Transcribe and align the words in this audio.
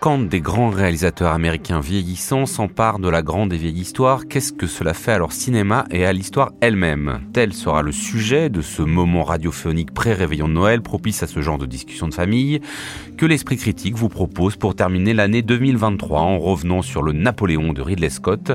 Quand 0.00 0.18
des 0.18 0.40
grands 0.40 0.70
réalisateurs 0.70 1.30
américains 1.30 1.80
vieillissants 1.80 2.46
s'emparent 2.46 3.00
de 3.00 3.10
la 3.10 3.20
grande 3.20 3.52
et 3.52 3.58
vieille 3.58 3.80
histoire, 3.80 4.28
qu'est-ce 4.28 4.50
que 4.50 4.66
cela 4.66 4.94
fait 4.94 5.12
à 5.12 5.18
leur 5.18 5.32
cinéma 5.32 5.84
et 5.90 6.06
à 6.06 6.14
l'histoire 6.14 6.52
elle-même? 6.62 7.20
Tel 7.34 7.52
sera 7.52 7.82
le 7.82 7.92
sujet 7.92 8.48
de 8.48 8.62
ce 8.62 8.80
moment 8.80 9.24
radiophonique 9.24 9.92
pré-réveillon 9.92 10.48
de 10.48 10.54
Noël 10.54 10.80
propice 10.80 11.22
à 11.22 11.26
ce 11.26 11.42
genre 11.42 11.58
de 11.58 11.66
discussion 11.66 12.08
de 12.08 12.14
famille 12.14 12.62
que 13.18 13.26
l'Esprit 13.26 13.58
Critique 13.58 13.94
vous 13.94 14.08
propose 14.08 14.56
pour 14.56 14.74
terminer 14.74 15.12
l'année 15.12 15.42
2023 15.42 16.18
en 16.18 16.38
revenant 16.38 16.80
sur 16.80 17.02
le 17.02 17.12
Napoléon 17.12 17.74
de 17.74 17.82
Ridley 17.82 18.08
Scott 18.08 18.52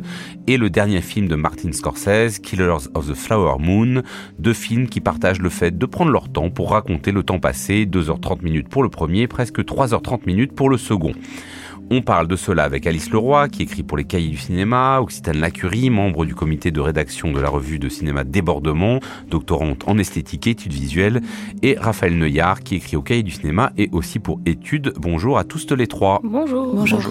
et 0.48 0.58
le 0.58 0.72
dernier 0.72 1.02
film 1.02 1.27
de 1.27 1.36
Martin 1.36 1.72
Scorsese, 1.74 2.40
Killers 2.40 2.90
of 2.96 3.08
the 3.08 3.14
Flower 3.14 3.58
Moon, 3.60 4.02
deux 4.40 4.54
films 4.54 4.88
qui 4.88 5.00
partagent 5.00 5.41
le 5.41 5.50
fait 5.50 5.77
de 5.77 5.86
prendre 5.86 6.10
leur 6.10 6.27
temps 6.27 6.50
pour 6.50 6.72
raconter 6.72 7.12
le 7.12 7.22
temps 7.22 7.40
passé, 7.40 7.86
2h30 7.86 8.41
minutes 8.41 8.68
pour 8.68 8.82
le 8.82 8.90
premier, 8.90 9.27
presque 9.27 9.60
3h30 9.60 10.22
minutes 10.26 10.54
pour 10.54 10.72
le 10.72 10.77
second. 10.77 11.12
On 11.92 12.02
parle 12.02 12.28
de 12.28 12.36
cela 12.36 12.64
avec 12.64 12.88
Alice 12.88 13.12
Leroy, 13.12 13.48
qui 13.50 13.62
écrit 13.64 13.84
pour 13.84 13.98
les 13.98 14.06
Cahiers 14.06 14.30
du 14.30 14.38
cinéma, 14.38 15.00
Occitane 15.02 15.38
Lacurie, 15.38 15.92
membre 15.92 16.26
du 16.26 16.34
comité 16.34 16.72
de 16.72 16.80
rédaction 16.80 17.32
de 17.32 17.40
la 17.40 17.50
revue 17.50 17.78
de 17.78 17.90
cinéma 17.90 18.24
Débordement, 18.24 19.00
doctorante 19.30 19.88
en 19.88 19.98
esthétique 19.98 20.48
et 20.48 20.52
études 20.52 20.74
visuelles, 20.74 21.22
et 21.62 21.76
Raphaël 21.80 22.18
Neuillard, 22.18 22.62
qui 22.62 22.76
écrit 22.76 22.98
au 22.98 23.02
Cahiers 23.02 23.24
du 23.24 23.32
cinéma 23.32 23.72
et 23.77 23.90
aussi 23.92 24.20
pour 24.20 24.40
études. 24.46 24.94
Bonjour 24.98 25.38
à 25.38 25.44
tous 25.44 25.72
les 25.72 25.88
trois. 25.88 26.22
Bonjour. 26.24 26.74
Bonjour. 26.74 27.02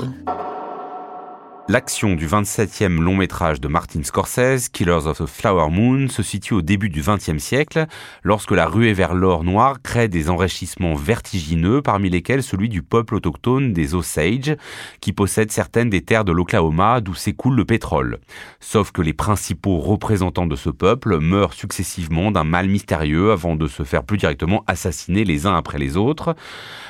L'action 1.67 2.15
du 2.15 2.27
27e 2.27 3.01
long 3.01 3.17
métrage 3.17 3.59
de 3.59 3.69
Martin 3.69 4.03
Scorsese, 4.03 4.69
Killers 4.69 5.07
of 5.07 5.17
the 5.17 5.27
Flower 5.27 5.71
Moon, 5.71 6.09
se 6.09 6.23
situe 6.23 6.53
au 6.53 6.61
début 6.61 6.91
du 6.91 7.01
XXe 7.01 7.39
siècle, 7.39 7.87
lorsque 8.23 8.51
la 8.51 8.67
ruée 8.67 8.93
vers 8.93 9.15
l'or 9.15 9.45
noir 9.45 9.81
crée 9.83 10.09
des 10.09 10.29
enrichissements 10.29 10.95
vertigineux, 10.95 11.81
parmi 11.81 12.11
lesquels 12.11 12.43
celui 12.43 12.69
du 12.69 12.83
peuple 12.83 13.15
autochtone 13.15 13.73
des 13.73 13.95
Osage, 13.95 14.55
qui 15.01 15.15
possède 15.15 15.51
certaines 15.51 15.89
des 15.89 16.03
terres 16.03 16.27
de 16.27 16.33
l'Oklahoma 16.33 17.01
d'où 17.01 17.15
s'écoule 17.15 17.57
le 17.57 17.65
pétrole. 17.65 18.19
Sauf 18.61 18.93
que 18.93 19.01
les 19.01 19.15
principaux 19.15 19.79
représentants 19.79 20.47
de 20.47 20.57
ce 20.57 20.69
peuple 20.69 21.19
meurent 21.19 21.55
successivement 21.55 22.31
d'un 22.31 22.45
mal 22.45 22.69
mystérieux 22.69 23.33
avant 23.33 23.57
de 23.57 23.69
se 23.69 23.85
faire 23.85 24.05
plus 24.05 24.19
directement 24.19 24.65
assassiner 24.67 25.25
les 25.25 25.47
uns 25.47 25.57
après 25.57 25.79
les 25.79 25.97
autres. 25.97 26.37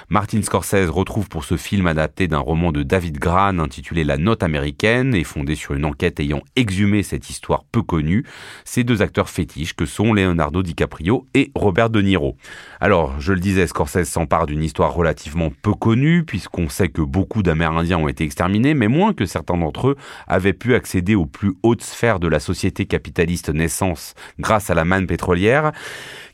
Martin 0.08 0.42
Scorsese 0.42 0.91
retrouve 0.91 1.28
pour 1.28 1.45
ce 1.45 1.56
film 1.56 1.86
adapté 1.86 2.27
d'un 2.27 2.39
roman 2.39 2.72
de 2.72 2.83
David 2.83 3.19
Gran 3.19 3.61
intitulé 3.61 4.02
La 4.02 4.19
Note 4.19 4.42
américaine 4.42 4.64
et 4.67 5.25
fondé 5.25 5.55
sur 5.55 5.75
une 5.75 5.84
enquête 5.84 6.20
ayant 6.20 6.43
exhumé 6.57 7.03
cette 7.03 7.31
histoire 7.31 7.65
peu 7.65 7.83
connue, 7.83 8.25
ces 8.65 8.84
deux 8.84 9.03
acteurs 9.03 9.29
fétiches 9.29 9.75
que 9.75 9.87
sont 9.87 10.12
Leonardo 10.12 10.62
DiCaprio 10.62 11.27
et 11.34 11.51
Robert 11.55 11.91
De 11.91 12.01
Niro. 12.01 12.37
Alors, 12.81 13.20
je 13.20 13.33
le 13.33 13.41
disais, 13.41 13.67
Scorsese 13.67 14.05
s'empare 14.05 14.47
d'une 14.47 14.62
histoire 14.62 14.95
relativement 14.95 15.51
peu 15.62 15.75
connue 15.75 16.25
puisqu'on 16.25 16.69
sait 16.69 16.89
que 16.89 17.03
beaucoup 17.03 17.42
d'Amérindiens 17.42 17.98
ont 17.98 18.09
été 18.09 18.25
exterminés, 18.25 18.75
mais 18.75 18.89
moins 18.89 19.12
que 19.12 19.27
certains 19.27 19.57
d'entre 19.57 19.89
eux 19.89 19.97
avaient 20.27 20.53
pu 20.53 20.75
accéder 20.75 21.15
aux 21.15 21.27
plus 21.27 21.55
hautes 21.62 21.83
sphères 21.83 22.20
de 22.20 22.29
la 22.29 22.41
société 22.41 22.87
capitaliste 22.87 23.51
naissance 23.51 24.15
grâce 24.39 24.70
à 24.70 24.75
la 24.75 24.85
manne 24.85 25.07
pétrolière. 25.07 25.73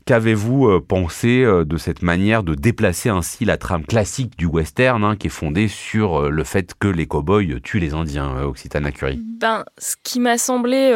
Qu'avez-vous 0.05 0.67
euh, 0.67 0.81
pensé 0.85 1.43
euh, 1.43 1.63
de 1.63 1.77
cette 1.77 2.01
manière 2.01 2.41
de 2.41 2.55
déplacer 2.55 3.09
ainsi 3.09 3.45
la 3.45 3.57
trame 3.57 3.85
classique 3.85 4.35
du 4.35 4.47
western, 4.47 5.03
hein, 5.03 5.15
qui 5.15 5.27
est 5.27 5.29
fondée 5.29 5.67
sur 5.67 6.23
euh, 6.23 6.29
le 6.29 6.43
fait 6.43 6.73
que 6.79 6.87
les 6.87 7.05
cow-boys 7.05 7.59
tuent 7.63 7.79
les 7.79 7.93
Indiens, 7.93 8.41
Occitana 8.43 8.91
Curie 8.91 9.19
Ben, 9.39 9.63
ce 9.77 9.95
qui 10.03 10.19
m'a 10.19 10.39
semblé, 10.39 10.91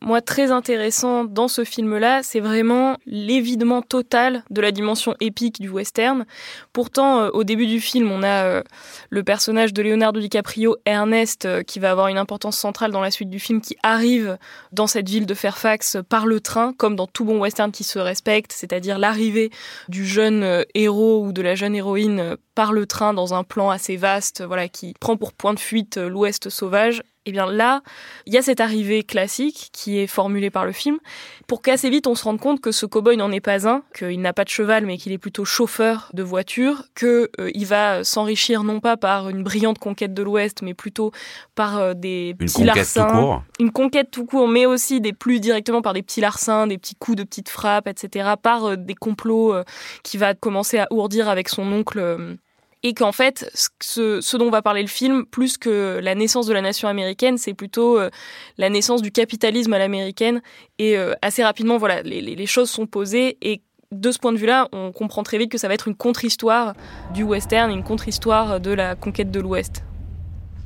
moi, 0.00 0.20
très 0.20 0.50
intéressant 0.50 1.24
dans 1.24 1.48
ce 1.48 1.64
film-là, 1.64 2.22
c'est 2.22 2.40
vraiment 2.40 2.96
l'évidement 3.06 3.82
total 3.82 4.42
de 4.50 4.60
la 4.60 4.72
dimension 4.72 5.14
épique 5.20 5.60
du 5.60 5.68
western. 5.68 6.26
Pourtant, 6.72 7.28
au 7.28 7.44
début 7.44 7.66
du 7.66 7.80
film, 7.80 8.10
on 8.10 8.22
a 8.22 8.62
le 9.10 9.22
personnage 9.22 9.72
de 9.72 9.82
Leonardo 9.82 10.20
DiCaprio, 10.20 10.76
Ernest, 10.86 11.48
qui 11.64 11.78
va 11.78 11.90
avoir 11.90 12.08
une 12.08 12.18
importance 12.18 12.58
centrale 12.58 12.90
dans 12.90 13.00
la 13.00 13.10
suite 13.10 13.30
du 13.30 13.38
film, 13.38 13.60
qui 13.60 13.76
arrive 13.82 14.38
dans 14.72 14.86
cette 14.86 15.08
ville 15.08 15.26
de 15.26 15.34
Fairfax 15.34 15.98
par 16.08 16.26
le 16.26 16.40
train, 16.40 16.72
comme 16.72 16.96
dans 16.96 17.06
tout 17.06 17.24
bon 17.24 17.38
western 17.38 17.70
qui 17.70 17.84
se 17.84 17.98
respecte 17.98 18.49
c'est-à-dire 18.52 18.98
l'arrivée 18.98 19.50
du 19.88 20.06
jeune 20.06 20.42
euh, 20.42 20.62
héros 20.74 21.24
ou 21.24 21.32
de 21.32 21.42
la 21.42 21.54
jeune 21.54 21.74
héroïne 21.74 22.20
euh, 22.20 22.36
par 22.54 22.72
le 22.72 22.86
train 22.86 23.14
dans 23.14 23.34
un 23.34 23.44
plan 23.44 23.70
assez 23.70 23.96
vaste, 23.96 24.42
voilà, 24.42 24.68
qui 24.68 24.94
prend 25.00 25.16
pour 25.16 25.32
point 25.32 25.54
de 25.54 25.58
fuite 25.58 25.96
euh, 25.96 26.08
l'Ouest 26.08 26.50
sauvage 26.50 27.02
et 27.30 27.32
eh 27.32 27.36
bien 27.36 27.46
là, 27.46 27.82
il 28.26 28.34
y 28.34 28.38
a 28.38 28.42
cette 28.42 28.60
arrivée 28.60 29.04
classique 29.04 29.70
qui 29.72 29.98
est 29.98 30.08
formulée 30.08 30.50
par 30.50 30.66
le 30.66 30.72
film, 30.72 30.98
pour 31.46 31.62
qu'assez 31.62 31.88
vite 31.88 32.08
on 32.08 32.16
se 32.16 32.24
rende 32.24 32.40
compte 32.40 32.60
que 32.60 32.72
ce 32.72 32.86
cow-boy 32.86 33.16
n'en 33.16 33.30
est 33.30 33.40
pas 33.40 33.68
un, 33.68 33.82
qu'il 33.96 34.20
n'a 34.20 34.32
pas 34.32 34.42
de 34.42 34.48
cheval 34.48 34.84
mais 34.84 34.98
qu'il 34.98 35.12
est 35.12 35.18
plutôt 35.18 35.44
chauffeur 35.44 36.10
de 36.12 36.24
voiture, 36.24 36.86
qu'il 36.98 37.28
euh, 37.38 37.50
va 37.66 38.02
s'enrichir 38.02 38.64
non 38.64 38.80
pas 38.80 38.96
par 38.96 39.28
une 39.28 39.44
brillante 39.44 39.78
conquête 39.78 40.12
de 40.12 40.24
l'Ouest, 40.24 40.62
mais 40.62 40.74
plutôt 40.74 41.12
par 41.54 41.78
euh, 41.78 41.94
des 41.94 42.30
une 42.30 42.36
petits 42.36 42.64
larcins, 42.64 43.44
une 43.60 43.70
conquête 43.70 44.10
tout 44.10 44.26
court, 44.26 44.48
mais 44.48 44.66
aussi 44.66 45.00
des 45.00 45.12
plus 45.12 45.38
directement 45.38 45.82
par 45.82 45.92
des 45.92 46.02
petits 46.02 46.20
larcins, 46.20 46.66
des 46.66 46.78
petits 46.78 46.96
coups 46.96 47.16
de 47.16 47.22
petites 47.22 47.48
frappes, 47.48 47.86
etc., 47.86 48.30
par 48.42 48.64
euh, 48.64 48.76
des 48.76 48.96
complots 48.96 49.54
qui 50.02 50.18
va 50.18 50.34
commencer 50.34 50.78
à 50.78 50.88
ourdir 50.90 51.28
avec 51.28 51.48
son 51.48 51.70
oncle 51.72 52.38
et 52.82 52.94
qu'en 52.94 53.12
fait, 53.12 53.50
ce, 53.80 54.36
dont 54.36 54.50
va 54.50 54.62
parler 54.62 54.82
le 54.82 54.88
film, 54.88 55.26
plus 55.26 55.58
que 55.58 56.00
la 56.02 56.14
naissance 56.14 56.46
de 56.46 56.52
la 56.52 56.62
nation 56.62 56.88
américaine, 56.88 57.36
c'est 57.36 57.52
plutôt 57.52 57.98
euh, 57.98 58.10
la 58.56 58.70
naissance 58.70 59.02
du 59.02 59.12
capitalisme 59.12 59.72
à 59.72 59.78
l'américaine. 59.78 60.40
Et 60.78 60.96
euh, 60.96 61.14
assez 61.20 61.44
rapidement, 61.44 61.76
voilà, 61.76 62.02
les, 62.02 62.46
choses 62.46 62.70
sont 62.70 62.86
posées 62.86 63.36
et 63.42 63.62
de 63.92 64.10
ce 64.12 64.18
point 64.18 64.32
de 64.32 64.38
vue-là, 64.38 64.68
on 64.72 64.92
comprend 64.92 65.22
très 65.22 65.36
vite 65.36 65.50
que 65.50 65.58
ça 65.58 65.68
va 65.68 65.74
être 65.74 65.88
une 65.88 65.96
contre-histoire 65.96 66.74
du 67.12 67.22
western, 67.22 67.70
une 67.70 67.82
contre-histoire 67.82 68.60
de 68.60 68.70
la 68.70 68.94
conquête 68.94 69.30
de 69.30 69.40
l'Ouest. 69.40 69.84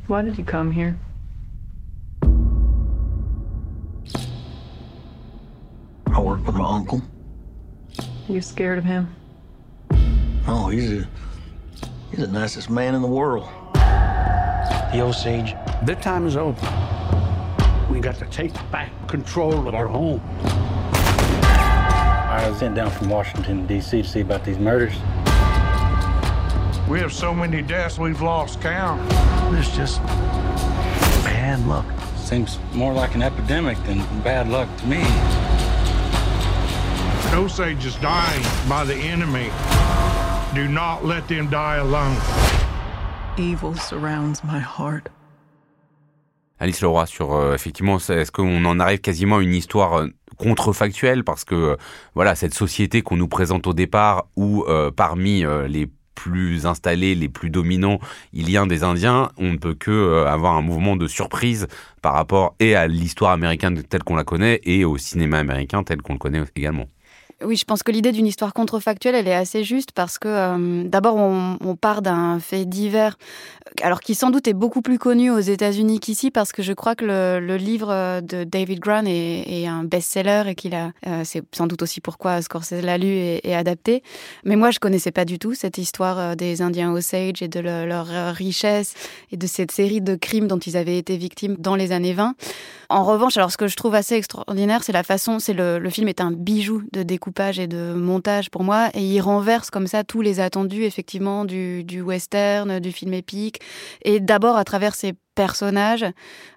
Why 0.08 0.22
did 0.22 0.36
you 0.38 0.44
come 0.44 0.70
here? 0.70 0.94
I 6.14 6.20
work 6.20 6.46
with 6.46 6.54
my 6.54 6.64
uncle. 6.64 7.00
You 8.28 8.40
scared 8.40 8.78
of 8.78 8.84
him? 8.84 9.08
Oh, 10.46 10.68
he's 10.68 10.92
a 10.92 11.08
He's 12.14 12.24
the 12.24 12.32
nicest 12.32 12.70
man 12.70 12.94
in 12.94 13.02
the 13.02 13.08
world. 13.08 13.48
The 13.72 15.00
Osage. 15.00 15.56
Their 15.82 15.96
time 15.96 16.28
is 16.28 16.36
over. 16.36 16.60
We 17.90 17.98
got 17.98 18.14
to 18.18 18.26
take 18.26 18.52
back 18.70 18.92
control 19.08 19.66
of 19.66 19.74
our 19.74 19.88
home. 19.88 20.20
I 21.42 22.46
was 22.48 22.60
sent 22.60 22.76
down 22.76 22.92
from 22.92 23.08
Washington, 23.08 23.66
D.C. 23.66 24.02
to 24.02 24.08
see 24.08 24.20
about 24.20 24.44
these 24.44 24.60
murders. 24.60 24.92
We 26.88 27.00
have 27.00 27.12
so 27.12 27.34
many 27.34 27.62
deaths 27.62 27.98
we've 27.98 28.22
lost 28.22 28.60
count. 28.60 29.02
It's 29.52 29.74
just 29.74 30.00
bad 31.24 31.66
luck. 31.66 31.84
Seems 32.14 32.60
more 32.74 32.92
like 32.92 33.16
an 33.16 33.22
epidemic 33.22 33.76
than 33.86 33.98
bad 34.22 34.48
luck 34.48 34.68
to 34.76 34.86
me. 34.86 35.02
Osage 37.36 37.84
is 37.84 37.96
dying 37.96 38.44
by 38.68 38.84
the 38.84 38.94
enemy. 38.94 39.50
Do 40.54 40.68
not 40.68 41.04
let 41.04 41.26
them 41.26 41.48
die 41.48 41.78
alone. 41.78 42.16
Evil 43.36 43.74
surrounds 43.74 44.44
my 44.44 44.60
heart. 44.60 45.10
Alice 46.60 46.80
Leroy 46.80 47.06
sur 47.06 47.34
euh, 47.34 47.54
effectivement 47.56 47.96
est-ce 47.96 48.30
qu'on 48.30 48.64
en 48.64 48.78
arrive 48.78 49.00
quasiment 49.00 49.38
à 49.38 49.42
une 49.42 49.52
histoire 49.52 49.98
euh, 49.98 50.06
contrefactuelle? 50.38 51.24
Parce 51.24 51.44
que 51.44 51.56
euh, 51.56 51.76
voilà 52.14 52.36
cette 52.36 52.54
société 52.54 53.02
qu'on 53.02 53.16
nous 53.16 53.26
présente 53.26 53.66
au 53.66 53.72
départ 53.72 54.28
où 54.36 54.64
parmi 54.94 55.44
les 55.68 55.88
plus 56.14 56.66
installés, 56.66 57.16
les 57.16 57.28
plus 57.28 57.50
dominants, 57.50 57.98
il 58.32 58.48
y 58.48 58.56
a 58.56 58.64
des 58.64 58.84
Indiens, 58.84 59.32
on 59.36 59.54
ne 59.54 59.56
peut 59.56 59.74
que 59.74 60.24
avoir 60.24 60.54
un 60.54 60.62
mouvement 60.62 60.94
de 60.94 61.08
surprise 61.08 61.66
par 62.00 62.12
rapport 62.12 62.54
et 62.60 62.76
à 62.76 62.86
l'histoire 62.86 63.32
américaine 63.32 63.82
telle 63.82 64.04
qu'on 64.04 64.14
la 64.14 64.24
connaît 64.24 64.60
et 64.62 64.84
au 64.84 64.98
cinéma 64.98 65.38
américain 65.38 65.82
tel 65.82 66.00
qu'on 66.00 66.12
le 66.12 66.20
connaît 66.20 66.44
également. 66.54 66.86
Oui, 67.42 67.56
je 67.56 67.64
pense 67.64 67.82
que 67.82 67.90
l'idée 67.90 68.12
d'une 68.12 68.26
histoire 68.26 68.54
contrefactuelle, 68.54 69.14
elle 69.14 69.26
est 69.26 69.34
assez 69.34 69.64
juste 69.64 69.90
parce 69.92 70.18
que 70.18 70.28
euh, 70.28 70.84
d'abord, 70.84 71.16
on, 71.16 71.76
part 71.76 72.00
d'un 72.00 72.38
fait 72.38 72.64
divers, 72.64 73.18
alors 73.82 74.00
qui 74.00 74.14
sans 74.14 74.30
doute 74.30 74.46
est 74.46 74.54
beaucoup 74.54 74.80
plus 74.80 74.98
connu 74.98 75.30
aux 75.30 75.40
États-Unis 75.40 75.98
qu'ici 75.98 76.30
parce 76.30 76.52
que 76.52 76.62
je 76.62 76.72
crois 76.72 76.94
que 76.94 77.04
le, 77.04 77.56
livre 77.56 78.20
de 78.20 78.44
David 78.44 78.78
Grant 78.78 79.04
est, 79.06 79.66
un 79.66 79.82
best-seller 79.82 80.44
et 80.46 80.54
qu'il 80.54 80.74
a, 80.74 80.92
euh, 81.06 81.22
c'est 81.24 81.42
sans 81.52 81.66
doute 81.66 81.82
aussi 81.82 82.00
pourquoi 82.00 82.40
Scorsese 82.40 82.82
l'a 82.82 82.98
lu 82.98 83.08
et, 83.08 83.54
adapté. 83.54 84.02
Mais 84.44 84.56
moi, 84.56 84.70
je 84.70 84.78
connaissais 84.78 85.12
pas 85.12 85.24
du 85.24 85.38
tout 85.38 85.54
cette 85.54 85.78
histoire 85.78 86.18
euh, 86.18 86.34
des 86.36 86.62
Indiens 86.62 86.92
Osage 86.92 87.42
et 87.42 87.48
de 87.48 87.60
leur 87.60 88.06
richesse 88.34 88.94
et 89.32 89.36
de 89.36 89.46
cette 89.46 89.72
série 89.72 90.00
de 90.00 90.14
crimes 90.14 90.46
dont 90.46 90.58
ils 90.58 90.76
avaient 90.76 90.98
été 90.98 91.16
victimes 91.16 91.56
dans 91.58 91.74
les 91.74 91.90
années 91.90 92.12
20. 92.14 92.34
En 92.88 93.04
revanche, 93.04 93.36
alors 93.36 93.50
ce 93.50 93.56
que 93.56 93.66
je 93.66 93.76
trouve 93.76 93.94
assez 93.94 94.14
extraordinaire, 94.14 94.82
c'est 94.82 94.92
la 94.92 95.02
façon, 95.02 95.38
c'est 95.38 95.52
le, 95.52 95.90
film 95.90 96.08
est 96.08 96.20
un 96.20 96.30
bijou 96.30 96.82
de 96.92 97.02
découpage 97.02 97.58
et 97.58 97.66
de 97.66 97.94
montage 97.94 98.50
pour 98.50 98.64
moi, 98.64 98.90
et 98.94 99.00
il 99.00 99.20
renverse 99.20 99.70
comme 99.70 99.86
ça 99.86 100.04
tous 100.04 100.20
les 100.20 100.40
attendus 100.40 100.84
effectivement 100.84 101.44
du, 101.44 101.84
du 101.84 102.00
western, 102.00 102.80
du 102.80 102.92
film 102.92 103.14
épique, 103.14 103.60
et 104.02 104.20
d'abord 104.20 104.56
à 104.56 104.64
travers 104.64 104.94
ses 104.94 105.14
personnage 105.34 106.04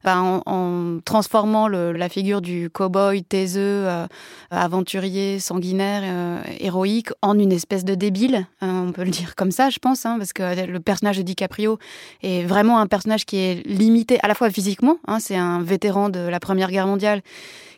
en, 0.05 0.99
transformant 1.05 1.67
la 1.67 2.09
figure 2.09 2.41
du 2.41 2.69
cow-boy 2.69 3.23
taiseux, 3.23 3.87
euh, 3.87 4.07
aventurier, 4.51 5.39
sanguinaire, 5.39 6.01
euh, 6.05 6.41
héroïque 6.59 7.09
en 7.21 7.37
une 7.37 7.51
espèce 7.51 7.83
de 7.83 7.95
débile, 7.95 8.45
hein, 8.61 8.85
on 8.87 8.91
peut 8.91 9.03
le 9.03 9.11
dire 9.11 9.35
comme 9.35 9.51
ça, 9.51 9.69
je 9.69 9.79
pense, 9.79 10.05
hein, 10.05 10.17
parce 10.17 10.33
que 10.33 10.65
le 10.65 10.79
personnage 10.79 11.17
de 11.17 11.23
DiCaprio 11.23 11.77
est 12.23 12.43
vraiment 12.43 12.79
un 12.79 12.87
personnage 12.87 13.25
qui 13.25 13.37
est 13.37 13.65
limité 13.65 14.19
à 14.23 14.27
la 14.27 14.35
fois 14.35 14.49
physiquement, 14.49 14.97
hein, 15.07 15.19
c'est 15.19 15.35
un 15.35 15.61
vétéran 15.61 16.09
de 16.09 16.19
la 16.19 16.39
Première 16.39 16.71
Guerre 16.71 16.87
mondiale 16.87 17.21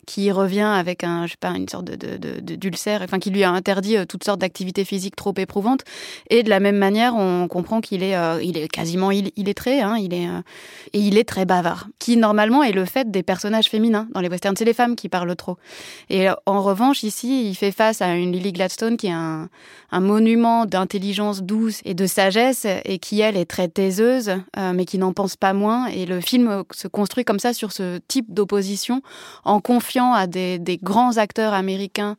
qui 0.09 0.31
revient 0.31 0.61
avec 0.61 1.03
un, 1.03 1.27
je 1.27 1.33
sais 1.33 1.37
pas, 1.39 1.51
une 1.51 1.69
sorte 1.69 1.85
de, 1.85 2.55
d'ulcère, 2.55 3.03
enfin 3.03 3.19
qui 3.19 3.29
lui 3.29 3.43
a 3.43 3.51
interdit 3.51 3.95
euh, 3.95 4.05
toutes 4.05 4.23
sortes 4.23 4.41
d'activités 4.41 4.83
physiques 4.83 5.15
trop 5.15 5.35
éprouvantes. 5.37 5.81
Et 6.31 6.41
de 6.41 6.49
la 6.49 6.59
même 6.59 6.77
manière, 6.77 7.15
on 7.15 7.47
comprend 7.47 7.79
qu'il 7.79 8.01
est, 8.01 8.15
euh, 8.15 8.41
il 8.41 8.57
est 8.57 8.69
quasiment 8.69 9.11
illettré, 9.11 9.81
hein, 9.81 9.97
il 9.99 10.15
est 10.15 10.27
euh, 10.27 10.41
et 10.93 10.99
il 10.99 11.19
est 11.19 11.25
très 11.25 11.45
bavard, 11.45 11.89
qui 11.99 12.17
normalement 12.17 12.63
est 12.63 12.71
le 12.71 12.85
fait 12.85 13.11
des 13.11 13.21
personnages 13.21 13.67
féminins 13.67 14.07
dans 14.11 14.19
les 14.19 14.29
westerns. 14.29 14.55
C'est 14.57 14.65
les 14.65 14.73
femmes 14.73 14.95
qui 14.95 15.09
parlent 15.09 15.35
trop. 15.35 15.57
Et 16.09 16.25
en 16.47 16.63
revanche, 16.63 17.03
ici, 17.03 17.47
il 17.47 17.53
fait 17.53 17.71
face 17.71 18.01
à 18.01 18.15
une 18.15 18.31
Lily 18.31 18.51
Gladstone 18.51 18.97
qui 18.97 19.07
est 19.07 19.11
un, 19.11 19.47
monument 19.91 20.65
d'intelligence 20.65 21.43
douce 21.43 21.81
et 21.85 21.93
de 21.93 22.07
sagesse 22.07 22.65
et 22.85 22.97
qui 22.97 23.21
elle 23.21 23.37
est 23.37 23.45
très 23.45 23.67
taiseuse, 23.67 24.31
mais 24.55 24.85
qui 24.85 24.97
n'en 24.97 25.13
pense 25.13 25.35
pas 25.35 25.53
moins. 25.53 25.87
Et 25.87 26.05
le 26.05 26.21
film 26.21 26.63
se 26.71 26.87
construit 26.87 27.25
comme 27.25 27.39
ça 27.39 27.53
sur 27.53 27.71
ce 27.71 27.99
type 28.07 28.33
d'opposition 28.33 29.01
en 29.43 29.61
confiant 29.99 30.13
à 30.13 30.27
des, 30.27 30.79
grands 30.81 31.17
acteurs 31.17 31.53
américains, 31.53 32.15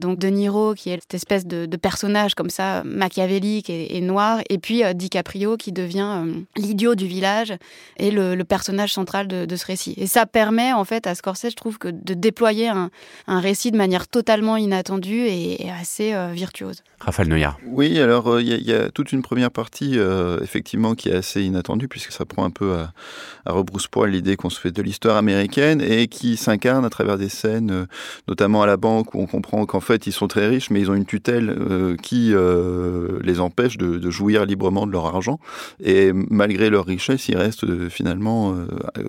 donc 0.00 0.18
De 0.18 0.28
Niro, 0.28 0.74
qui 0.74 0.90
est 0.90 1.00
cette 1.00 1.14
espèce 1.14 1.46
de, 1.46 1.76
personnage 1.76 2.34
comme 2.34 2.50
ça, 2.50 2.82
machiavélique 2.84 3.70
et, 3.70 4.00
noir, 4.00 4.40
et 4.48 4.58
puis 4.58 4.84
euh, 4.84 4.92
DiCaprio, 4.92 5.56
qui 5.56 5.72
devient 5.72 6.24
euh, 6.24 6.32
l'idiot 6.56 6.94
du 6.94 7.06
village 7.06 7.54
et 7.98 8.10
le, 8.10 8.42
personnage 8.44 8.92
central 8.92 9.26
de, 9.26 9.56
ce 9.56 9.66
récit. 9.66 9.94
Et 9.96 10.06
ça 10.06 10.26
permet, 10.26 10.72
en 10.72 10.84
fait, 10.84 11.06
à 11.06 11.14
Scorsese, 11.14 11.50
je 11.50 11.56
trouve, 11.56 11.78
que 11.78 11.88
de 11.88 12.14
déployer 12.14 12.68
un, 12.68 12.90
récit 13.26 13.70
de 13.70 13.76
manière 13.76 14.06
totalement 14.08 14.56
inattendue 14.56 15.26
et, 15.26 15.70
assez 15.70 16.14
euh, 16.14 16.30
virtuose. 16.32 16.82
Raphaël 17.00 17.28
Neuillard. 17.28 17.58
Oui, 17.66 17.98
alors 18.00 18.40
il 18.40 18.48
y, 18.48 18.72
a 18.72 18.90
toute 18.90 19.12
une 19.12 19.22
première 19.22 19.50
partie, 19.50 19.98
effectivement, 20.42 20.94
qui 20.94 21.10
est 21.10 21.16
assez 21.16 21.42
inattendue, 21.42 21.88
puisque 21.88 22.12
ça 22.12 22.24
prend 22.24 22.44
un 22.44 22.50
peu 22.50 22.74
à, 22.74 22.92
à 23.46 23.52
rebrousse-poil 23.52 24.10
l'idée 24.10 24.36
qu'on 24.36 24.50
se 24.50 24.60
fait 24.60 24.70
de 24.70 24.82
l'histoire 24.82 25.16
américaine 25.16 25.80
et 25.80 26.08
qui 26.08 26.36
s'incarne 26.36 26.84
à 26.84 26.90
travers 26.90 27.18
des 27.18 27.23
scènes, 27.28 27.70
euh, 27.70 27.86
notamment 28.28 28.62
à 28.62 28.66
la 28.66 28.76
banque, 28.76 29.14
où 29.14 29.20
on 29.20 29.26
comprend 29.26 29.64
qu'en 29.66 29.80
fait, 29.80 30.06
ils 30.06 30.12
sont 30.12 30.28
très 30.28 30.48
riches, 30.48 30.70
mais 30.70 30.80
ils 30.80 30.90
ont 30.90 30.94
une 30.94 31.06
tutelle 31.06 31.50
euh, 31.50 31.96
qui 31.96 32.32
euh, 32.32 33.18
les 33.22 33.40
empêche 33.40 33.76
de, 33.76 34.10
jouir 34.10 34.44
librement 34.44 34.86
de 34.86 34.92
leur 34.92 35.06
argent. 35.06 35.40
Et 35.82 36.12
malgré 36.12 36.70
leur 36.70 36.84
richesse, 36.84 37.28
ils 37.28 37.36
restent 37.36 37.88
finalement 37.88 38.54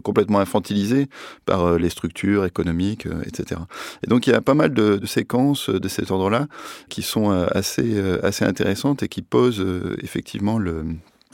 complètement 0.03 0.39
infantilisés 0.39 1.07
par 1.45 1.77
les 1.77 1.89
structures 1.89 2.45
économiques, 2.45 3.07
etc. 3.25 3.62
Et 4.03 4.07
donc, 4.07 4.25
il 4.25 4.31
y 4.31 4.33
a 4.33 4.41
pas 4.41 4.53
mal 4.53 4.73
de, 4.73 4.95
de 4.95 5.06
séquences 5.06 5.69
de 5.69 5.88
cet 5.88 6.12
ordre-là 6.12 6.47
qui 6.89 7.01
sont 7.01 7.29
assez, 7.29 8.01
assez 8.23 8.45
intéressantes 8.45 9.03
et 9.03 9.09
qui 9.09 9.21
posent 9.21 9.63
effectivement 10.01 10.57
le 10.57 10.85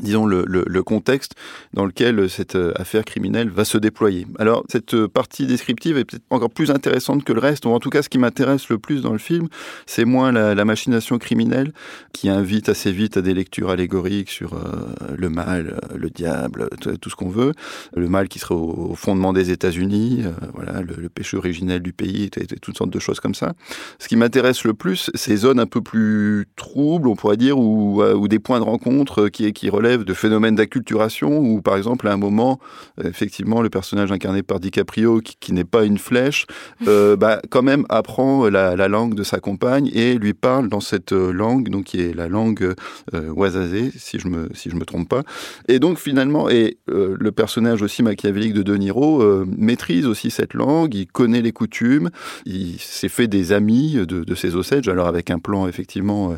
disons, 0.01 0.25
le, 0.25 0.43
le, 0.45 0.83
contexte 0.83 1.35
dans 1.73 1.85
lequel 1.85 2.29
cette 2.29 2.55
euh, 2.55 2.73
affaire 2.75 3.05
criminelle 3.05 3.49
va 3.49 3.65
se 3.65 3.77
déployer. 3.77 4.25
Alors, 4.39 4.63
cette 4.69 4.95
euh, 4.95 5.07
partie 5.07 5.45
descriptive 5.45 5.97
est 5.97 6.05
peut-être 6.05 6.23
encore 6.29 6.49
plus 6.49 6.71
intéressante 6.71 7.23
que 7.23 7.33
le 7.33 7.39
reste, 7.39 7.65
ou 7.65 7.69
en 7.69 7.79
tout 7.79 7.89
cas, 7.89 8.01
ce 8.01 8.09
qui 8.09 8.17
m'intéresse 8.17 8.69
le 8.69 8.79
plus 8.79 9.01
dans 9.01 9.13
le 9.13 9.19
film, 9.19 9.47
c'est 9.85 10.05
moins 10.05 10.31
la, 10.31 10.65
machination 10.65 11.17
criminelle 11.17 11.73
qui 12.13 12.29
invite 12.29 12.69
assez 12.69 12.91
vite 12.91 13.17
à 13.17 13.21
des 13.21 13.33
lectures 13.33 13.69
allégoriques 13.69 14.29
sur 14.29 14.53
euh, 14.53 15.15
le 15.17 15.29
mal, 15.29 15.79
le 15.95 16.09
diable, 16.09 16.69
tout, 16.79 17.09
ce 17.09 17.15
qu'on 17.15 17.29
veut, 17.29 17.53
le 17.95 18.07
mal 18.07 18.27
qui 18.27 18.39
serait 18.39 18.55
au, 18.55 18.93
fondement 18.95 19.33
des 19.33 19.51
États-Unis, 19.51 20.23
voilà, 20.53 20.81
le, 20.81 21.09
péché 21.09 21.35
originel 21.35 21.81
du 21.81 21.93
pays, 21.93 22.29
toutes 22.61 22.77
sortes 22.77 22.91
de 22.91 22.99
choses 22.99 23.19
comme 23.19 23.35
ça. 23.35 23.53
Ce 23.99 24.07
qui 24.07 24.15
m'intéresse 24.15 24.63
le 24.63 24.73
plus, 24.73 25.09
ces 25.15 25.35
zones 25.35 25.59
un 25.59 25.65
peu 25.65 25.81
plus 25.81 26.45
troubles, 26.55 27.07
on 27.07 27.15
pourrait 27.15 27.37
dire, 27.37 27.57
ou, 27.57 28.27
des 28.27 28.39
points 28.39 28.59
de 28.59 28.65
rencontre 28.65 29.27
qui 29.29 29.69
relèvent 29.69 29.90
de 29.97 30.13
phénomènes 30.13 30.55
d'acculturation 30.55 31.39
où, 31.39 31.61
par 31.61 31.77
exemple, 31.77 32.07
à 32.07 32.13
un 32.13 32.17
moment, 32.17 32.59
effectivement, 33.03 33.61
le 33.61 33.69
personnage 33.69 34.11
incarné 34.11 34.43
par 34.43 34.59
DiCaprio, 34.59 35.21
qui, 35.21 35.53
n'est 35.53 35.63
pas 35.63 35.83
une 35.83 35.97
flèche, 35.97 36.45
euh, 36.87 37.15
bah, 37.15 37.41
quand 37.49 37.61
même 37.61 37.85
apprend 37.89 38.49
la, 38.49 38.87
langue 38.87 39.15
de 39.15 39.23
sa 39.23 39.39
compagne 39.39 39.89
et 39.93 40.15
lui 40.15 40.33
parle 40.33 40.69
dans 40.69 40.79
cette 40.79 41.13
euh, 41.13 41.31
langue, 41.31 41.69
donc 41.69 41.85
qui 41.85 42.01
est 42.01 42.13
la 42.13 42.27
langue 42.27 42.73
euh, 43.13 43.89
si 43.95 44.19
je 44.19 44.27
me 44.27 44.49
si 44.53 44.69
je 44.69 44.75
me 44.75 44.85
trompe 44.85 45.09
pas. 45.09 45.23
Et 45.67 45.79
donc 45.79 45.97
finalement, 45.97 46.49
et 46.49 46.77
euh, 46.89 47.15
le 47.19 47.31
personnage 47.31 47.81
aussi 47.81 48.03
machiavélique 48.03 48.53
de 48.53 48.63
De 48.63 48.75
Niro 48.75 49.23
maîtrise 49.45 50.05
aussi 50.05 50.31
cette 50.31 50.53
langue, 50.53 50.93
il 50.93 51.07
connaît 51.07 51.41
les 51.41 51.51
coutumes, 51.51 52.09
il 52.45 52.79
s'est 52.79 53.09
fait 53.09 53.27
des 53.27 53.51
amis 53.51 53.93
de, 53.95 54.23
de 54.23 54.35
ses 54.35 54.55
Osage, 54.55 54.87
alors 54.87 55.07
avec 55.07 55.29
un 55.29 55.39
plan 55.39 55.67
effectivement 55.67 56.35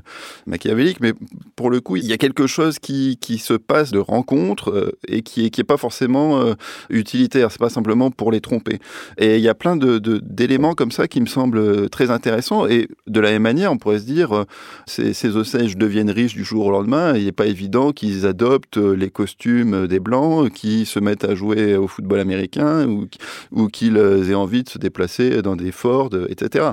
machiavélique, 0.48 1.00
mais 1.00 1.14
pour 1.56 1.70
le 1.70 1.82
coup, 1.82 1.98
il 1.98 2.06
y 2.06 2.14
a 2.14 2.18
quelque 2.18 2.48
chose 2.48 2.80
qui, 2.80 3.18
qui 3.20 3.38
se 3.44 3.54
passe 3.54 3.92
de 3.92 4.00
rencontres 4.00 4.72
euh, 4.72 4.98
et 5.08 5.22
qui 5.22 5.46
est, 5.46 5.50
qui 5.50 5.62
est 5.62 5.66
pas 5.66 5.78
forcément 5.78 6.42
euh, 6.42 6.54
utilitaire. 6.90 7.52
C'est 7.52 7.60
pas 7.60 7.70
simplement 7.70 8.12
pour 8.12 8.32
les 8.32 8.42
tromper. 8.42 8.80
Et 9.18 9.38
il 9.38 9.42
y 9.42 9.50
a 9.50 9.56
plein 9.56 9.78
d'éléments 9.78 10.74
comme 10.74 10.92
ça 10.92 11.08
qui 11.08 11.22
me 11.22 11.26
semblent 11.26 11.90
très 11.90 12.12
intéressants. 12.12 12.68
Et 12.68 12.88
de 13.08 13.20
la 13.20 13.32
même 13.32 13.42
manière, 13.42 13.72
on 13.72 13.78
pourrait 13.78 14.00
se 14.00 14.06
dire, 14.06 14.34
euh, 14.34 14.44
ces, 14.86 15.14
ces 15.14 15.36
Osages 15.36 15.78
deviennent 15.78 16.10
riches 16.10 16.34
du 16.34 16.44
jour 16.44 16.68
au 16.68 16.72
lendemain. 16.72 17.16
Il 17.16 17.26
n'est 17.26 17.32
pas 17.32 17.48
évident 17.48 17.92
qu'ils 17.92 18.26
adoptent 18.26 18.78
les 18.78 19.10
costumes 19.10 19.88
des 19.88 20.00
Blancs, 20.00 20.52
qui 20.52 20.86
se 20.86 21.00
mettent 21.00 21.26
à 21.26 21.36
jouer 21.36 21.76
au 21.76 21.88
football 21.88 22.20
américain 22.20 22.88
ou, 23.52 23.68
qu'ils 23.68 23.98
aient 23.98 24.34
envie 24.34 24.64
de 24.64 24.70
se 24.70 24.78
déplacer 24.78 25.42
dans 25.42 25.56
des 25.56 25.72
Ford, 25.72 26.10
etc. 26.30 26.72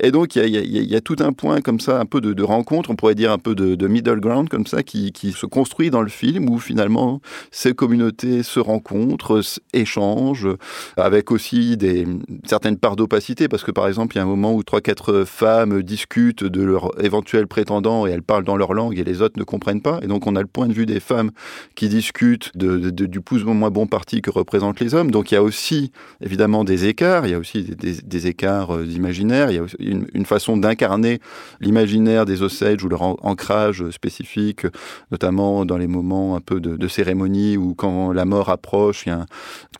Et 0.00 0.10
donc, 0.10 0.36
il 0.36 0.46
y 0.46 0.96
a, 0.96 1.00
tout 1.00 1.16
un 1.20 1.32
point 1.32 1.60
comme 1.60 1.80
ça, 1.80 2.00
un 2.00 2.06
peu 2.06 2.20
de, 2.20 2.32
de 2.32 2.42
rencontre, 2.42 2.90
on 2.90 2.96
pourrait 2.96 3.14
dire 3.14 3.32
un 3.32 3.38
peu 3.38 3.54
de, 3.54 3.88
middle 3.88 4.20
ground 4.20 4.48
comme 4.48 4.66
ça, 4.66 4.82
qui 4.82 5.32
se 5.32 5.46
construit 5.46 5.90
dans 5.90 5.99
le 6.02 6.08
film 6.08 6.48
où 6.48 6.58
finalement 6.58 7.20
ces 7.50 7.74
communautés 7.74 8.42
se 8.42 8.60
rencontrent, 8.60 9.40
échangent, 9.72 10.48
avec 10.96 11.30
aussi 11.30 11.76
des 11.76 12.06
certaines 12.44 12.76
parts 12.76 12.96
d'opacité, 12.96 13.48
parce 13.48 13.64
que 13.64 13.70
par 13.70 13.88
exemple, 13.88 14.16
il 14.16 14.18
y 14.18 14.20
a 14.20 14.24
un 14.24 14.28
moment 14.28 14.54
où 14.54 14.62
trois 14.62 14.80
quatre 14.80 15.24
femmes 15.24 15.82
discutent 15.82 16.44
de 16.44 16.62
leur 16.62 16.90
éventuel 17.02 17.46
prétendant 17.46 18.06
et 18.06 18.10
elles 18.10 18.22
parlent 18.22 18.44
dans 18.44 18.56
leur 18.56 18.74
langue 18.74 18.98
et 18.98 19.04
les 19.04 19.22
autres 19.22 19.38
ne 19.38 19.44
comprennent 19.44 19.82
pas, 19.82 20.00
et 20.02 20.06
donc 20.06 20.26
on 20.26 20.36
a 20.36 20.40
le 20.40 20.46
point 20.46 20.68
de 20.68 20.72
vue 20.72 20.86
des 20.86 21.00
femmes 21.00 21.30
qui 21.74 21.88
discutent 21.88 22.56
du 22.56 23.20
plus 23.20 23.44
ou 23.44 23.52
moins 23.52 23.70
bon 23.70 23.86
parti 23.86 24.22
que 24.22 24.30
représentent 24.30 24.80
les 24.80 24.94
hommes. 24.94 25.10
Donc 25.10 25.30
il 25.30 25.34
y 25.34 25.38
a 25.38 25.42
aussi 25.42 25.92
évidemment 26.20 26.64
des 26.64 26.86
écarts, 26.86 27.26
il 27.26 27.32
y 27.32 27.34
a 27.34 27.38
aussi 27.38 27.62
des, 27.62 28.26
écarts 28.26 28.76
euh, 28.76 28.84
imaginaires, 28.84 29.50
il 29.50 29.56
y 29.56 29.58
a 29.58 29.64
une, 29.78 30.06
une 30.12 30.26
façon 30.26 30.56
d'incarner 30.56 31.20
l'imaginaire 31.60 32.26
des 32.26 32.42
Osage 32.42 32.84
ou 32.84 32.88
leur 32.88 33.02
ancrage 33.24 33.88
spécifique, 33.90 34.66
notamment 35.10 35.64
dans 35.64 35.78
les 35.78 35.86
moments 35.90 36.36
un 36.36 36.40
peu 36.40 36.60
de, 36.60 36.88
cérémonie 36.88 37.56
ou 37.56 37.74
quand 37.74 38.12
la 38.12 38.24
mort 38.24 38.48
approche, 38.48 39.04
il 39.06 39.10
y 39.10 39.12
a 39.12 39.26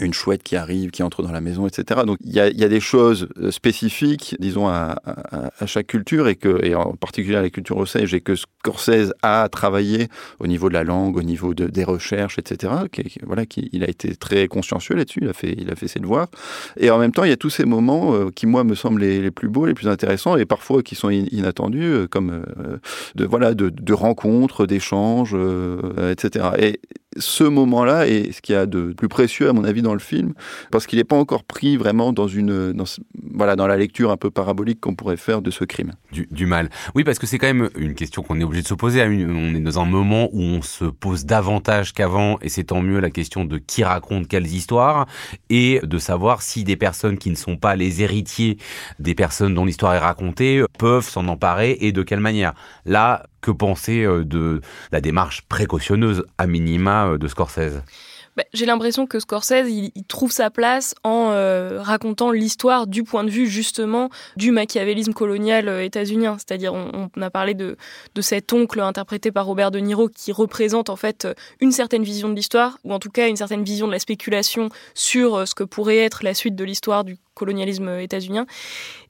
une 0.00 0.14
chouette 0.14 0.42
qui 0.42 0.56
arrive, 0.56 0.90
qui 0.90 1.02
entre 1.02 1.22
dans 1.22 1.32
la 1.32 1.40
maison, 1.40 1.66
etc. 1.66 2.02
Donc 2.06 2.18
il 2.24 2.32
y 2.32 2.40
a, 2.40 2.50
des 2.50 2.80
choses 2.80 3.28
euh, 3.38 3.50
spécifiques, 3.50 4.36
disons, 4.38 4.68
à, 4.68 4.96
chaque 5.66 5.88
culture 5.88 6.28
et, 6.28 6.36
que, 6.36 6.64
et 6.64 6.74
en 6.74 6.94
particulier 6.94 7.36
à 7.36 7.42
la 7.42 7.50
culture 7.50 7.76
osage 7.76 8.14
et 8.14 8.20
que 8.20 8.34
Scorsese 8.34 9.12
a 9.22 9.48
travaillé 9.50 10.08
au 10.38 10.46
niveau 10.46 10.68
de 10.68 10.74
la 10.74 10.84
langue, 10.84 11.16
au 11.16 11.22
niveau 11.22 11.54
de, 11.54 11.66
des 11.66 11.84
recherches, 11.84 12.38
etc. 12.38 12.72
Voilà, 13.24 13.46
qui, 13.46 13.68
il 13.72 13.84
a 13.84 13.88
été 13.88 14.14
très 14.16 14.48
consciencieux 14.48 14.96
là-dessus, 14.96 15.20
il 15.22 15.28
a, 15.28 15.32
fait, 15.32 15.54
il 15.58 15.70
a 15.70 15.76
fait 15.76 15.88
ses 15.88 16.00
devoirs. 16.00 16.28
Et 16.78 16.90
en 16.90 16.98
même 16.98 17.12
temps, 17.12 17.24
il 17.24 17.30
y 17.30 17.32
a 17.32 17.36
tous 17.36 17.50
ces 17.50 17.64
moments 17.64 18.14
euh, 18.14 18.30
qui, 18.34 18.46
moi, 18.46 18.64
me 18.64 18.74
semblent 18.74 19.00
les, 19.00 19.30
plus 19.30 19.48
beaux, 19.48 19.66
les 19.66 19.74
plus 19.74 19.88
intéressants 19.88 20.36
et 20.36 20.44
parfois 20.44 20.82
qui 20.82 20.94
sont 20.94 21.10
inattendus, 21.10 21.82
euh, 21.82 22.06
comme 22.06 22.42
de, 23.14 23.24
voilà, 23.24 23.54
de 23.54 23.92
rencontres, 23.92 24.66
d'échanges, 24.66 25.36
etc. 26.08 26.50
Et 26.58 26.80
ce 27.18 27.44
moment-là 27.44 28.06
est 28.06 28.32
ce 28.32 28.40
qu'il 28.40 28.54
y 28.54 28.58
a 28.58 28.66
de 28.66 28.92
plus 28.92 29.08
précieux 29.08 29.48
à 29.48 29.52
mon 29.52 29.64
avis 29.64 29.82
dans 29.82 29.94
le 29.94 30.00
film 30.00 30.32
parce 30.70 30.86
qu'il 30.86 30.98
n'est 30.98 31.04
pas 31.04 31.16
encore 31.16 31.42
pris 31.42 31.76
vraiment 31.76 32.12
dans 32.12 32.28
une 32.28 32.74
voilà 33.34 33.56
dans 33.56 33.66
la 33.66 33.76
lecture 33.76 34.10
un 34.10 34.16
peu 34.16 34.30
parabolique 34.30 34.80
qu'on 34.80 34.94
pourrait 34.94 35.16
faire 35.16 35.42
de 35.42 35.50
ce 35.50 35.64
crime. 35.64 35.92
Du, 36.12 36.46
mal. 36.46 36.70
Oui 36.94 37.02
parce 37.02 37.18
que 37.18 37.26
c'est 37.26 37.38
quand 37.38 37.48
même 37.48 37.68
une 37.76 37.94
question 37.94 38.22
qu'on 38.22 38.40
est 38.40 38.44
obligé 38.44 38.62
de 38.62 38.68
se 38.68 38.74
poser 38.74 39.02
on 39.02 39.54
est 39.54 39.60
dans 39.60 39.80
un 39.80 39.84
moment 39.84 40.28
où 40.32 40.40
on 40.40 40.62
se 40.62 40.84
pose 40.84 41.24
davantage 41.24 41.92
qu'avant 41.92 42.38
et 42.42 42.48
c'est 42.48 42.64
tant 42.64 42.80
mieux 42.82 43.00
la 43.00 43.10
question 43.10 43.44
de 43.44 43.58
qui 43.58 43.82
raconte 43.82 44.28
quelles 44.28 44.46
histoires 44.46 45.06
et 45.48 45.80
de 45.82 45.98
savoir 45.98 46.42
si 46.42 46.62
des 46.62 46.76
personnes 46.76 47.18
qui 47.18 47.30
ne 47.30 47.36
sont 47.36 47.56
pas 47.56 47.74
les 47.74 48.02
héritiers 48.02 48.56
des 48.98 49.14
personnes 49.14 49.54
dont 49.54 49.64
l'histoire 49.64 49.94
est 49.94 49.98
racontée 49.98 50.64
peuvent 50.78 51.08
s'en 51.08 51.26
emparer 51.28 51.76
et 51.80 51.92
de 51.92 52.02
quelle 52.02 52.20
manière. 52.20 52.54
Là 52.84 53.24
que 53.40 53.50
penser 53.50 54.04
euh, 54.04 54.24
de 54.24 54.60
la 54.92 55.00
démarche 55.00 55.42
précautionneuse 55.42 56.24
à 56.38 56.46
minima 56.46 56.99
euh, 57.08 57.18
de 57.18 57.28
Scorsese 57.28 57.82
bah, 58.36 58.44
J'ai 58.52 58.66
l'impression 58.66 59.06
que 59.06 59.18
Scorsese, 59.18 59.68
il, 59.68 59.92
trouve 60.08 60.32
sa 60.32 60.50
place 60.50 60.94
en 61.04 61.30
euh, 61.30 61.80
racontant 61.80 62.30
l'histoire 62.30 62.86
du 62.86 63.04
point 63.04 63.24
de 63.24 63.30
vue 63.30 63.46
justement 63.46 64.10
du 64.36 64.50
machiavélisme 64.50 65.12
colonial 65.12 65.68
euh, 65.68 65.84
états-unien. 65.84 66.36
C'est-à-dire, 66.38 66.74
on, 66.74 67.10
a 67.20 67.30
parlé 67.30 67.54
de, 67.54 67.76
cet 68.20 68.52
oncle 68.52 68.80
interprété 68.80 69.32
par 69.32 69.46
Robert 69.46 69.70
De 69.70 69.78
Niro 69.78 70.08
qui 70.08 70.32
représente 70.32 70.90
en 70.90 70.96
fait 70.96 71.26
une 71.60 71.72
certaine 71.72 72.02
vision 72.02 72.28
de 72.28 72.34
l'histoire, 72.34 72.78
ou 72.84 72.92
en 72.92 72.98
tout 72.98 73.10
cas 73.10 73.28
une 73.28 73.36
certaine 73.36 73.64
vision 73.64 73.86
de 73.86 73.92
la 73.92 73.98
spéculation 73.98 74.68
sur 74.94 75.46
ce 75.48 75.54
que 75.54 75.64
pourrait 75.64 75.98
être 75.98 76.22
la 76.22 76.34
suite 76.34 76.54
de 76.54 76.64
l'histoire 76.64 77.04
du 77.04 77.16
colonialisme 77.34 77.88
états-unien. 77.98 78.46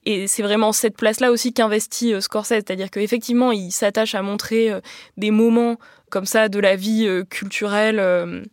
Et 0.07 0.29
c'est 0.29 0.43
vraiment 0.43 0.73
cette 0.73 0.97
place-là 0.97 1.31
aussi 1.31 1.53
qu'investit 1.53 2.15
Scorsese, 2.23 2.49
c'est-à-dire 2.49 2.91
qu'effectivement, 2.91 3.53
il 3.53 3.73
s'attache 3.73 4.15
à 4.15 4.23
montrer 4.23 4.71
des 5.17 5.31
moments 5.31 5.77
comme 6.11 6.27
ça 6.27 6.49
de 6.49 6.59
la 6.59 6.77
vie 6.77 7.09
culturelle 7.31 8.47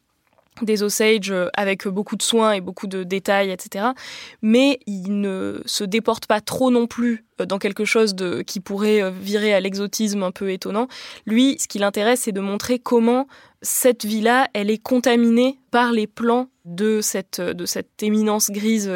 des 0.62 0.84
Osage 0.84 1.32
euh, 1.32 1.50
avec 1.56 1.88
beaucoup 1.88 2.16
de 2.16 2.22
soins 2.22 2.54
et 2.54 2.62
beaucoup 2.62 2.88
de 2.88 3.04
détails, 3.04 3.52
etc. 3.52 3.88
Mais 4.42 4.80
il 4.86 5.22
ne 5.22 5.62
se 5.66 5.84
déporte 5.84 6.26
pas 6.26 6.42
trop 6.42 6.72
non 6.72 6.88
plus 6.88 7.26
euh, 7.42 7.46
dans 7.46 7.60
quelque 7.60 7.86
chose 7.86 8.16
de, 8.16 8.42
qui 8.42 8.60
pourrait 8.60 9.02
euh, 9.02 9.10
virer 9.10 9.54
à 9.54 9.60
l'exotisme 9.60 10.24
un 10.24 10.32
peu 10.32 10.52
étonnant. 10.52 10.88
Lui, 11.26 11.58
ce 11.60 11.68
qui 11.68 11.80
l'intéresse, 11.80 12.22
c'est 12.22 12.32
de 12.32 12.42
montrer 12.42 12.80
comment 12.80 13.28
cette 13.62 14.06
vie-là, 14.06 14.48
elle 14.54 14.70
est 14.70 14.82
contaminée 14.82 15.60
par 15.72 15.92
les 15.92 16.08
plans 16.08 16.50
de 16.66 17.02
cette, 17.02 17.42
de 17.42 17.66
cette 17.66 18.04
éminence 18.04 18.52
grise 18.52 18.92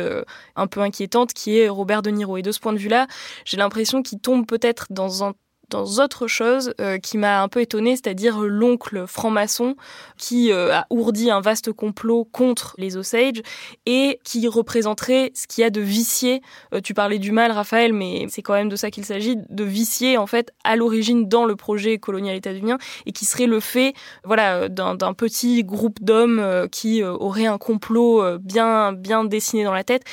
un 0.55 0.67
peu 0.67 0.81
inquiétante 0.81 1.33
qui 1.33 1.57
est 1.57 1.67
Robert 1.67 2.03
De 2.03 2.11
Niro. 2.11 2.37
Et 2.37 2.43
de 2.43 2.51
ce 2.51 2.59
point 2.59 2.73
de 2.73 2.77
vue-là, 2.77 3.07
j'ai 3.43 3.57
l'impression 3.57 4.03
qu'il 4.03 4.19
tombe 4.19 4.45
peut-être 4.45 4.85
dans 4.91 5.23
un 5.23 5.33
dans 5.71 5.85
autre 5.99 6.27
chose 6.27 6.73
euh, 6.79 6.99
qui 6.99 7.17
m'a 7.17 7.41
un 7.41 7.47
peu 7.47 7.61
étonnée, 7.61 7.95
c'est-à-dire 7.95 8.39
l'oncle 8.41 9.05
franc-maçon 9.07 9.75
qui 10.17 10.51
euh, 10.51 10.73
a 10.73 10.85
ourdi 10.89 11.31
un 11.31 11.41
vaste 11.41 11.71
complot 11.71 12.25
contre 12.25 12.75
les 12.77 12.97
Osage 12.97 13.41
et 13.85 14.19
qui 14.23 14.47
représenterait 14.47 15.31
ce 15.33 15.47
qu'il 15.47 15.63
y 15.63 15.65
a 15.65 15.69
de 15.69 15.81
vicié. 15.81 16.41
Euh, 16.73 16.81
tu 16.81 16.93
parlais 16.93 17.17
du 17.19 17.31
mal, 17.31 17.51
Raphaël, 17.51 17.93
mais 17.93 18.27
c'est 18.29 18.41
quand 18.41 18.53
même 18.53 18.69
de 18.69 18.75
ça 18.75 18.91
qu'il 18.91 19.05
s'agit, 19.05 19.37
de 19.49 19.63
vicier 19.63 20.17
en 20.17 20.27
fait 20.27 20.53
à 20.63 20.75
l'origine 20.75 21.27
dans 21.27 21.45
le 21.45 21.55
projet 21.55 21.97
colonial 21.97 22.35
états-unien 22.35 22.77
et 23.05 23.13
qui 23.13 23.25
serait 23.25 23.47
le 23.47 23.59
fait, 23.59 23.93
voilà, 24.23 24.67
d'un 24.69 25.13
petit 25.13 25.63
groupe 25.63 26.03
d'hommes 26.03 26.67
qui 26.71 27.03
aurait 27.03 27.45
un 27.45 27.57
complot 27.57 28.37
bien 28.39 28.91
bien 28.91 29.23
dessiné 29.23 29.63
dans 29.63 29.73
la 29.73 29.83
tête 29.83 30.03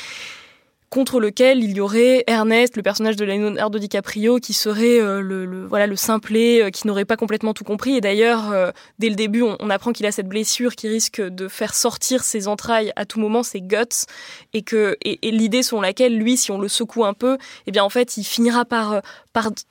contre 0.91 1.21
lequel 1.21 1.63
il 1.63 1.77
y 1.77 1.81
aurait 1.81 2.25
Ernest, 2.27 2.77
le 2.77 2.83
personnage 2.83 3.17
de 3.17 3.25
Leonardo 3.25 3.79
DiCaprio, 3.79 4.39
qui 4.39 4.55
serait 4.55 5.01
euh, 5.01 5.21
le, 5.21 5.67
voilà 5.67 5.87
le 5.87 5.97
simplet, 5.97 6.63
euh, 6.63 6.71
qui 6.71 6.87
n'aurait 6.87 7.05
pas 7.05 7.17
complètement 7.17 7.53
tout 7.53 7.65
compris. 7.65 7.97
Et 7.97 8.01
d'ailleurs, 8.01 8.51
euh, 8.53 8.71
dès 8.99 9.11
le 9.11 9.15
début, 9.15 9.43
on, 9.43 9.71
apprend 9.71 9.93
qu'il 9.93 10.07
a 10.07 10.13
cette 10.13 10.29
blessure 10.29 10.75
qui 10.75 10.89
risque 10.89 11.21
de 11.21 11.47
faire 11.47 11.75
sortir 11.75 12.25
ses 12.25 12.49
entrailles 12.49 12.93
à 12.97 13.05
tout 13.05 13.21
moment, 13.21 13.43
ses 13.43 13.61
guts, 13.61 14.07
et 14.55 14.63
que 14.63 14.97
et, 15.03 15.19
l'idée 15.31 15.63
selon 15.63 15.83
laquelle 15.83 16.17
lui, 16.17 16.39
si 16.39 16.51
on 16.51 16.59
le 16.59 16.69
secoue 16.69 17.05
un 17.05 17.13
peu, 17.13 17.37
eh 17.67 17.71
bien 17.71 17.85
en 17.85 17.91
fait, 17.91 18.17
il 18.17 18.25
finira 18.25 18.65
par 18.65 19.03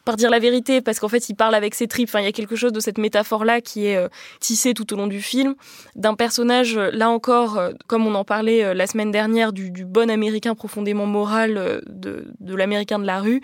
par, 0.06 0.16
dire 0.16 0.30
la 0.30 0.40
vérité, 0.40 0.82
parce 0.82 1.00
qu'en 1.00 1.10
fait, 1.10 1.30
il 1.30 1.36
parle 1.36 1.56
avec 1.56 1.76
ses 1.76 1.88
tripes. 1.88 2.10
Enfin, 2.10 2.20
il 2.20 2.26
y 2.26 2.30
a 2.30 2.32
quelque 2.32 2.56
chose 2.56 2.72
de 2.72 2.80
cette 2.80 2.98
métaphore-là 2.98 3.62
qui 3.62 3.86
est 3.86 4.00
tissée 4.40 4.74
tout 4.74 4.94
au 4.94 4.96
long 4.96 5.08
du 5.08 5.22
film, 5.22 5.56
d'un 5.96 6.16
personnage, 6.16 6.78
là 6.78 7.10
encore, 7.10 7.60
comme 7.88 8.06
on 8.06 8.16
en 8.16 8.24
parlait 8.24 8.74
la 8.74 8.88
semaine 8.88 9.12
dernière, 9.12 9.54
du, 9.54 9.86
bon 9.86 10.10
américain 10.10 10.56
profondément 10.56 11.06
morale 11.06 11.58
euh, 11.58 11.82
de, 11.88 12.28
de 12.40 12.56
l'américain 12.56 13.00
de 13.00 13.06
la 13.06 13.20
rue 13.20 13.42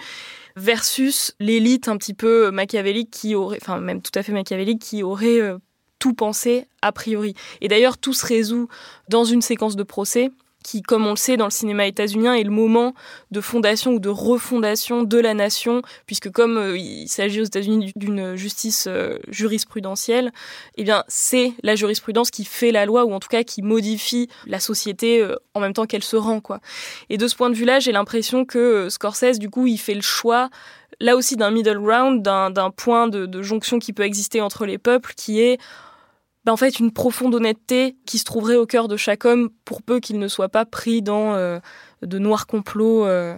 versus 0.56 1.36
l'élite 1.40 1.88
un 1.88 1.98
petit 1.98 2.14
peu 2.14 2.52
machiavélique 2.52 3.10
qui 3.10 3.36
aurait, 3.36 3.58
enfin 3.62 3.80
même 3.80 4.02
tout 4.02 4.12
à 4.16 4.24
fait 4.24 4.32
machiavélique, 4.32 4.82
qui 4.82 5.02
aurait 5.02 5.42
euh, 5.42 5.58
tout 6.00 6.14
pensé 6.14 6.68
a 6.82 6.92
priori. 6.92 7.34
Et 7.62 7.68
d'ailleurs, 7.68 7.98
tout 7.98 8.14
se 8.14 8.26
résout 8.26 8.68
dans 9.10 9.24
une 9.24 9.42
séquence 9.42 9.76
de 9.76 9.84
procès 9.84 10.32
qui, 10.64 10.82
comme 10.82 11.06
on 11.06 11.12
le 11.12 11.16
sait 11.16 11.38
dans 11.38 11.46
le 11.46 11.52
cinéma 11.52 11.86
états-unien, 11.86 12.34
est 12.34 12.44
le 12.44 12.52
moment 12.52 12.94
de 13.32 13.42
fondation 13.42 13.92
ou 13.92 14.00
de 14.00 14.10
refondation 14.10 15.04
de 15.04 15.20
la 15.20 15.34
nation, 15.34 15.82
puisque 16.06 16.32
comme 16.32 16.58
euh, 16.58 16.78
il 16.78 17.08
s'agit 17.08 17.42
aux 17.42 17.46
États-Unis 17.46 17.92
d'une 17.96 18.36
justice 18.36 18.86
euh, 18.88 19.20
jurisprudentielle, 19.28 20.32
eh 20.78 20.84
bien 20.84 21.04
c'est 21.08 21.54
la 21.64 21.76
jurisprudence 21.76 22.32
qui 22.32 22.46
fait 22.46 22.72
la 22.72 22.86
loi 22.86 23.06
ou 23.06 23.14
en 23.14 23.20
tout 23.20 23.30
cas 23.30 23.44
qui 23.44 23.62
modifie 23.62 24.30
la 24.48 24.60
société 24.60 25.22
euh, 25.22 25.36
en 25.54 25.60
même 25.60 25.74
temps 25.74 25.86
qu'elle 25.86 26.04
se 26.04 26.16
rend 26.16 26.40
quoi. 26.40 26.60
Et 27.10 27.18
de 27.18 27.28
ce 27.28 27.36
point 27.36 27.50
de 27.50 27.56
vue-là, 27.56 27.80
j'ai 27.80 27.92
l'impression 27.92 28.46
que 28.46 28.90
Scorsese 28.90 29.40
du 29.40 29.50
coup 29.50 29.68
il 29.68 29.78
fait 29.78 29.96
le 29.96 30.02
choix 30.02 30.50
là 31.00 31.16
aussi 31.16 31.36
d'un 31.36 31.52
middle 31.52 31.80
ground, 31.80 32.22
d'un 32.22 32.72
point 32.72 33.08
de, 33.08 33.26
de 33.26 33.42
jonction 33.42 33.80
qui 33.80 33.94
peut 33.94 34.04
exister 34.04 34.42
entre 34.42 34.66
les 34.66 34.78
peuples, 34.78 35.14
qui 35.16 35.42
est 35.42 35.60
bah, 36.46 36.52
en 36.52 36.58
fait 36.58 36.80
une 36.80 36.92
profonde 36.92 37.36
honnêteté 37.36 37.96
qui 38.06 38.18
se 38.18 38.26
trouverait 38.26 38.56
au 38.56 38.66
cœur 38.66 38.88
de 38.88 38.98
chaque 38.98 39.26
homme 39.26 39.50
pour 39.66 39.82
peu 39.82 40.00
qu'il 40.00 40.20
ne 40.20 40.28
soit 40.28 40.50
pas 40.50 40.66
pris 40.66 41.02
dans 41.02 41.36
euh, 41.36 41.60
de 42.02 42.20
noirs 42.20 42.48
complots 42.48 43.06
euh, 43.06 43.36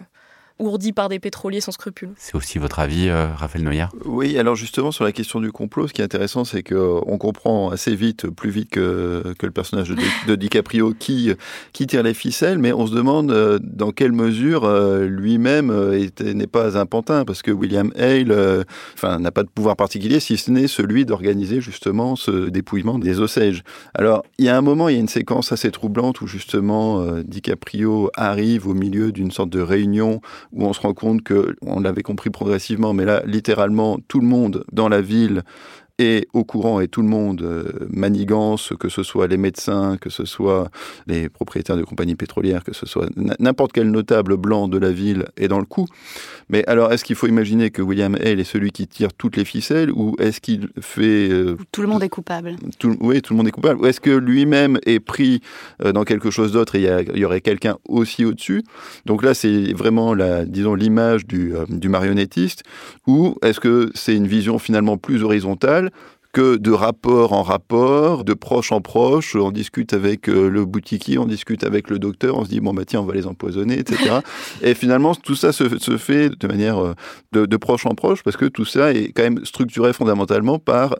ourdi 0.60 0.94
par 0.94 1.10
des 1.10 1.20
pétroliers 1.20 1.60
sans 1.60 1.72
scrupules. 1.72 2.12
C'est 2.18 2.36
aussi 2.36 2.60
votre 2.60 2.80
avis, 2.80 3.10
euh, 3.10 3.28
Raphaël 3.36 3.64
Noyer 3.64 3.86
Oui, 4.06 4.38
alors 4.38 4.56
justement 4.56 4.92
sur 4.92 5.04
la 5.04 5.12
question 5.12 5.42
du 5.42 5.52
complot, 5.52 5.88
ce 5.88 5.94
qui 5.94 6.02
est 6.02 6.06
intéressant, 6.06 6.46
c'est 6.46 6.64
qu'on 6.64 7.18
comprend 7.18 7.72
assez 7.72 7.96
vite, 7.96 8.30
plus 8.30 8.52
vite 8.52 8.70
que, 8.70 9.34
que 9.38 9.46
le 9.46 9.52
personnage 9.52 9.94
de, 10.28 10.36
DiCaprio 10.36 10.94
qui, 10.98 11.32
qui 11.74 11.88
tire 11.88 12.04
les 12.04 12.14
ficelles, 12.14 12.58
mais 12.58 12.72
on 12.72 12.88
se 12.88 12.94
demande 12.94 13.32
euh, 13.32 13.60
dans 13.62 13.92
quelle 13.92 14.14
mesure 14.14 14.64
euh, 14.64 15.08
lui-même 15.08 15.74
n'est 16.22 16.48
pas 16.48 16.78
un 16.78 16.86
pantin, 16.86 17.26
parce 17.26 17.42
que 17.42 17.52
William 17.52 17.92
Hale 17.98 18.66
enfin, 18.94 19.20
n'a 19.20 19.32
pas 19.32 19.44
de 19.44 19.50
pouvoir 19.50 19.76
particulier, 19.76 20.20
si 20.20 20.38
ce 20.38 20.52
n'est 20.52 20.68
celui 20.68 21.06
d'organiser 21.06 21.60
justement 21.60 22.16
ce 22.16 22.50
dépouillement 22.50 22.98
des 22.98 23.20
Osages. 23.20 23.64
Alors, 23.94 24.24
il 24.38 24.46
y 24.46 24.50
a 24.50 24.58
un 24.58 24.62
moment, 24.62 24.88
il 24.88 24.94
y 24.94 24.98
a 24.98 25.02
une 25.02 25.08
séquence 25.08 25.52
assez 25.52 25.72
troublante 25.72 26.22
où 26.22 26.28
justement 26.28 27.06
DiCaprio 27.24 28.10
arrive 28.16 28.68
au 28.68 28.74
milieu 28.74 29.12
d'une 29.12 29.32
sorte 29.32 29.50
de 29.50 29.60
réunion 29.60 30.22
où 30.52 30.66
on 30.66 30.74
se 30.74 30.82
rend 30.82 30.94
compte 30.94 31.24
que, 31.24 31.56
on 31.62 31.80
l'avait 31.80 32.04
compris 32.04 32.30
progressivement, 32.30 32.94
mais 32.94 33.06
là, 33.06 33.22
littéralement, 33.26 34.00
tout 34.08 34.20
le 34.20 34.28
monde 34.28 34.66
dans 34.72 34.90
la 34.90 35.02
ville 35.02 35.44
et 35.98 36.28
au 36.34 36.44
courant 36.44 36.82
et 36.82 36.88
tout 36.88 37.02
le 37.02 37.08
monde 37.08 37.42
euh, 37.42 37.88
manigance, 37.90 38.74
que 38.80 38.90
ce 38.90 39.02
soit 39.04 39.28
les 39.28 39.38
médecins, 39.38 39.98
que 39.98 40.10
ce 40.10 40.26
soit 40.26 40.70
les 41.08 41.30
propriétaires 41.30 41.78
de 41.78 41.84
compagnies 41.84 42.16
pétrolières, 42.16 42.64
que 42.64 42.74
ce 42.74 42.86
soit 42.86 43.08
n'importe 43.40 43.72
quel 43.72 43.90
notable 43.90 44.36
blanc 44.36 44.68
de 44.68 44.78
la 44.78 44.92
ville 44.92 45.26
est 45.38 45.48
dans 45.48 45.60
le 45.60 45.66
coup. 45.66 45.88
Mais 46.50 46.66
alors, 46.68 46.92
est-ce 46.92 47.06
qu'il 47.06 47.16
faut 47.16 47.28
imaginer 47.28 47.72
que 47.72 47.82
William 47.82 48.16
Hale 48.16 48.40
est 48.40 48.44
celui 48.44 48.72
qui 48.72 48.88
tire 48.88 49.14
toutes 49.14 49.38
les 49.38 49.46
ficelles 49.46 49.90
ou 49.92 50.16
est-ce 50.20 50.42
qu'il 50.42 50.70
fait... 50.82 51.30
Euh, 51.30 51.58
tout 51.72 51.82
le 51.82 51.88
monde 51.88 52.04
est 52.04 52.10
coupable. 52.10 52.58
oui, 53.00 53.22
tout 53.22 53.34
le 53.34 53.38
monde 53.38 53.48
est 53.48 53.52
coupable. 53.52 53.80
Ou 53.80 53.86
est-ce 53.86 54.02
que 54.02 54.12
lui-même 54.12 54.80
est 54.86 55.00
pris 55.00 55.42
euh, 55.84 55.94
dans 55.94 56.04
quelque 56.04 56.30
chose 56.30 56.52
d'autre 56.52 56.76
et 56.76 56.82
il 57.14 57.20
y, 57.20 57.26
aurait 57.26 57.42
quelqu'un 57.42 57.78
aussi 57.88 58.26
au-dessus? 58.26 58.64
Donc 59.06 59.24
là, 59.24 59.34
c'est 59.34 59.74
vraiment, 59.74 60.14
la, 60.14 60.46
disons, 60.46 60.76
l'image 60.76 61.26
du, 61.26 61.54
du 61.70 61.88
marionnettiste. 61.88 62.64
Ou 63.08 63.36
est-ce 63.42 63.60
que 63.60 63.92
c'est 63.96 64.16
une 64.16 64.28
vision 64.28 64.60
finalement 64.60 64.98
plus 64.98 65.24
horizontale 65.24 65.85
que 66.36 66.58
de 66.58 66.72
rapport 66.72 67.32
en 67.32 67.44
rapport, 67.44 68.26
de 68.26 68.34
proche 68.34 68.74
en 68.74 68.82
proche. 68.82 69.38
On 69.38 69.52
discute 69.52 69.94
avec 69.94 70.28
euh, 70.28 70.50
le 70.50 70.66
boutiquier, 70.66 71.18
on 71.18 71.26
discute 71.26 71.64
avec 71.64 71.90
le 71.90 71.98
docteur, 71.98 72.38
on 72.38 72.44
se 72.44 72.50
dit 72.50 72.60
bon 72.60 72.74
bah 72.74 72.84
tiens 72.86 73.00
on 73.00 73.06
va 73.06 73.14
les 73.14 73.26
empoisonner, 73.26 73.80
etc. 73.80 74.20
et 74.62 74.74
finalement 74.74 75.16
tout 75.16 75.36
ça 75.36 75.54
se, 75.54 75.64
fait 75.98 76.30
de 76.38 76.48
manière 76.48 76.78
euh, 76.78 76.94
de, 77.32 77.46
de 77.46 77.58
proche 77.58 77.86
en 77.86 77.96
proche 77.96 78.22
parce 78.22 78.36
que 78.36 78.46
tout 78.46 78.66
ça 78.66 78.92
est 78.92 79.14
quand 79.14 79.24
même 79.24 79.46
structuré 79.46 79.94
fondamentalement 79.94 80.60
par 80.60 80.98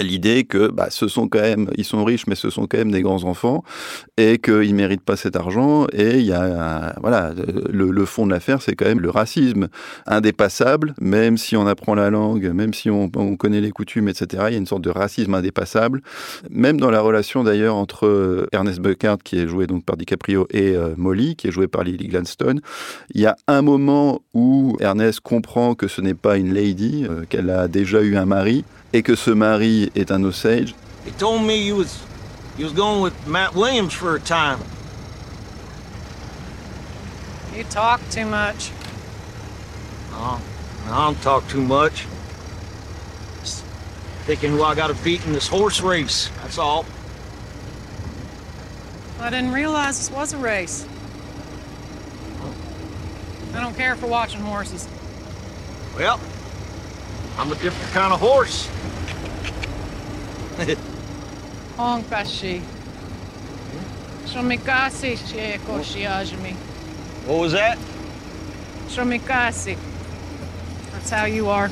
l'idée 0.00 0.44
que 0.44 0.68
bah, 0.68 0.88
ce 0.90 1.08
sont 1.08 1.28
quand 1.28 1.40
même, 1.40 1.70
ils 1.76 1.84
sont 1.84 2.04
riches, 2.04 2.26
mais 2.26 2.34
ce 2.34 2.50
sont 2.50 2.66
quand 2.66 2.78
même 2.78 2.92
des 2.92 3.02
grands 3.02 3.24
enfants 3.24 3.64
et 4.16 4.38
qu'ils 4.38 4.74
méritent 4.74 5.02
pas 5.02 5.16
cet 5.16 5.36
argent. 5.36 5.86
Et 5.92 6.18
il 6.18 6.24
y 6.24 6.32
a, 6.32 6.94
voilà, 7.00 7.32
le, 7.70 8.04
fond 8.04 8.26
de 8.26 8.32
l'affaire, 8.32 8.62
c'est 8.62 8.74
quand 8.74 8.86
même 8.86 9.00
le 9.00 9.10
racisme 9.10 9.68
indépassable, 10.06 10.94
même 11.00 11.36
si 11.36 11.56
on 11.56 11.66
apprend 11.66 11.94
la 11.94 12.10
langue, 12.10 12.50
même 12.52 12.74
si 12.74 12.90
on, 12.90 13.08
connaît 13.08 13.60
les 13.60 13.70
coutumes, 13.70 14.08
etc. 14.08 14.44
Il 14.48 14.52
y 14.52 14.54
a 14.54 14.58
une 14.58 14.66
sorte 14.66 14.82
de 14.82 14.90
racisme 14.90 15.34
indépassable, 15.34 16.02
même 16.50 16.80
dans 16.80 16.90
la 16.90 17.00
relation 17.00 17.44
d'ailleurs 17.44 17.76
entre 17.76 18.48
Ernest 18.52 18.80
Buckard, 18.80 19.18
qui 19.18 19.38
est 19.38 19.48
joué 19.48 19.66
donc 19.66 19.84
par 19.84 19.96
DiCaprio, 19.96 20.46
et 20.50 20.74
euh, 20.74 20.94
Molly, 20.96 21.36
qui 21.36 21.48
est 21.48 21.50
joué 21.50 21.68
par 21.68 21.84
Lily 21.84 22.08
Gladstone. 22.08 22.60
Il 23.14 23.20
y 23.20 23.26
a 23.26 23.36
un 23.46 23.62
moment 23.62 24.22
où 24.34 24.76
Ernest 24.80 25.20
comprend 25.20 25.74
que 25.74 25.88
ce 25.88 26.00
n'est 26.00 26.14
pas 26.14 26.36
une 26.36 26.52
lady, 26.52 27.06
euh, 27.08 27.24
qu'elle 27.28 27.50
a 27.50 27.68
déjà 27.68 28.02
eu 28.02 28.16
un 28.16 28.26
mari 28.26 28.64
et 28.92 29.02
que 29.02 29.14
ce 29.14 29.30
mari 29.30 29.90
est 29.94 30.10
un 30.10 30.24
Osage. 30.24 30.74
He 31.04 31.10
told 31.12 31.42
me 31.42 31.56
you 31.56 31.76
was 31.76 32.02
you 32.56 32.64
was 32.64 32.72
going 32.72 33.02
with 33.02 33.26
Matt 33.26 33.54
Williams 33.54 33.92
for 33.92 34.14
a 34.14 34.20
time. 34.20 34.60
You 37.54 37.64
talk 37.64 38.00
too 38.10 38.26
much. 38.26 38.70
No, 40.12 40.40
I 40.86 41.04
don't 41.06 41.20
talk 41.22 41.48
too 41.48 41.62
much. 41.62 42.06
Just 43.40 43.64
thinking 44.26 44.50
who 44.50 44.62
I 44.62 44.74
got 44.74 44.88
to 44.88 45.04
beat 45.04 45.24
in 45.26 45.32
this 45.32 45.48
horse 45.48 45.80
race. 45.80 46.30
That's 46.42 46.58
all. 46.58 46.84
I 49.20 49.30
didn't 49.30 49.52
realize 49.52 49.98
this 49.98 50.10
was 50.10 50.32
a 50.32 50.38
race. 50.38 50.86
I 53.54 53.60
don't 53.60 53.76
care 53.76 53.96
for 53.96 54.06
watching 54.06 54.40
horses. 54.40 54.88
Well, 55.96 56.20
I'm 57.38 57.52
a 57.52 57.54
different 57.54 57.92
kind 57.92 58.12
of 58.12 58.18
horse. 58.18 58.68
Honk, 61.76 62.10
Bashi. 62.10 62.60
Shomikasi 64.24 65.16
Shieko 65.16 65.78
Shiajimi. 65.78 66.54
What 67.26 67.38
was 67.38 67.52
that? 67.52 67.78
Shomikasi. 68.88 69.78
That's 70.90 71.10
how 71.10 71.26
you 71.26 71.48
are. 71.48 71.70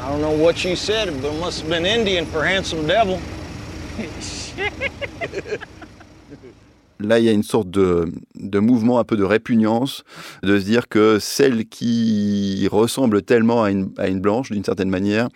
I 0.00 0.08
don't 0.08 0.20
know 0.20 0.30
what 0.30 0.64
you 0.64 0.76
said, 0.76 1.08
but 1.20 1.34
it 1.34 1.40
must 1.40 1.62
have 1.62 1.68
been 1.68 1.84
Indian 1.84 2.24
for 2.24 2.44
handsome 2.44 2.86
devil. 2.86 3.20
Là, 7.00 7.18
il 7.18 7.24
y 7.24 7.28
a 7.28 7.32
une 7.32 7.42
sorte 7.42 7.70
de, 7.70 8.12
mouvement, 8.58 8.98
un 8.98 9.04
peu 9.04 9.16
de 9.16 9.24
répugnance, 9.24 10.04
de 10.42 10.58
se 10.58 10.64
dire 10.64 10.88
que 10.88 11.18
celle 11.18 11.66
qui 11.66 12.68
ressemble 12.70 13.22
tellement 13.22 13.64
à 13.64 13.70
une 13.70 14.20
blanche, 14.20 14.50
d'une 14.50 14.64
certaine 14.64 14.90
manière, 14.90 15.28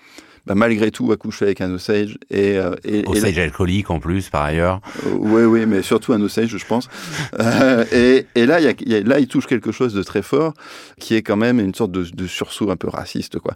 bah, 0.48 0.54
malgré 0.54 0.90
tout, 0.90 1.12
a 1.12 1.18
couché 1.18 1.44
avec 1.44 1.60
un 1.60 1.70
Osage. 1.70 2.16
Et, 2.30 2.56
euh, 2.56 2.74
et, 2.82 3.04
Osage 3.06 3.36
et 3.36 3.42
alcoolique 3.42 3.90
en 3.90 4.00
plus, 4.00 4.30
par 4.30 4.44
ailleurs. 4.44 4.80
Euh, 5.06 5.10
oui, 5.18 5.42
oui, 5.42 5.66
mais 5.66 5.82
surtout 5.82 6.14
un 6.14 6.22
Osage, 6.22 6.56
je 6.56 6.66
pense. 6.66 6.88
euh, 7.38 7.84
et, 7.92 8.24
et, 8.34 8.46
là, 8.46 8.58
y 8.58 8.66
a, 8.66 8.72
y 8.86 8.94
a, 8.94 9.02
là, 9.02 9.20
il 9.20 9.28
touche 9.28 9.46
quelque 9.46 9.72
chose 9.72 9.92
de 9.92 10.02
très 10.02 10.22
fort, 10.22 10.54
qui 10.98 11.14
est 11.14 11.20
quand 11.20 11.36
même 11.36 11.60
une 11.60 11.74
sorte 11.74 11.92
de, 11.92 12.02
de 12.02 12.26
sursaut 12.26 12.70
un 12.70 12.76
peu 12.76 12.88
raciste. 12.88 13.38
Quoi. 13.38 13.52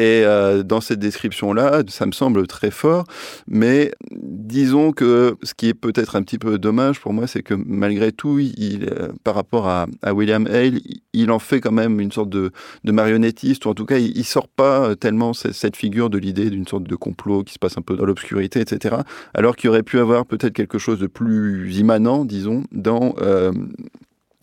Et 0.00 0.22
euh, 0.24 0.64
dans 0.64 0.80
cette 0.80 0.98
description-là, 0.98 1.84
ça 1.86 2.06
me 2.06 2.12
semble 2.12 2.44
très 2.48 2.72
fort, 2.72 3.04
mais 3.46 3.92
disons 4.10 4.90
que 4.90 5.36
ce 5.44 5.54
qui 5.54 5.68
est 5.68 5.74
peut-être 5.74 6.16
un 6.16 6.24
petit 6.24 6.38
peu 6.38 6.58
dommage 6.58 6.98
pour 7.00 7.12
moi, 7.12 7.28
c'est 7.28 7.44
que 7.44 7.54
malgré 7.54 8.10
tout, 8.10 8.40
il, 8.40 8.90
par 9.22 9.36
rapport 9.36 9.68
à, 9.68 9.86
à, 10.02 10.12
William 10.12 10.48
Hale, 10.48 10.80
il 11.12 11.30
en 11.30 11.38
fait 11.38 11.60
quand 11.60 11.70
même 11.70 12.00
une 12.00 12.10
sorte 12.10 12.30
de, 12.30 12.50
de 12.82 12.90
marionnettiste, 12.90 13.64
ou 13.66 13.68
en 13.68 13.74
tout 13.74 13.86
cas, 13.86 13.98
il, 13.98 14.16
il 14.16 14.24
sort 14.24 14.48
pas 14.48 14.96
tellement 14.96 15.34
cette, 15.34 15.52
cette 15.52 15.76
figure 15.76 16.10
de 16.10 16.18
l'idée 16.18 16.31
d'une 16.32 16.66
sorte 16.66 16.84
de 16.84 16.96
complot 16.96 17.44
qui 17.44 17.54
se 17.54 17.58
passe 17.58 17.78
un 17.78 17.82
peu 17.82 17.96
dans 17.96 18.04
l'obscurité, 18.04 18.60
etc. 18.60 18.96
Alors 19.34 19.56
qu'il 19.56 19.70
aurait 19.70 19.82
pu 19.82 19.98
avoir 19.98 20.26
peut-être 20.26 20.52
quelque 20.52 20.78
chose 20.78 20.98
de 20.98 21.06
plus 21.06 21.76
immanent, 21.76 22.24
disons, 22.24 22.64
dans 22.72 23.14
euh, 23.20 23.52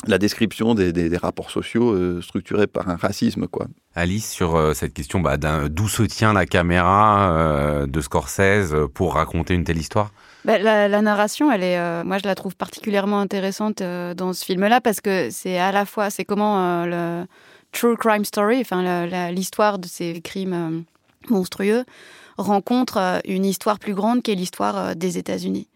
la 0.07 0.17
description 0.17 0.75
des, 0.75 0.93
des, 0.93 1.09
des 1.09 1.17
rapports 1.17 1.51
sociaux 1.51 1.91
euh, 1.91 2.21
structurés 2.21 2.67
par 2.67 2.89
un 2.89 2.95
racisme, 2.95 3.47
quoi. 3.47 3.67
Alice, 3.95 4.29
sur 4.29 4.55
euh, 4.55 4.73
cette 4.73 4.93
question 4.93 5.19
bah, 5.19 5.37
d'où 5.37 5.87
se 5.87 6.03
tient 6.03 6.33
la 6.33 6.45
caméra 6.45 7.31
euh, 7.33 7.85
de 7.85 8.01
Scorsese 8.01 8.73
pour 8.93 9.15
raconter 9.15 9.55
une 9.55 9.63
telle 9.63 9.77
histoire? 9.77 10.11
Bah, 10.45 10.57
la, 10.57 10.87
la, 10.87 11.01
narration, 11.01 11.51
elle 11.51 11.63
est, 11.63 11.77
euh, 11.77 12.03
moi, 12.05 12.17
je 12.17 12.25
la 12.25 12.35
trouve 12.35 12.55
particulièrement 12.55 13.19
intéressante 13.19 13.81
euh, 13.81 14.13
dans 14.13 14.31
ce 14.31 14.45
film-là 14.45 14.79
parce 14.79 15.01
que 15.01 15.29
c'est 15.31 15.57
à 15.57 15.71
la 15.71 15.85
fois, 15.85 16.09
c'est 16.09 16.23
comment 16.23 16.85
le 16.85 17.25
true 17.71 17.97
crime 17.97 18.25
story, 18.25 18.59
enfin 18.61 19.05
l'histoire 19.31 19.79
de 19.79 19.85
ces 19.85 20.21
crimes 20.21 20.85
monstrueux, 21.29 21.85
rencontre 22.37 23.21
une 23.25 23.45
histoire 23.45 23.79
plus 23.79 23.93
grande 23.93 24.21
qui 24.21 24.31
est 24.31 24.35
l'histoire 24.35 24.95
des 24.95 25.17
États-Unis. 25.17 25.67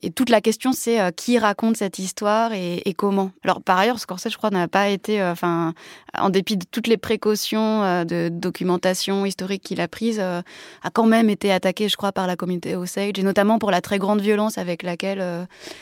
Et 0.00 0.10
toute 0.10 0.30
la 0.30 0.40
question, 0.40 0.72
c'est 0.72 1.00
euh, 1.00 1.10
qui 1.10 1.38
raconte 1.38 1.76
cette 1.76 1.98
histoire 1.98 2.52
et, 2.52 2.82
et, 2.84 2.94
comment. 2.94 3.32
Alors, 3.42 3.60
par 3.60 3.78
ailleurs, 3.78 3.98
Scorsese, 3.98 4.30
je 4.30 4.36
crois, 4.36 4.50
n'a 4.50 4.68
pas 4.68 4.88
été, 4.88 5.20
euh, 5.20 5.32
enfin, 5.32 5.74
en 6.16 6.30
dépit 6.30 6.56
de 6.56 6.64
toutes 6.70 6.86
les 6.86 6.96
précautions 6.96 7.82
euh, 7.82 8.04
de 8.04 8.28
documentation 8.30 9.26
historique 9.26 9.64
qu'il 9.64 9.80
a 9.80 9.88
prises, 9.88 10.20
euh, 10.20 10.40
a 10.84 10.90
quand 10.90 11.06
même 11.06 11.28
été 11.28 11.50
attaqué, 11.50 11.88
je 11.88 11.96
crois, 11.96 12.12
par 12.12 12.28
la 12.28 12.36
communauté 12.36 12.76
Osage, 12.76 13.14
et 13.16 13.22
notamment 13.24 13.58
pour 13.58 13.72
la 13.72 13.80
très 13.80 13.98
grande 13.98 14.20
violence 14.20 14.56
avec 14.56 14.84
laquelle. 14.84 15.20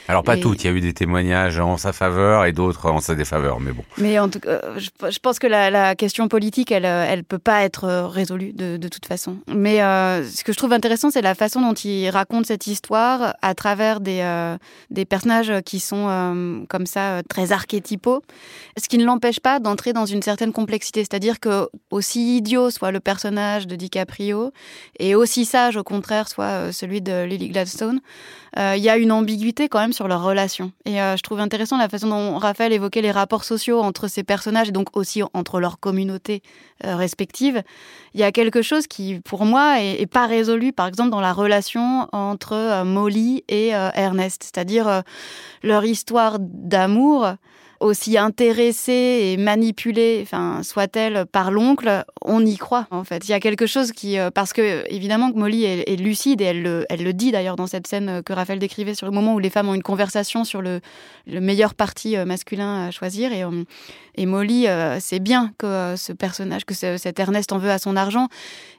Alors, 0.09 0.25
pas 0.25 0.37
les... 0.37 0.41
toutes. 0.41 0.65
Il 0.65 0.67
y 0.67 0.71
a 0.71 0.73
eu 0.73 0.81
des 0.81 0.95
témoignages 0.95 1.59
en 1.59 1.77
sa 1.77 1.93
faveur 1.93 2.47
et 2.47 2.53
d'autres 2.53 2.91
en 2.91 3.01
sa 3.01 3.15
défaveur, 3.15 3.61
mais 3.61 3.73
bon. 3.73 3.85
Mais 3.99 4.19
en 4.19 4.31
tout 4.31 4.41
cas, 4.41 4.61
je, 4.79 4.89
je 5.11 5.19
pense 5.19 5.39
que 5.39 5.47
la, 5.47 5.71
la, 5.71 5.95
question 5.95 6.29
politique, 6.29 6.73
elle, 6.73 6.87
elle 6.87 7.23
peut 7.23 7.39
pas 7.39 7.65
être 7.65 7.87
résolue 8.07 8.55
de, 8.55 8.79
de 8.79 8.89
toute 8.89 9.05
façon. 9.05 9.37
Mais 9.49 9.79
ce 9.79 10.43
que 10.43 10.53
je 10.53 10.57
trouve 10.57 10.73
intéressant, 10.73 11.11
c'est 11.11 11.23
la 11.23 11.35
façon 11.35 11.61
dont 11.61 11.75
il 11.75 12.09
raconte 12.09 12.47
cette 12.47 12.67
histoire 12.67 13.35
à 13.43 13.55
travers 13.55 14.01
des, 14.07 14.21
euh, 14.21 14.57
des 14.91 15.05
personnages 15.05 15.53
qui 15.65 15.81
sont 15.81 16.07
euh, 16.09 16.65
comme 16.69 16.87
ça 16.87 17.23
très 17.29 17.53
archétypaux, 17.53 18.23
ce 18.79 18.89
qui 18.89 18.99
ne 18.99 19.05
l'empêche 19.05 19.41
pas 19.41 19.59
d'entrer 19.59 19.93
dans 19.93 20.07
une 20.07 20.23
certaine 20.23 20.53
complexité. 20.53 21.01
C'est-à-dire 21.01 21.41
que 21.41 21.69
aussi 21.91 22.39
idiot 22.39 22.71
soit 22.71 22.93
le 22.93 23.01
personnage 23.01 23.67
de 23.67 23.75
DiCaprio 23.75 24.53
et 25.01 25.15
aussi 25.15 25.45
sage 25.45 25.77
au 25.77 25.83
contraire 25.83 26.29
soit 26.29 26.45
euh, 26.45 26.73
celui 26.73 27.03
de 27.03 27.25
Lily 27.25 27.49
Gladstone, 27.49 28.01
il 28.57 28.63
euh, 28.63 28.77
y 28.77 28.89
a 28.89 28.97
une 28.97 29.13
ambiguïté 29.13 29.69
quand 29.69 29.81
même 29.81 29.93
sur 29.93 30.09
leur 30.09 30.23
relation. 30.23 30.73
Et 30.87 31.03
euh, 31.03 31.17
je 31.19 31.23
trouve 31.23 31.41
intéressant 31.41 31.77
la 31.77 31.91
façon 31.91 32.09
dont 32.09 32.39
Raphaël 32.39 32.73
évoquait 32.73 33.03
les 33.03 33.11
rapports 33.11 33.45
sociaux 33.45 33.83
entre 33.83 34.09
ces 34.09 34.23
personnages 34.23 34.71
et 34.71 34.73
donc 34.73 34.97
aussi 34.97 35.23
entre 35.35 35.61
leurs 35.61 35.79
communautés 35.79 36.43
euh, 36.85 36.97
respectives. 36.97 37.63
Il 38.15 38.21
y 38.21 38.23
a 38.23 38.33
quelque 38.33 38.63
chose 38.63 38.87
qui, 38.87 39.21
pour 39.21 39.45
moi, 39.45 39.83
est, 39.83 40.01
est, 40.01 40.07
pas 40.07 40.27
résolu, 40.27 40.73
par 40.73 40.87
exemple, 40.87 41.11
dans 41.11 41.21
la 41.21 41.35
relation 41.35 42.09
entre 42.13 42.83
Molly 42.85 43.45
et 43.49 43.69
Ernest, 43.69 44.43
c'est-à-dire 44.43 45.03
leur 45.63 45.85
histoire 45.85 46.39
d'amour 46.41 47.35
aussi 47.81 48.17
intéressée 48.19 49.21
et 49.33 49.37
manipulée, 49.37 50.21
enfin, 50.23 50.63
soit-elle 50.63 51.27
par 51.27 51.51
l'oncle, 51.51 52.05
on 52.23 52.45
y 52.45 52.57
croit 52.57 52.87
en 52.91 53.05
fait. 53.05 53.29
Il 53.29 53.31
y 53.31 53.35
a 53.35 53.41
quelque 53.41 53.67
chose 53.67 53.93
qui, 53.93 54.19
euh, 54.19 54.31
parce 54.31 54.53
que 54.53 54.85
évidemment 54.93 55.33
que 55.33 55.39
Molly 55.39 55.65
est, 55.65 55.97
lucide 55.97 56.41
et 56.41 56.45
elle 56.45 56.63
le, 56.63 56.87
elle 56.89 57.03
le 57.03 57.13
dit 57.13 57.33
d'ailleurs 57.33 57.57
dans 57.57 57.67
cette 57.67 57.87
scène 57.87 58.23
que 58.25 58.33
Raphaël 58.33 58.59
décrivait 58.59 58.95
sur 58.95 59.07
le 59.07 59.13
moment 59.13 59.35
où 59.35 59.39
les 59.39 59.51
femmes 59.51 59.69
ont 59.69 59.75
une 59.75 59.83
conversation 59.83 60.45
sur 60.45 60.63
le, 60.63 60.81
le 61.27 61.41
meilleur 61.41 61.75
parti 61.75 62.17
euh, 62.17 62.25
masculin 62.25 62.87
à 62.87 62.91
choisir 62.91 63.33
et, 63.33 63.45
euh, 63.45 63.65
et 64.17 64.27
Molly 64.27 64.67
euh, 64.67 64.99
sait 64.99 65.19
bien 65.19 65.53
que 65.59 65.67
euh, 65.67 65.97
ce 65.97 66.13
personnage, 66.13 66.65
que 66.65 66.75
ce, 66.75 66.97
cet 66.97 67.21
Ernest 67.21 67.53
en 67.53 67.59
veut 67.59 67.71
à 67.71 67.79
son 67.79 67.97
argent 67.97 68.29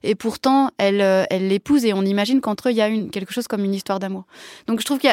et 0.03 0.15
pourtant 0.15 0.71
elle, 0.77 1.01
euh, 1.01 1.25
elle 1.29 1.47
l'épouse 1.47 1.85
et 1.85 1.93
on 1.93 2.03
imagine 2.03 2.41
qu'entre 2.41 2.69
eux 2.69 2.71
il 2.71 2.77
y 2.77 2.81
a 2.81 2.89
quelque 3.11 3.33
chose 3.33 3.47
comme 3.47 3.63
une 3.63 3.73
histoire 3.73 3.99
d'amour. 3.99 4.25
Donc 4.67 4.79
je 4.79 4.85
trouve 4.85 4.99
qu'il 4.99 5.11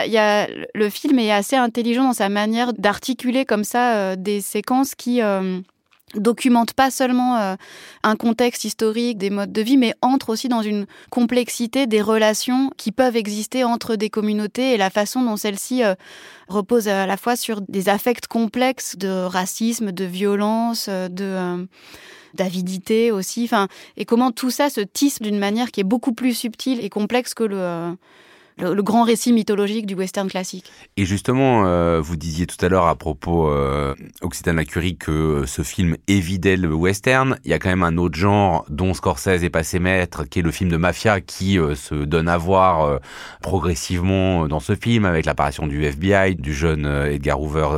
le 0.75 0.91
film 0.91 1.19
est 1.19 1.31
assez 1.31 1.57
intelligent 1.57 2.05
dans 2.05 2.13
sa 2.13 2.29
manière 2.29 2.73
d'articuler 2.73 3.45
comme 3.45 3.65
ça 3.65 3.74
euh, 3.75 4.17
des 4.17 4.41
séquences 4.41 4.95
qui 4.95 5.23
euh, 5.23 5.61
documente 6.21 6.73
pas 6.73 6.91
seulement 6.91 7.37
euh, 7.37 7.57
un 8.03 8.17
contexte 8.17 8.65
historique 8.65 9.19
des 9.19 9.31
modes 9.31 9.53
de 9.53 9.63
vie, 9.63 9.77
mais 9.77 9.95
entre 10.03 10.31
aussi 10.31 10.49
dans 10.49 10.63
une 10.63 10.87
complexité 11.11 11.87
des 11.87 12.03
relations 12.03 12.71
qui 12.77 12.93
peuvent 12.93 13.17
exister 13.17 13.65
entre 13.65 13.97
des 13.97 14.11
communautés 14.11 14.73
et 14.73 14.77
la 14.77 14.91
façon 14.91 15.23
dont 15.23 15.37
celles-ci 15.37 15.83
euh, 15.83 15.95
reposent 16.49 16.89
à 16.89 17.07
la 17.07 17.17
fois 17.17 17.37
sur 17.37 17.61
des 17.63 17.89
affects 17.89 18.27
complexes 18.27 18.97
de 18.97 19.25
racisme, 19.25 19.93
de 19.93 20.05
violence, 20.05 20.89
de 20.89 21.67
d'avidité 22.35 23.13
aussi, 23.13 23.45
enfin, 23.45 23.69
et 23.97 24.05
comment 24.05 24.33
tout 24.33 24.51
ça 24.51 24.69
se 24.69 24.81
tisse 24.81 25.23
d'une 25.23 25.39
manière 25.39 25.71
qui 25.71 25.79
est 25.79 25.85
beaucoup 25.85 26.13
plus 26.13 26.35
subtile 26.35 26.85
et 26.85 26.91
complexe 26.91 27.33
que 27.33 27.45
le 27.45 27.95
le, 28.59 28.83
grand 28.83 29.05
récit 29.05 29.33
mythologique 29.33 29.87
du 29.87 29.95
western 29.95 30.29
classique. 30.29 30.71
Et 30.97 31.05
justement, 31.05 31.67
euh, 31.67 32.01
vous 32.01 32.17
disiez 32.17 32.47
tout 32.47 32.63
à 32.65 32.69
l'heure 32.69 32.87
à 32.87 32.95
propos 32.97 33.49
euh, 33.49 33.95
la 34.47 34.65
Curie 34.65 34.97
que 34.97 35.45
ce 35.47 35.63
film 35.63 35.97
évidait 36.07 36.57
le 36.57 36.73
western. 36.75 37.37
Il 37.45 37.51
y 37.51 37.55
a 37.55 37.59
quand 37.59 37.69
même 37.69 37.83
un 37.83 37.97
autre 37.97 38.17
genre 38.17 38.65
dont 38.69 38.95
Scorsese 38.95 39.43
est 39.43 39.51
passé 39.51 39.79
maître, 39.79 40.25
qui 40.25 40.41
est 40.41 40.43
le 40.43 40.51
film 40.51 40.71
de 40.71 40.77
mafia, 40.77 41.21
qui 41.21 41.59
euh, 41.59 41.75
se 41.75 41.95
donne 41.95 42.29
à 42.29 42.37
voir 42.37 42.83
euh, 42.83 42.99
progressivement 43.41 44.47
dans 44.49 44.61
ce 44.61 44.75
film, 44.75 45.05
avec 45.05 45.27
l'apparition 45.27 45.67
du 45.67 45.85
FBI, 45.85 46.35
du 46.37 46.53
jeune 46.53 46.87
euh, 46.87 47.13
Edgar 47.13 47.41
Hoover 47.41 47.69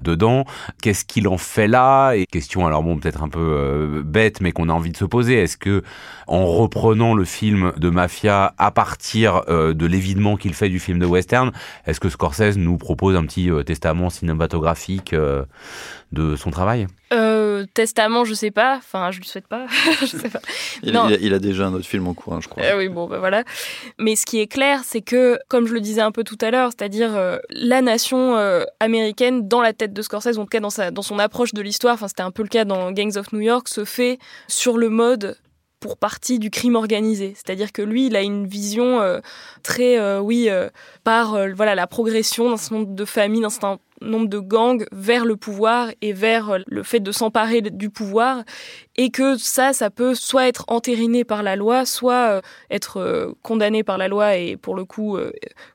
dedans. 0.00 0.44
Qu'est-ce 0.82 1.04
qu'il 1.04 1.28
en 1.28 1.38
fait 1.38 1.68
là? 1.68 2.12
Et 2.12 2.26
question, 2.26 2.66
alors 2.66 2.82
bon, 2.82 2.98
peut-être 2.98 3.22
un 3.22 3.28
peu 3.28 3.38
euh, 3.40 4.02
bête, 4.04 4.40
mais 4.40 4.52
qu'on 4.52 4.68
a 4.68 4.72
envie 4.72 4.90
de 4.90 4.96
se 4.96 5.04
poser. 5.04 5.34
Est-ce 5.34 5.56
que, 5.56 5.82
en 6.26 6.46
reprenant 6.46 7.14
le 7.14 7.24
film 7.24 7.72
de 7.76 7.90
mafia 7.90 8.54
à 8.58 8.70
partir 8.70 9.42
euh, 9.48 9.74
de 9.74 9.86
l'évidence 9.86 10.09
qu'il 10.38 10.54
fait 10.54 10.68
du 10.68 10.78
film 10.78 10.98
de 10.98 11.06
western. 11.06 11.52
Est-ce 11.86 12.00
que 12.00 12.08
Scorsese 12.08 12.56
nous 12.56 12.76
propose 12.76 13.16
un 13.16 13.24
petit 13.24 13.50
euh, 13.50 13.62
testament 13.62 14.10
cinématographique 14.10 15.12
euh, 15.12 15.44
de 16.12 16.36
son 16.36 16.50
travail? 16.50 16.86
Euh, 17.12 17.66
Testament, 17.74 18.24
je 18.24 18.34
sais 18.34 18.50
pas. 18.50 18.76
Enfin, 18.76 19.10
je 19.10 19.20
le 19.20 19.24
souhaite 19.24 19.46
pas. 19.46 19.66
je 20.00 20.06
sais 20.06 20.28
pas. 20.28 20.40
Il, 20.82 20.92
non. 20.92 21.08
Il, 21.08 21.14
a, 21.14 21.18
il, 21.20 21.34
a, 21.34 21.38
déjà 21.38 21.66
un 21.66 21.74
autre 21.74 21.86
film 21.86 22.06
en 22.06 22.14
cours, 22.14 22.34
hein, 22.34 22.40
je 22.40 22.48
crois. 22.48 22.62
Euh, 22.62 22.78
oui, 22.78 22.88
bon, 22.88 23.06
ben 23.06 23.12
bah, 23.12 23.18
voilà. 23.18 23.44
Mais 23.98 24.16
ce 24.16 24.26
qui 24.26 24.38
est 24.38 24.46
clair, 24.46 24.82
c'est 24.84 25.00
que, 25.00 25.38
comme 25.48 25.66
je 25.66 25.74
le 25.74 25.80
disais 25.80 26.00
un 26.00 26.12
peu 26.12 26.24
tout 26.24 26.38
à 26.40 26.50
l'heure, 26.50 26.70
c'est-à-dire 26.70 27.16
euh, 27.16 27.38
la 27.50 27.82
nation 27.82 28.36
euh, 28.36 28.64
américaine 28.78 29.48
dans 29.48 29.60
la 29.60 29.72
tête 29.72 29.92
de 29.92 30.02
Scorsese, 30.02 30.38
en 30.38 30.42
tout 30.42 30.48
cas 30.48 30.60
dans, 30.60 30.70
sa, 30.70 30.90
dans 30.90 31.02
son 31.02 31.18
approche 31.18 31.52
de 31.52 31.62
l'histoire, 31.62 31.94
enfin 31.94 32.08
c'était 32.08 32.22
un 32.22 32.30
peu 32.30 32.42
le 32.42 32.48
cas 32.48 32.64
dans 32.64 32.92
Gangs 32.92 33.16
of 33.16 33.32
New 33.32 33.40
York, 33.40 33.68
se 33.68 33.84
fait 33.84 34.18
sur 34.48 34.78
le 34.78 34.88
mode 34.88 35.36
pour 35.80 35.96
partie 35.96 36.38
du 36.38 36.50
crime 36.50 36.76
organisé. 36.76 37.32
C'est-à-dire 37.34 37.72
que 37.72 37.82
lui, 37.82 38.06
il 38.06 38.16
a 38.16 38.22
une 38.22 38.46
vision 38.46 39.00
euh, 39.00 39.20
très, 39.62 39.98
euh, 39.98 40.20
oui, 40.20 40.48
euh, 40.48 40.68
par 41.04 41.36
voilà 41.54 41.74
la 41.74 41.86
progression 41.86 42.50
d'un 42.50 42.56
certain 42.58 42.76
nombre 42.76 42.94
de 42.94 43.04
familles, 43.06 43.40
d'un 43.40 43.50
certain 43.50 43.78
nombre 44.02 44.28
de 44.28 44.38
gangs 44.38 44.84
vers 44.92 45.24
le 45.24 45.36
pouvoir 45.36 45.90
et 46.02 46.12
vers 46.12 46.58
le 46.66 46.82
fait 46.82 47.00
de 47.00 47.12
s'emparer 47.12 47.62
du 47.62 47.90
pouvoir, 47.90 48.44
et 48.96 49.10
que 49.10 49.36
ça, 49.36 49.72
ça 49.72 49.90
peut 49.90 50.14
soit 50.14 50.48
être 50.48 50.64
entériné 50.68 51.24
par 51.24 51.42
la 51.42 51.56
loi, 51.56 51.84
soit 51.84 52.40
être 52.70 53.34
condamné 53.42 53.82
par 53.82 53.98
la 53.98 54.08
loi, 54.08 54.36
et 54.36 54.56
pour 54.56 54.74
le 54.74 54.84
coup, 54.84 55.18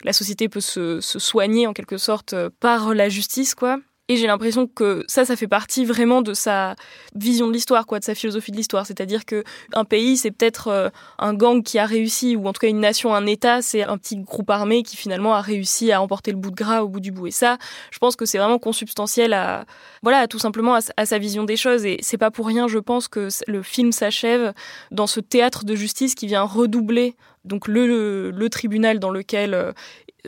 la 0.03 0.13
société 0.13 0.49
peut 0.49 0.59
se, 0.59 1.01
se 1.01 1.19
soigner 1.19 1.67
en 1.67 1.73
quelque 1.73 1.97
sorte 1.97 2.35
par 2.59 2.95
la 2.95 3.09
justice, 3.09 3.53
quoi. 3.53 3.77
Et 4.07 4.17
j'ai 4.17 4.27
l'impression 4.27 4.67
que 4.67 5.03
ça, 5.07 5.25
ça 5.25 5.35
fait 5.35 5.47
partie 5.47 5.83
vraiment 5.83 6.21
de 6.21 6.35
sa 6.35 6.75
vision 7.15 7.47
de 7.47 7.53
l'histoire, 7.53 7.87
quoi, 7.87 7.97
de 7.97 8.03
sa 8.03 8.13
philosophie 8.13 8.51
de 8.51 8.57
l'histoire. 8.57 8.85
C'est-à-dire 8.85 9.25
que 9.25 9.43
un 9.73 9.83
pays, 9.83 10.15
c'est 10.15 10.29
peut-être 10.29 10.67
euh, 10.67 10.89
un 11.17 11.33
gang 11.33 11.63
qui 11.63 11.79
a 11.79 11.87
réussi, 11.87 12.35
ou 12.35 12.45
en 12.47 12.53
tout 12.53 12.59
cas 12.59 12.67
une 12.67 12.79
nation, 12.79 13.15
un 13.15 13.25
État, 13.25 13.63
c'est 13.63 13.81
un 13.81 13.97
petit 13.97 14.17
groupe 14.17 14.51
armé 14.51 14.83
qui 14.83 14.95
finalement 14.95 15.33
a 15.33 15.41
réussi 15.41 15.91
à 15.91 16.03
emporter 16.03 16.29
le 16.29 16.37
bout 16.37 16.51
de 16.51 16.55
gras 16.55 16.83
au 16.83 16.87
bout 16.87 16.99
du 16.99 17.11
bout. 17.11 17.25
Et 17.25 17.31
ça, 17.31 17.57
je 17.89 17.97
pense 17.97 18.15
que 18.15 18.25
c'est 18.25 18.37
vraiment 18.37 18.59
consubstantiel 18.59 19.33
à, 19.33 19.65
voilà, 20.03 20.27
tout 20.27 20.39
simplement 20.39 20.77
à, 20.97 21.05
sa 21.05 21.17
vision 21.17 21.43
des 21.43 21.57
choses. 21.57 21.83
Et 21.83 21.97
c'est 22.01 22.19
pas 22.19 22.29
pour 22.29 22.45
rien, 22.45 22.67
je 22.67 22.77
pense, 22.77 23.07
que 23.07 23.29
le 23.47 23.63
film 23.63 23.91
s'achève 23.91 24.53
dans 24.91 25.07
ce 25.07 25.19
théâtre 25.19 25.65
de 25.65 25.73
justice 25.73 26.13
qui 26.13 26.27
vient 26.27 26.43
redoubler 26.43 27.15
donc 27.45 27.67
le, 27.67 28.31
le, 28.31 28.49
tribunal 28.49 28.99
dans 28.99 29.11
lequel 29.11 29.53
euh, 29.53 29.71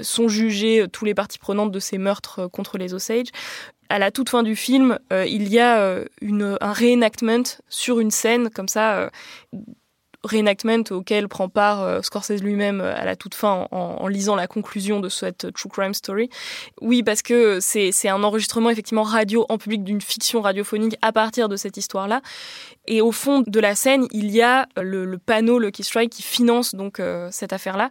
sont 0.01 0.27
jugées 0.27 0.86
tous 0.91 1.05
les 1.05 1.13
parties 1.13 1.39
prenantes 1.39 1.71
de 1.71 1.79
ces 1.79 1.97
meurtres 1.97 2.39
euh, 2.39 2.47
contre 2.49 2.77
les 2.77 2.93
Osage. 2.93 3.27
À 3.89 3.99
la 3.99 4.12
toute 4.12 4.29
fin 4.29 4.43
du 4.43 4.55
film, 4.55 4.99
euh, 5.13 5.25
il 5.25 5.47
y 5.47 5.60
a 5.60 5.79
euh, 5.79 6.05
un 6.21 6.73
reenactment 6.73 7.62
sur 7.69 7.99
une 7.99 8.12
scène 8.12 8.49
comme 8.49 8.67
ça 8.67 9.10
reenactment 10.23 10.84
auquel 10.91 11.27
prend 11.27 11.49
part 11.49 12.03
Scorsese 12.03 12.41
lui-même 12.41 12.82
à 12.82 13.06
la 13.06 13.15
toute 13.15 13.36
fin 13.36 13.67
en, 13.71 14.08
lisant 14.08 14.36
la 14.36 14.47
conclusion 14.47 14.99
de 14.99 15.10
cette 15.10 15.53
true 15.53 15.69
crime 15.69 15.93
story. 15.93 16.30
Oui, 16.82 17.03
parce 17.03 17.21
que 17.21 17.60
c'est 17.60 18.10
un 18.10 18.23
enregistrement 18.23 18.69
effectivement 18.69 19.03
radio 19.03 19.45
en 19.49 19.58
public 19.58 19.84
d'une 19.84 20.01
fiction 20.01 20.41
radiophonique 20.41 20.95
à 21.01 21.12
partir 21.12 21.49
de 21.49 21.56
cette 21.56 21.77
histoire-là. 21.77 22.21
Et 22.88 23.01
au 23.01 23.12
fond 23.12 23.43
de 23.45 23.60
la 23.60 23.75
scène, 23.75 24.08
il 24.12 24.32
y 24.32 24.41
a 24.41 24.67
le, 24.77 25.17
panneau 25.17 25.60
Lucky 25.60 25.84
Strike 25.84 26.12
qui 26.12 26.23
finance 26.23 26.75
donc 26.75 27.01
cette 27.32 27.53
affaire-là. 27.53 27.89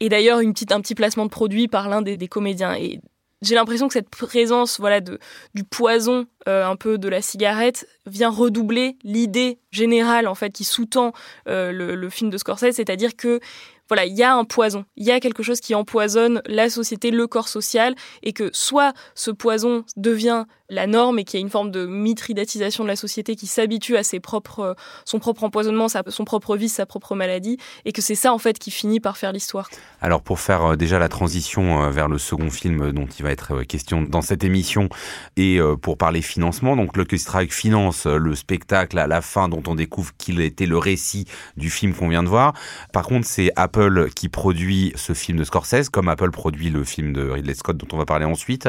Et 0.00 0.08
d'ailleurs, 0.08 0.40
une 0.40 0.52
petite, 0.52 0.72
un 0.72 0.80
petit 0.80 0.94
placement 0.94 1.24
de 1.24 1.30
produit 1.30 1.68
par 1.68 1.88
l'un 1.88 2.02
des, 2.02 2.16
des 2.16 2.28
comédiens. 2.28 2.74
Et 2.74 3.00
j'ai 3.42 3.54
l'impression 3.54 3.86
que 3.88 3.94
cette 3.94 4.10
présence 4.10 4.78
voilà 4.78 5.00
du 5.00 5.64
poison 5.64 6.26
euh, 6.48 6.66
un 6.66 6.76
peu 6.76 6.98
de 6.98 7.08
la 7.08 7.22
cigarette 7.22 7.86
vient 8.06 8.30
redoubler 8.30 8.96
l'idée 9.02 9.58
générale 9.70 10.26
en 10.26 10.34
fait 10.34 10.50
qui 10.50 10.64
sous-tend 10.64 11.12
euh, 11.48 11.72
le, 11.72 11.94
le, 11.94 12.10
film 12.10 12.30
de 12.30 12.38
Scorsese 12.38 12.74
c'est-à-dire 12.74 13.16
que 13.16 13.40
voilà, 13.88 14.04
il 14.04 14.14
y 14.14 14.22
a 14.22 14.34
un 14.34 14.44
poison, 14.44 14.84
il 14.96 15.06
y 15.06 15.10
a 15.10 15.18
quelque 15.18 15.42
chose 15.42 15.60
qui 15.60 15.74
empoisonne 15.74 16.42
la 16.46 16.68
société, 16.68 17.10
le 17.10 17.26
corps 17.26 17.48
social, 17.48 17.94
et 18.22 18.34
que 18.34 18.50
soit 18.52 18.92
ce 19.14 19.30
poison 19.30 19.84
devient 19.96 20.44
la 20.70 20.86
norme 20.86 21.18
et 21.18 21.24
qu'il 21.24 21.40
y 21.40 21.42
a 21.42 21.44
une 21.44 21.50
forme 21.50 21.70
de 21.70 21.86
mitridatisation 21.86 22.84
de 22.84 22.88
la 22.88 22.96
société 22.96 23.36
qui 23.36 23.46
s'habitue 23.46 23.96
à 23.96 24.02
ses 24.02 24.20
propres, 24.20 24.76
son 25.04 25.18
propre 25.18 25.44
empoisonnement, 25.44 25.86
son 25.88 26.24
propre 26.24 26.56
vie, 26.56 26.68
sa 26.68 26.84
propre 26.84 27.14
maladie, 27.14 27.58
et 27.84 27.92
que 27.92 28.02
c'est 28.02 28.14
ça 28.14 28.32
en 28.32 28.38
fait 28.38 28.58
qui 28.58 28.70
finit 28.70 29.00
par 29.00 29.16
faire 29.16 29.32
l'histoire. 29.32 29.70
Alors 30.02 30.20
pour 30.22 30.40
faire 30.40 30.72
euh, 30.72 30.76
déjà 30.76 30.98
la 30.98 31.08
transition 31.08 31.82
euh, 31.82 31.90
vers 31.90 32.08
le 32.08 32.18
second 32.18 32.50
film 32.50 32.92
dont 32.92 33.06
il 33.06 33.22
va 33.22 33.30
être 33.30 33.54
euh, 33.54 33.64
question 33.64 34.02
dans 34.02 34.20
cette 34.20 34.44
émission, 34.44 34.88
et 35.36 35.58
pour 35.82 35.96
parler 35.96 36.22
financement, 36.22 36.76
donc 36.76 36.96
Lucky 36.96 37.18
Strike 37.18 37.52
finance 37.52 38.06
le 38.06 38.34
spectacle 38.34 38.98
à 38.98 39.06
la 39.06 39.22
fin 39.22 39.48
dont 39.48 39.62
on 39.66 39.74
découvre 39.74 40.12
qu'il 40.18 40.40
était 40.40 40.66
le 40.66 40.78
récit 40.78 41.26
du 41.56 41.70
film 41.70 41.94
qu'on 41.94 42.08
vient 42.08 42.22
de 42.22 42.28
voir. 42.28 42.54
Par 42.92 43.06
contre, 43.06 43.26
c'est 43.26 43.52
Apple 43.56 44.10
qui 44.14 44.28
produit 44.28 44.92
ce 44.96 45.12
film 45.12 45.38
de 45.38 45.44
Scorsese, 45.44 45.88
comme 45.90 46.08
Apple 46.08 46.30
produit 46.30 46.70
le 46.70 46.84
film 46.84 47.12
de 47.12 47.28
Ridley 47.28 47.54
Scott 47.54 47.76
dont 47.76 47.86
on 47.92 47.98
va 47.98 48.04
parler 48.04 48.24
ensuite. 48.24 48.68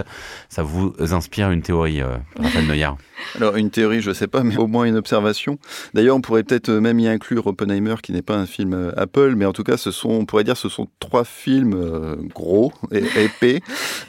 Ça 0.50 0.64
vous 0.64 0.94
inspire 1.00 1.52
une 1.52 1.62
théorie? 1.62 1.89
Euh, 1.98 2.18
Alors, 3.36 3.56
une 3.56 3.70
théorie, 3.70 4.02
je 4.02 4.10
ne 4.10 4.14
sais 4.14 4.28
pas, 4.28 4.44
mais 4.44 4.58
au 4.58 4.68
moins 4.68 4.86
une 4.86 4.96
observation. 4.96 5.60
D'ailleurs, 5.94 6.16
on 6.16 6.22
pourrait 6.22 6.44
peut-être 6.44 6.72
même 6.72 7.00
y 7.00 7.08
inclure 7.08 7.48
Oppenheimer, 7.48 7.96
qui 8.02 8.12
n'est 8.12 8.22
pas 8.22 8.38
un 8.38 8.46
film 8.46 8.74
euh, 8.74 8.92
Apple, 8.96 9.36
mais 9.36 9.46
en 9.46 9.54
tout 9.54 9.64
cas, 9.64 9.76
on 10.06 10.26
pourrait 10.26 10.44
dire, 10.44 10.58
ce 10.58 10.70
sont 10.70 10.88
trois 11.00 11.26
films 11.26 11.74
euh, 11.76 12.16
gros 12.34 12.72
et 12.92 13.04
épais 13.24 13.62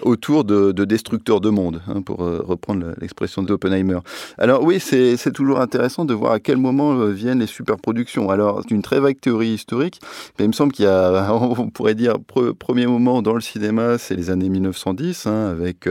autour 0.02 0.44
de, 0.44 0.72
destructeurs 0.84 1.40
de 1.40 1.50
monde, 1.50 1.82
hein, 1.88 2.02
pour 2.02 2.18
reprendre 2.18 2.94
l'expression 3.00 3.42
d'Oppenheimer. 3.42 3.98
Alors 4.38 4.64
oui, 4.64 4.80
c'est 4.80 5.32
toujours 5.32 5.60
intéressant 5.60 6.04
de 6.04 6.14
voir 6.14 6.32
à 6.32 6.40
quel 6.40 6.56
moment 6.56 7.04
viennent 7.06 7.40
les 7.40 7.46
superproductions. 7.46 8.30
Alors, 8.30 8.62
c'est 8.62 8.74
une 8.74 8.82
très 8.82 9.00
vague 9.00 9.20
théorie 9.20 9.50
historique, 9.50 10.00
mais 10.38 10.46
il 10.46 10.48
me 10.48 10.52
semble 10.52 10.72
qu'il 10.72 10.86
y 10.86 10.88
a, 10.88 11.32
on 11.34 11.70
pourrait 11.70 11.94
dire, 11.94 12.16
premier 12.58 12.86
moment 12.86 13.22
dans 13.22 13.34
le 13.34 13.40
cinéma, 13.40 13.98
c'est 13.98 14.14
les 14.14 14.30
années 14.30 14.48
1910, 14.48 15.26
hein, 15.26 15.48
avec 15.50 15.88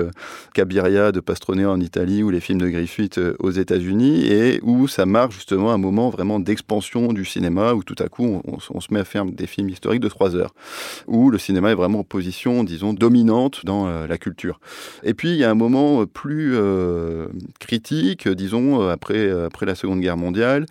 Cabiria 0.54 1.12
de 1.12 1.20
Pastroneo 1.20 1.70
en 1.70 1.79
Italie 1.82 2.24
ou 2.24 2.30
les 2.30 2.40
films 2.40 2.60
de 2.60 2.70
Griffith 2.70 3.18
euh, 3.18 3.36
aux 3.40 3.52
États-Unis 3.52 4.26
et 4.28 4.60
où 4.64 4.88
ça 4.88 5.06
marque 5.06 5.32
justement 5.32 5.72
un 5.72 5.78
moment 5.78 6.10
vraiment 6.10 6.40
d'expansion 6.40 7.14
du 7.14 7.26
cinéma 7.26 7.74
où 7.74 7.84
tout 7.84 7.96
à 8.00 8.08
coup 8.08 8.42
on, 8.46 8.60
se 8.60 8.94
met 8.94 9.00
à 9.00 9.06
faire 9.06 9.26
des 9.26 9.48
films 9.48 9.70
historiques 9.70 10.02
de 10.02 10.08
trois 10.08 10.36
heures 10.36 10.54
où 11.08 11.30
le 11.30 11.38
cinéma 11.38 11.72
est 11.72 11.76
vraiment 11.76 12.00
en 12.00 12.04
position, 12.04 12.64
disons, 12.64 12.94
dominante 12.94 13.66
dans 13.66 13.88
euh, 13.88 14.08
la 14.08 14.18
culture. 14.18 14.60
Et 15.04 15.14
puis 15.14 15.32
il 15.32 15.38
y 15.38 15.44
a 15.44 15.52
un 15.52 15.56
moment 15.56 16.06
plus 16.06 16.54
euh, 16.56 17.28
critique, 17.60 18.28
disons, 18.28 18.88
après, 18.90 19.30
après 19.30 19.66
la 19.66 19.76
Seconde 19.76 20.02
Guerre 20.02 20.18
mondiale, 20.18 20.66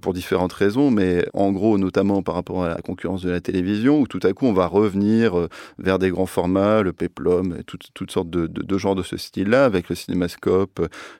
pour 0.00 0.12
différentes 0.14 0.52
raisons, 0.52 0.90
mais 0.90 1.26
en 1.34 1.52
gros 1.52 1.78
notamment 1.78 2.22
par 2.22 2.34
rapport 2.34 2.64
à 2.64 2.68
la 2.68 2.80
concurrence 2.82 3.22
de 3.22 3.30
la 3.30 3.40
télévision 3.40 4.00
où 4.00 4.06
tout 4.06 4.20
à 4.22 4.32
coup 4.32 4.46
on 4.46 4.52
va 4.52 4.66
revenir 4.66 5.48
vers 5.78 5.98
des 5.98 6.10
grands 6.10 6.26
formats, 6.26 6.82
le 6.82 6.92
peplum, 6.92 7.58
toutes 7.66 8.10
sortes 8.10 8.30
de, 8.30 8.46
de, 8.46 8.62
de 8.62 8.78
genres 8.78 8.94
de 8.94 9.02
ce 9.02 9.16
style-là, 9.16 9.64
avec 9.64 9.88
le 9.88 9.94
cinémascope, 9.94 10.47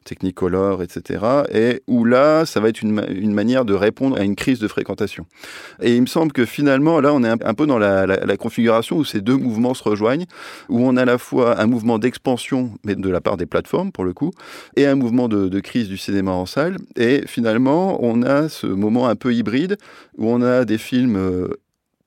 Technicolor, 0.04 0.82
etc. 0.82 1.24
Et 1.52 1.82
où 1.86 2.04
là, 2.04 2.46
ça 2.46 2.60
va 2.60 2.68
être 2.68 2.82
une, 2.82 2.92
manière 3.32 3.64
de 3.64 3.74
répondre 3.74 4.18
à 4.18 4.24
une 4.24 4.36
crise 4.36 4.58
de 4.58 4.68
fréquentation. 4.68 5.26
Et 5.82 5.94
il 5.94 6.02
me 6.02 6.06
semble 6.06 6.32
que 6.32 6.44
finalement, 6.44 7.00
là, 7.00 7.12
on 7.12 7.22
est 7.24 7.28
un, 7.28 7.54
peu 7.54 7.66
dans 7.66 7.78
la, 7.78 8.36
configuration 8.36 8.96
où 8.96 9.04
ces 9.04 9.20
deux 9.20 9.36
mouvements 9.36 9.74
se 9.74 9.82
rejoignent, 9.82 10.26
où 10.68 10.80
on 10.86 10.96
a 10.96 11.02
à 11.02 11.04
la 11.04 11.18
fois 11.18 11.60
un 11.60 11.66
mouvement 11.66 11.98
d'expansion, 11.98 12.72
mais 12.84 12.94
de 12.94 13.08
la 13.08 13.20
part 13.20 13.36
des 13.36 13.46
plateformes, 13.46 13.92
pour 13.92 14.04
le 14.04 14.12
coup, 14.12 14.32
et 14.76 14.86
un 14.86 14.94
mouvement 14.94 15.28
de, 15.28 15.48
de 15.48 15.60
crise 15.60 15.88
du 15.88 15.96
cinéma 15.96 16.32
en 16.32 16.46
salle. 16.46 16.76
Et 16.96 17.22
finalement, 17.26 18.02
on 18.02 18.22
a 18.22 18.48
ce 18.48 18.66
moment 18.66 19.08
un 19.08 19.16
peu 19.16 19.34
hybride, 19.34 19.76
où 20.16 20.28
on 20.28 20.42
a 20.42 20.64
des 20.64 20.78
films 20.78 21.16
euh, 21.16 21.48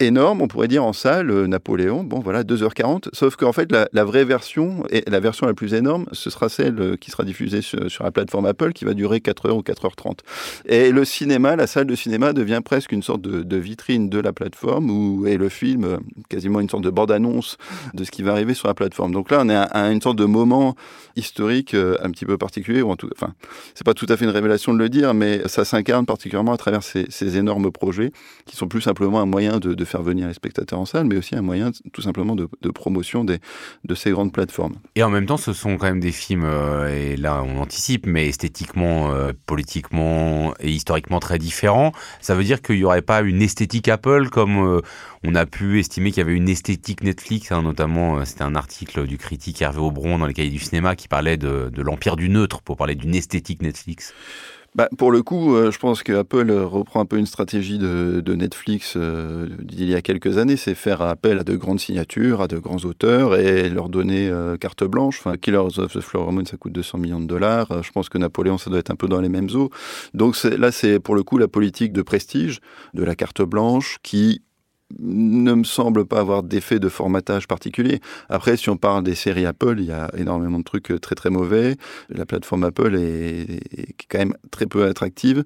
énorme, 0.06 0.42
on 0.42 0.48
pourrait 0.48 0.68
dire 0.68 0.84
en 0.84 0.94
salle, 0.94 1.32
euh, 1.32 1.48
Napoléon, 1.48 2.04
bon 2.04 2.20
voilà, 2.20 2.44
2h40, 2.44 3.10
sauf 3.14 3.36
qu'en 3.36 3.54
fait 3.54 3.72
la, 3.72 4.04
vraie 4.04 4.26
version, 4.26 4.84
et 4.90 5.04
la 5.08 5.20
version 5.20 5.46
la 5.46 5.54
plus 5.54 5.74
énorme, 5.74 6.06
ce 6.12 6.30
sera 6.30 6.50
celle 6.50 6.80
euh, 6.80 6.96
qui 6.98 7.12
sera 7.12 7.24
diffusée 7.24 7.62
sur, 7.62 8.04
la 8.04 8.12
plateforme 8.12 8.46
Apple, 8.46 8.74
qui 8.74 8.86
va 8.86 8.94
durer 8.94 9.18
4h 9.18 9.52
ou 9.52 9.62
4h30. 9.62 10.20
Et 10.66 10.92
le 10.92 11.06
cinéma, 11.06 11.56
la 11.56 11.68
salle 11.68 11.86
de 11.86 11.96
cinéma 11.96 12.34
devient 12.34 12.62
presque 12.64 12.92
une 12.92 13.04
sorte 13.04 13.22
de, 13.22 13.58
vitrine 13.58 14.10
de 14.10 14.20
la 14.20 14.34
plateforme, 14.34 14.90
où 14.90 15.28
est 15.28 15.38
le 15.38 15.50
film, 15.50 15.84
euh, 15.84 15.98
quasiment 16.30 16.60
une 16.60 16.70
sorte 16.70 16.84
de 16.84 16.90
bande-annonce 16.90 17.58
de 17.94 18.04
ce 18.04 18.12
qui 18.12 18.24
va 18.24 18.32
arriver 18.32 18.54
sur 18.54 18.68
la 18.68 18.74
plateforme. 18.74 19.12
Donc 19.12 19.32
là, 19.32 19.42
on 19.42 19.50
est 19.50 19.56
à, 19.56 19.92
une 19.92 20.02
sorte 20.02 20.18
de 20.18 20.26
moment 20.26 20.76
historique 21.16 21.74
un 21.76 22.10
petit 22.12 22.26
peu 22.26 22.38
particulier, 22.38 22.82
ou 22.82 22.90
en 22.90 22.96
tout 22.96 23.10
enfin, 23.16 23.34
c'est 23.76 23.86
pas 23.86 23.94
tout 23.94 24.06
à 24.10 24.18
fait 24.18 24.26
une 24.26 24.32
révélation 24.32 24.74
de 24.74 24.80
le 24.80 24.90
dire, 24.90 25.14
mais 25.14 25.48
ça 25.48 25.66
s'incarne 25.66 26.06
particulièrement 26.06 26.54
à 26.54 26.58
travers 26.58 26.84
ces, 26.84 27.38
énormes 27.38 27.72
projets, 27.72 28.12
qui 28.46 28.56
sont 28.56 28.68
plus 28.68 28.82
simplement 28.82 29.22
un 29.22 29.26
moyen 29.26 29.60
de, 29.60 29.74
de 29.74 29.86
faire 29.92 30.02
venir 30.02 30.28
les 30.28 30.34
spectateurs 30.34 30.80
en 30.80 30.86
salle, 30.86 31.06
mais 31.06 31.18
aussi 31.18 31.36
un 31.36 31.42
moyen 31.42 31.72
tout 31.94 32.02
simplement 32.02 32.36
de, 32.36 32.48
promotion 32.72 33.24
des, 33.24 33.40
de 33.84 33.96
ces 33.96 34.12
grandes 34.12 34.32
plateformes. 34.32 34.76
Et 34.96 35.04
en 35.04 35.10
même 35.10 35.26
temps, 35.26 35.38
ce 35.38 35.54
sont 35.54 35.78
quand 35.78 35.88
même 35.88 36.00
des 36.00 36.12
films, 36.12 36.46
euh, 36.46 36.88
et 36.90 37.18
là 37.18 37.44
on 37.44 37.60
anticipe, 37.60 38.06
mais 38.06 38.28
esthétiquement, 38.28 39.12
euh, 39.12 39.32
politiquement 39.46 40.54
et 40.60 40.70
historiquement 40.72 41.20
très 41.20 41.38
différents. 41.38 41.92
Ça 42.22 42.36
veut 42.36 42.44
dire 42.44 42.62
qu'il 42.62 42.78
n'y 42.78 42.84
aurait 42.84 43.02
pas 43.02 43.22
une 43.22 43.42
esthétique 43.42 43.88
Apple 43.88 44.30
comme 44.30 44.58
euh, 44.58 44.82
on 45.24 45.36
a 45.36 45.46
pu 45.46 45.80
estimer 45.80 46.12
qu'il 46.12 46.20
y 46.20 46.26
avait 46.26 46.36
une 46.36 46.50
esthétique 46.50 47.04
Netflix, 47.04 47.52
hein, 47.52 47.62
notamment 47.62 48.24
c'était 48.26 48.44
un 48.44 48.56
article 48.56 49.06
du 49.06 49.18
critique 49.18 49.62
Hervé 49.62 49.80
Aubron 49.80 50.18
dans 50.18 50.26
les 50.26 50.34
cahiers 50.34 50.50
du 50.50 50.60
cinéma 50.60 50.96
qui 50.96 51.08
parlait 51.08 51.38
de, 51.38 51.70
de 51.72 51.82
l'empire 51.82 52.16
du 52.16 52.30
neutre 52.30 52.62
pour 52.62 52.78
parler 52.78 52.96
d'une 52.96 53.14
esthétique 53.14 53.62
Netflix. 53.62 54.14
Bah, 54.74 54.88
pour 54.98 55.12
le 55.12 55.22
coup, 55.22 55.54
euh, 55.54 55.70
je 55.70 55.78
pense 55.80 56.02
que 56.02 56.14
Apple 56.14 56.50
reprend 56.50 57.02
un 57.02 57.06
peu 57.06 57.18
une 57.18 57.26
stratégie 57.26 57.78
de, 57.78 58.24
Netflix 58.34 58.94
euh, 58.96 59.48
d'il 59.60 59.90
y 59.90 59.96
a 59.96 60.02
quelques 60.02 60.38
années, 60.38 60.56
c'est 60.56 60.76
faire 60.76 61.02
appel 61.02 61.40
à 61.40 61.44
de 61.44 61.58
grandes 61.58 61.82
signatures, 61.82 62.42
à 62.42 62.48
de 62.48 62.58
grands 62.58 62.78
auteurs 62.86 63.36
et 63.36 63.70
leur 63.70 63.90
donner 63.90 64.30
euh, 64.30 64.56
carte 64.56 64.86
blanche. 64.86 65.20
Enfin, 65.20 65.36
Killers 65.36 65.78
of 65.78 65.92
the 65.92 66.00
Flower 66.00 66.32
Moon, 66.32 66.46
ça 66.46 66.56
coûte 66.56 66.72
200 66.72 67.00
millions 67.00 67.20
de 67.20 67.26
dollars. 67.26 67.84
Je 67.84 67.92
pense 67.92 68.08
que 68.08 68.18
Napoléon, 68.18 68.58
ça 68.58 68.70
doit 68.70 68.80
être 68.80 68.92
un 68.92 68.96
peu 68.96 69.10
dans 69.10 69.20
les 69.20 69.28
mêmes 69.28 69.50
eaux. 69.54 69.70
Donc 70.14 70.42
là, 70.44 70.72
c'est 70.72 71.02
pour 71.02 71.16
le 71.16 71.24
coup 71.24 71.38
la 71.38 71.50
politique 71.50 71.92
de 71.92 72.02
prestige 72.02 72.62
de 72.94 73.04
la 73.04 73.16
carte 73.16 73.42
blanche 73.42 73.98
qui 74.04 74.42
ne 75.00 75.54
me 75.54 75.64
semble 75.64 76.06
pas 76.06 76.20
avoir 76.20 76.44
d'effet 76.44 76.80
de 76.80 76.90
formatage 76.90 77.48
particulier. 77.48 78.00
Après, 78.30 78.58
si 78.58 78.70
on 78.70 78.78
parle 78.78 79.04
des 79.04 79.16
séries 79.16 79.46
Apple, 79.46 79.76
il 79.80 79.86
y 79.86 79.92
a 79.92 80.10
énormément 80.18 80.60
de 80.60 80.64
trucs 80.64 80.94
très 81.02 81.16
très 81.16 81.30
mauvais. 81.30 81.76
La 82.10 82.26
plateforme 82.26 82.64
Apple 82.64 82.96
est, 82.96 83.62
quand 84.10 84.20
même 84.20 84.36
très 84.52 84.66
peu 84.66 84.86
attractive. 84.86 85.44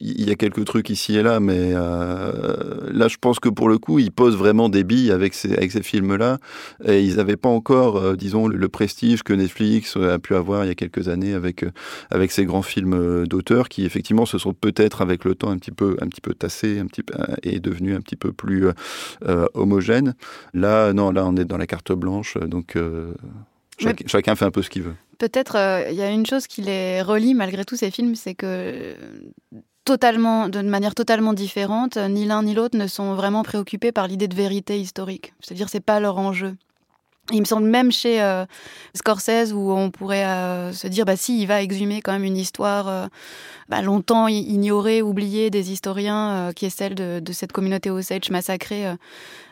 Il 0.00 0.28
y 0.28 0.30
a 0.30 0.34
quelques 0.34 0.64
trucs 0.64 0.90
ici 0.90 1.16
et 1.16 1.22
là, 1.22 1.40
mais 1.40 1.72
euh, 1.72 2.90
là, 2.92 3.08
je 3.08 3.16
pense 3.18 3.40
que 3.40 3.48
pour 3.48 3.68
le 3.68 3.78
coup, 3.78 3.98
ils 3.98 4.12
posent 4.12 4.36
vraiment 4.36 4.68
des 4.68 4.84
billes 4.84 5.10
avec 5.10 5.34
ces, 5.34 5.82
films-là. 5.82 6.38
Et 6.84 7.02
ils 7.02 7.16
n'avaient 7.16 7.36
pas 7.36 7.48
encore, 7.48 7.96
euh, 7.96 8.16
disons, 8.16 8.48
le, 8.48 8.68
prestige 8.68 9.22
que 9.22 9.32
Netflix 9.32 9.96
a 9.96 10.18
pu 10.18 10.34
avoir 10.34 10.64
il 10.64 10.68
y 10.68 10.70
a 10.70 10.74
quelques 10.74 11.08
années 11.08 11.34
avec, 11.34 11.62
euh, 11.62 11.70
avec 12.10 12.32
ces 12.32 12.44
grands 12.44 12.62
films 12.62 13.26
d'auteurs 13.26 13.68
qui, 13.68 13.84
effectivement, 13.84 14.26
se 14.26 14.38
sont 14.38 14.52
peut-être 14.52 15.00
avec 15.00 15.24
le 15.24 15.34
temps 15.34 15.50
un 15.50 15.58
petit 15.58 15.70
peu, 15.70 15.96
un 16.00 16.08
petit 16.08 16.20
peu 16.20 16.34
tassés 16.34 16.78
un 16.78 16.86
petit 16.86 17.02
et 17.42 17.60
devenus 17.60 17.96
un 17.96 18.00
petit 18.00 18.16
peu 18.16 18.32
plus 18.32 18.68
euh, 19.24 19.46
homogène. 19.54 20.14
Là, 20.52 20.92
non, 20.92 21.10
là, 21.10 21.24
on 21.26 21.36
est 21.36 21.44
dans 21.44 21.56
la 21.56 21.66
carte 21.66 21.92
blanche, 21.92 22.36
donc 22.38 22.76
euh, 22.76 23.14
chacun 23.78 24.34
fait 24.34 24.44
un 24.44 24.50
peu 24.50 24.62
ce 24.62 24.70
qu'il 24.70 24.82
veut. 24.82 24.94
Peut-être 25.18 25.56
euh, 25.56 25.88
il 25.90 25.96
y 25.96 26.02
a 26.02 26.10
une 26.10 26.26
chose 26.26 26.46
qui 26.46 26.62
les 26.62 27.02
relie 27.02 27.34
malgré 27.34 27.64
tous 27.64 27.76
ces 27.76 27.90
films, 27.90 28.14
c'est 28.14 28.34
que 28.34 28.94
totalement, 29.84 30.48
de 30.48 30.60
manière 30.62 30.94
totalement 30.94 31.32
différente, 31.32 31.96
ni 31.96 32.24
l'un 32.24 32.42
ni 32.42 32.54
l'autre 32.54 32.76
ne 32.76 32.86
sont 32.86 33.14
vraiment 33.14 33.42
préoccupés 33.42 33.92
par 33.92 34.08
l'idée 34.08 34.28
de 34.28 34.34
vérité 34.34 34.80
historique. 34.80 35.34
C'est-à-dire 35.40 35.68
c'est 35.68 35.80
pas 35.80 36.00
leur 36.00 36.18
enjeu. 36.18 36.56
Il 37.32 37.40
me 37.40 37.46
semble 37.46 37.66
même 37.66 37.90
chez 37.90 38.20
euh, 38.20 38.44
Scorsese 38.94 39.52
où 39.54 39.72
on 39.72 39.90
pourrait 39.90 40.26
euh, 40.26 40.72
se 40.72 40.86
dire 40.86 41.06
bah 41.06 41.16
si 41.16 41.40
il 41.40 41.46
va 41.46 41.62
exhumer 41.62 42.02
quand 42.02 42.12
même 42.12 42.24
une 42.24 42.36
histoire 42.36 42.86
euh, 42.86 43.06
bah, 43.70 43.80
longtemps 43.80 44.28
ignorée, 44.28 45.00
oubliée 45.00 45.48
des 45.48 45.72
historiens, 45.72 46.52
qui 46.54 46.66
est 46.66 46.70
celle 46.70 46.94
de, 46.94 47.20
de 47.20 47.32
cette 47.32 47.52
communauté 47.52 47.90
Osage 47.90 48.30
massacrée 48.30 48.94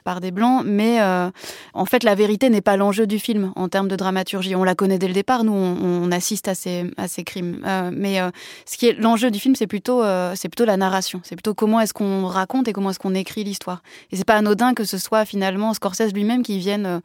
par 0.03 0.21
des 0.21 0.31
blancs, 0.31 0.62
mais 0.67 1.01
euh, 1.01 1.31
en 1.75 1.85
fait 1.85 2.05
la 2.05 2.15
vérité 2.15 2.51
n'est 2.51 2.61
pas 2.61 2.77
l'enjeu 2.77 3.07
du 3.07 3.19
film 3.19 3.53
en 3.57 3.69
termes 3.69 3.88
de 3.88 3.97
dramaturgie. 3.97 4.55
On 4.55 4.65
la 4.65 4.75
connaît 4.75 4.99
dès 4.99 5.09
le 5.09 5.15
départ, 5.15 5.45
nous 5.45 5.53
on, 5.53 5.77
on 5.83 6.12
assiste 6.12 6.49
à 6.49 6.55
ces, 6.55 6.91
à 6.97 7.09
ces 7.09 7.25
crimes, 7.25 7.62
euh, 7.67 7.91
mais 7.93 8.21
euh, 8.21 8.31
ce 8.67 8.77
qui 8.77 8.87
est 8.87 8.93
l'enjeu 8.99 9.31
du 9.31 9.38
film, 9.38 9.55
c'est 9.55 9.67
plutôt 9.67 10.03
c'est 10.35 10.49
plutôt 10.49 10.65
la 10.65 10.77
narration, 10.77 11.21
c'est 11.25 11.37
plutôt 11.37 11.55
comment 11.55 11.81
est-ce 11.81 11.95
qu'on 11.95 12.27
raconte 12.27 12.69
et 12.69 12.73
comment 12.73 12.91
est-ce 12.91 12.99
qu'on 12.99 13.15
écrit 13.15 13.45
l'histoire. 13.45 13.83
Et 14.11 14.17
c'est 14.17 14.25
pas 14.25 14.37
anodin 14.37 14.75
que 14.75 14.85
ce 14.85 14.99
soit 14.99 15.25
finalement 15.25 15.75
Scorsese 15.75 16.12
lui-même 16.12 16.43
qui 16.43 16.59
vienne 16.59 17.01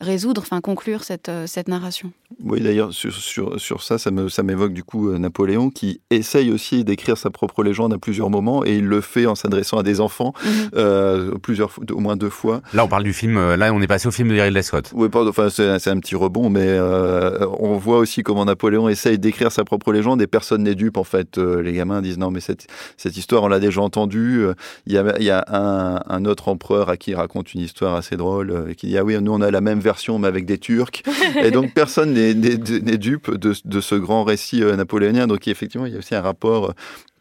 résoudre, 0.00 0.42
enfin 0.42 0.60
conclure 0.60 1.04
cette, 1.04 1.30
cette 1.46 1.68
narration. 1.68 2.12
Oui, 2.42 2.60
d'ailleurs, 2.60 2.92
sur, 2.92 3.14
sur, 3.14 3.60
sur, 3.60 3.82
ça, 3.82 3.96
ça 3.98 4.10
m'évoque 4.10 4.32
ça 4.32 4.68
du 4.68 4.82
coup 4.82 5.10
Napoléon 5.16 5.70
qui 5.70 6.00
essaye 6.10 6.50
aussi 6.50 6.84
d'écrire 6.84 7.16
sa 7.16 7.30
propre 7.30 7.62
légende 7.62 7.92
à 7.92 7.98
plusieurs 7.98 8.30
moments 8.30 8.64
et 8.64 8.76
il 8.76 8.84
le 8.84 9.00
fait 9.00 9.26
en 9.26 9.34
s'adressant 9.34 9.78
à 9.78 9.82
des 9.82 10.00
enfants, 10.00 10.32
euh, 10.74 11.36
plusieurs, 11.38 11.70
au 11.90 12.00
moins 12.00 12.16
deux 12.16 12.30
fois. 12.34 12.60
Là, 12.72 12.84
on 12.84 12.88
parle 12.88 13.04
du 13.04 13.12
film. 13.12 13.54
Là, 13.54 13.72
on 13.72 13.80
est 13.80 13.86
passé 13.86 14.08
au 14.08 14.10
film 14.10 14.28
de 14.28 14.40
Ridley 14.40 14.62
Scott. 14.62 14.90
Oui, 14.94 15.08
pardon, 15.08 15.30
enfin, 15.30 15.48
c'est 15.50 15.88
un 15.88 15.98
petit 15.98 16.14
rebond, 16.14 16.50
mais 16.50 16.66
euh, 16.66 17.46
on 17.58 17.76
voit 17.76 17.98
aussi 17.98 18.22
comment 18.22 18.44
Napoléon 18.44 18.88
essaye 18.88 19.18
d'écrire 19.18 19.52
sa 19.52 19.64
propre 19.64 19.92
légende 19.92 20.20
et 20.22 20.26
personne 20.26 20.62
n'est 20.62 20.74
dupe. 20.74 20.96
En 20.96 21.04
fait, 21.04 21.38
euh, 21.38 21.62
les 21.62 21.72
gamins 21.72 22.02
disent 22.02 22.18
non, 22.18 22.30
mais 22.30 22.40
cette, 22.40 22.66
cette 22.96 23.16
histoire, 23.16 23.42
on 23.42 23.48
l'a 23.48 23.60
déjà 23.60 23.80
entendue. 23.80 24.46
Il 24.86 24.92
y 24.92 24.98
a, 24.98 25.14
il 25.18 25.24
y 25.24 25.30
a 25.30 25.44
un, 25.48 26.00
un, 26.06 26.24
autre 26.24 26.48
empereur 26.48 26.88
à 26.88 26.96
qui 26.96 27.10
il 27.10 27.14
raconte 27.14 27.54
une 27.54 27.60
histoire 27.60 27.94
assez 27.94 28.16
drôle 28.16 28.50
euh, 28.50 28.74
qui 28.74 28.88
dit 28.88 28.98
ah 28.98 29.04
oui, 29.04 29.16
nous 29.20 29.32
on 29.32 29.40
a 29.40 29.50
la 29.50 29.60
même 29.60 29.80
version 29.80 30.18
mais 30.18 30.28
avec 30.28 30.46
des 30.46 30.58
Turcs. 30.58 31.02
et 31.42 31.50
donc 31.50 31.72
personne 31.74 32.12
n'est 32.12 32.34
dupe 32.34 33.30
de, 33.30 33.54
de, 33.64 33.80
ce 33.80 33.94
grand 33.94 34.24
récit 34.24 34.60
napoléonien. 34.60 35.26
Donc 35.26 35.46
effectivement, 35.48 35.86
il 35.86 35.92
y 35.92 35.96
a 35.96 35.98
aussi 35.98 36.14
un 36.14 36.22
rapport 36.22 36.74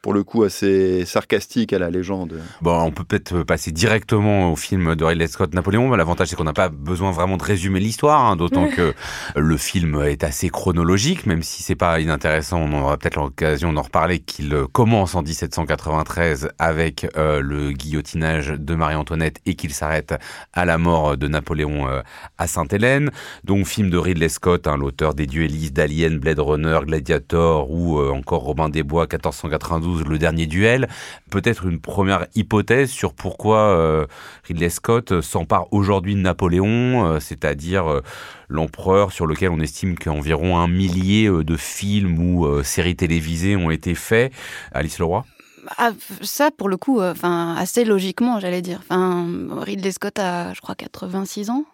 pour 0.03 0.13
le 0.13 0.23
coup 0.25 0.43
assez 0.43 1.05
sarcastique 1.05 1.71
à 1.71 1.79
la 1.79 1.89
légende. 1.89 2.41
Bon, 2.61 2.77
on 2.81 2.91
peut 2.91 3.05
peut-être 3.05 3.43
passer 3.43 3.71
directement 3.71 4.51
au 4.51 4.57
film 4.57 4.95
de 4.95 5.03
Ridley 5.05 5.27
Scott 5.27 5.53
Napoléon. 5.55 5.89
L'avantage 5.95 6.27
c'est 6.27 6.35
qu'on 6.35 6.43
n'a 6.43 6.51
pas 6.51 6.67
besoin 6.67 7.11
vraiment 7.11 7.37
de 7.37 7.43
résumer 7.43 7.79
l'histoire, 7.79 8.25
hein, 8.25 8.35
d'autant 8.35 8.67
que 8.67 8.93
le 9.35 9.57
film 9.57 10.03
est 10.03 10.25
assez 10.25 10.49
chronologique, 10.49 11.25
même 11.25 11.41
si 11.41 11.63
c'est 11.63 11.75
pas 11.75 12.01
inintéressant. 12.01 12.59
On 12.59 12.81
aura 12.81 12.97
peut-être 12.97 13.15
l'occasion 13.15 13.71
d'en 13.71 13.81
reparler. 13.81 14.19
Qu'il 14.19 14.53
commence 14.73 15.15
en 15.15 15.21
1793 15.21 16.49
avec 16.59 17.07
euh, 17.15 17.39
le 17.39 17.71
guillotinage 17.71 18.49
de 18.49 18.75
Marie-Antoinette 18.75 19.39
et 19.45 19.55
qu'il 19.55 19.73
s'arrête 19.73 20.15
à 20.51 20.65
la 20.65 20.77
mort 20.77 21.15
de 21.15 21.29
Napoléon 21.29 21.87
euh, 21.87 22.01
à 22.37 22.47
Sainte-Hélène. 22.47 23.09
Donc 23.45 23.65
film 23.67 23.89
de 23.89 23.97
Ridley 23.97 24.27
Scott, 24.27 24.67
hein, 24.67 24.75
l'auteur 24.75 25.13
des 25.13 25.27
duellistes 25.27 25.73
d'Alien, 25.73 26.19
Blade 26.19 26.39
Runner, 26.39 26.79
Gladiator 26.83 27.71
ou 27.71 27.99
euh, 27.99 28.11
encore 28.11 28.41
Robin 28.41 28.67
des 28.67 28.83
Bois 28.83 29.03
1492 29.03 29.92
le 30.01 30.17
dernier 30.17 30.45
duel. 30.45 30.87
Peut-être 31.29 31.65
une 31.65 31.79
première 31.79 32.27
hypothèse 32.35 32.89
sur 32.89 33.13
pourquoi 33.13 33.57
euh, 33.57 34.05
Ridley 34.45 34.69
Scott 34.69 35.21
s'empare 35.21 35.67
aujourd'hui 35.71 36.15
de 36.15 36.19
Napoléon, 36.19 37.05
euh, 37.05 37.19
c'est-à-dire 37.19 37.89
euh, 37.89 38.01
l'empereur 38.49 39.11
sur 39.11 39.25
lequel 39.25 39.49
on 39.49 39.59
estime 39.59 39.97
qu'environ 39.97 40.57
un 40.57 40.67
millier 40.67 41.29
de 41.29 41.57
films 41.57 42.19
ou 42.19 42.63
séries 42.63 42.95
télévisées 42.95 43.55
ont 43.55 43.71
été 43.71 43.95
faits. 43.95 44.31
Alice 44.71 44.99
Leroy? 44.99 45.25
Ah, 45.77 45.91
ça, 46.21 46.51
pour 46.51 46.69
le 46.69 46.77
coup, 46.77 46.99
assez 46.99 47.85
logiquement, 47.85 48.39
j'allais 48.39 48.61
dire. 48.61 48.81
Enfin, 48.83 49.27
Ridley 49.61 49.91
Scott 49.91 50.19
a, 50.19 50.53
je 50.53 50.61
crois, 50.61 50.75
86 50.75 51.49
ans. 51.49 51.65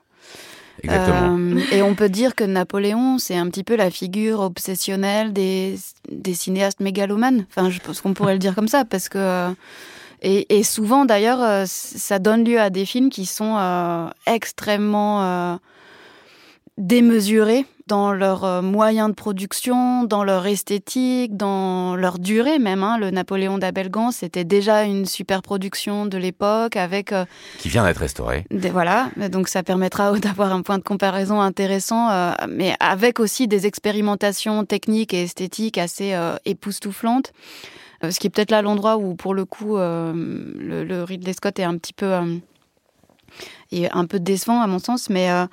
Euh, 0.88 1.60
et 1.72 1.82
on 1.82 1.96
peut 1.96 2.10
dire 2.10 2.36
que 2.36 2.44
Napoléon, 2.44 3.18
c'est 3.18 3.36
un 3.36 3.48
petit 3.50 3.64
peu 3.64 3.76
la 3.76 3.90
figure 3.92 4.40
obsessionnelle 4.40 5.34
des, 5.34 5.76
des 6.12 6.34
cinéastes 6.34 6.80
mégalomanes. 6.80 7.46
Enfin, 7.50 7.70
je 7.70 7.80
pense 7.80 8.02
qu'on 8.02 8.14
pourrait 8.14 8.34
le 8.34 8.40
dire 8.40 8.56
comme 8.56 8.68
ça, 8.68 8.86
parce 8.86 9.10
que. 9.10 9.50
Et, 10.22 10.58
et 10.58 10.64
souvent, 10.64 11.06
d'ailleurs, 11.06 11.42
euh, 11.42 11.64
ça 11.66 12.20
donne 12.20 12.44
lieu 12.44 12.60
à 12.60 12.70
des 12.70 12.86
films 12.86 13.10
qui 13.10 13.26
sont 13.26 13.56
euh, 13.58 14.08
extrêmement 14.26 15.24
euh, 15.24 15.56
démesurés 16.78 17.66
dans 17.90 18.14
leurs 18.14 18.46
euh, 18.46 18.62
moyens 18.62 19.10
de 19.10 19.16
production, 19.16 20.04
dans 20.04 20.24
leur 20.24 20.46
esthétique, 20.46 21.36
dans 21.36 21.96
leur 21.96 22.20
durée 22.20 22.60
même. 22.60 22.84
Hein. 22.84 22.98
Le 23.00 23.10
Napoléon 23.10 23.58
d'Abelgan, 23.58 24.12
c'était 24.12 24.46
déjà 24.46 24.84
une 24.84 25.06
super 25.06 25.42
production 25.42 26.06
de 26.06 26.18
l'époque 26.18 26.78
avec... 26.78 27.12
Euh, 27.12 27.26
Qui 27.58 27.68
vient 27.70 27.84
d'être 27.84 27.98
restaurée. 27.98 28.46
Des, 28.52 28.70
voilà, 28.70 29.10
donc 29.32 29.48
ça 29.50 29.64
permettra 29.64 30.18
d'avoir 30.20 30.54
un 30.54 30.62
point 30.62 30.78
de 30.78 30.84
comparaison 30.84 31.42
intéressant, 31.42 32.10
euh, 32.12 32.32
mais 32.48 32.76
avec 32.80 33.20
aussi 33.20 33.48
des 33.48 33.66
expérimentations 33.66 34.64
techniques 34.66 35.14
et 35.14 35.24
esthétiques 35.24 35.80
assez 35.80 36.14
euh, 36.14 36.36
époustouflantes. 36.46 37.34
Ce 38.02 38.18
qui 38.20 38.28
est 38.28 38.30
peut-être 38.30 38.52
là 38.52 38.62
l'endroit 38.62 38.96
où, 38.98 39.16
pour 39.16 39.34
le 39.34 39.44
coup, 39.44 39.76
le, 39.76 40.86
le 40.86 41.04
Ridley 41.04 41.34
Scott 41.34 41.60
est 41.60 41.66
un 41.66 41.78
petit 41.78 41.92
peu... 41.92 42.14
Et 43.72 43.92
un 43.92 44.06
peu 44.06 44.20
décevant 44.20 44.62
à 44.62 44.68
mon 44.68 44.80
sens, 44.80 45.10
mais 45.10 45.30
euh, 45.30 45.46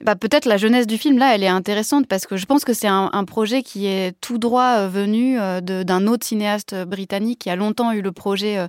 bah, 0.00 0.14
peut-être 0.14 0.46
la 0.46 0.56
jeunesse 0.56 0.86
du 0.86 0.98
film 0.98 1.18
là, 1.18 1.34
elle 1.34 1.42
est 1.42 1.48
intéressante 1.48 2.06
parce 2.06 2.26
que 2.26 2.36
je 2.36 2.46
pense 2.46 2.64
que 2.64 2.72
c'est 2.72 2.86
un, 2.88 3.24
projet 3.24 3.62
qui 3.62 3.86
est 3.86 4.14
tout 4.20 4.38
droit 4.38 4.76
euh, 4.78 4.88
venu 4.88 5.38
euh, 5.40 5.60
d'un 5.60 6.06
autre 6.06 6.24
cinéaste 6.24 6.74
britannique 6.84 7.40
qui 7.40 7.50
a 7.50 7.56
longtemps 7.56 7.92
eu 7.92 8.02
le 8.02 8.12
projet 8.12 8.68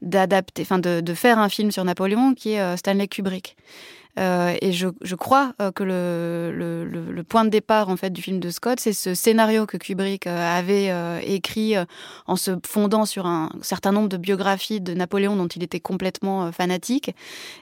d'adapter, 0.00 0.62
enfin 0.62 0.78
de, 0.78 1.00
de 1.00 1.14
faire 1.14 1.38
un 1.38 1.48
film 1.48 1.70
sur 1.70 1.84
Napoléon, 1.84 2.34
qui 2.34 2.52
est 2.52 2.76
Stanley 2.76 3.06
Kubrick. 3.06 3.56
Euh, 4.18 4.54
et 4.60 4.72
je, 4.72 4.88
je 5.00 5.14
crois 5.14 5.54
euh, 5.60 5.72
que 5.72 5.82
le, 5.82 6.52
le, 6.54 6.84
le, 6.84 7.24
point 7.24 7.44
de 7.44 7.50
départ 7.50 7.88
en 7.88 7.96
fait 7.96 8.10
du 8.10 8.20
film 8.20 8.40
de 8.40 8.50
Scott, 8.50 8.78
c'est 8.78 8.92
ce 8.92 9.14
scénario 9.14 9.64
que 9.64 9.78
Kubrick 9.78 10.26
euh, 10.26 10.58
avait 10.58 10.90
euh, 10.90 11.18
écrit 11.24 11.76
euh, 11.76 11.84
en 12.26 12.36
se 12.36 12.50
fondant 12.66 13.06
sur 13.06 13.26
un 13.26 13.48
certain 13.62 13.90
nombre 13.90 14.08
de 14.08 14.18
biographies 14.18 14.80
de 14.82 14.92
Napoléon 14.92 15.36
dont 15.36 15.46
il 15.46 15.62
était 15.62 15.80
complètement 15.80 16.52
fanatique. 16.52 17.14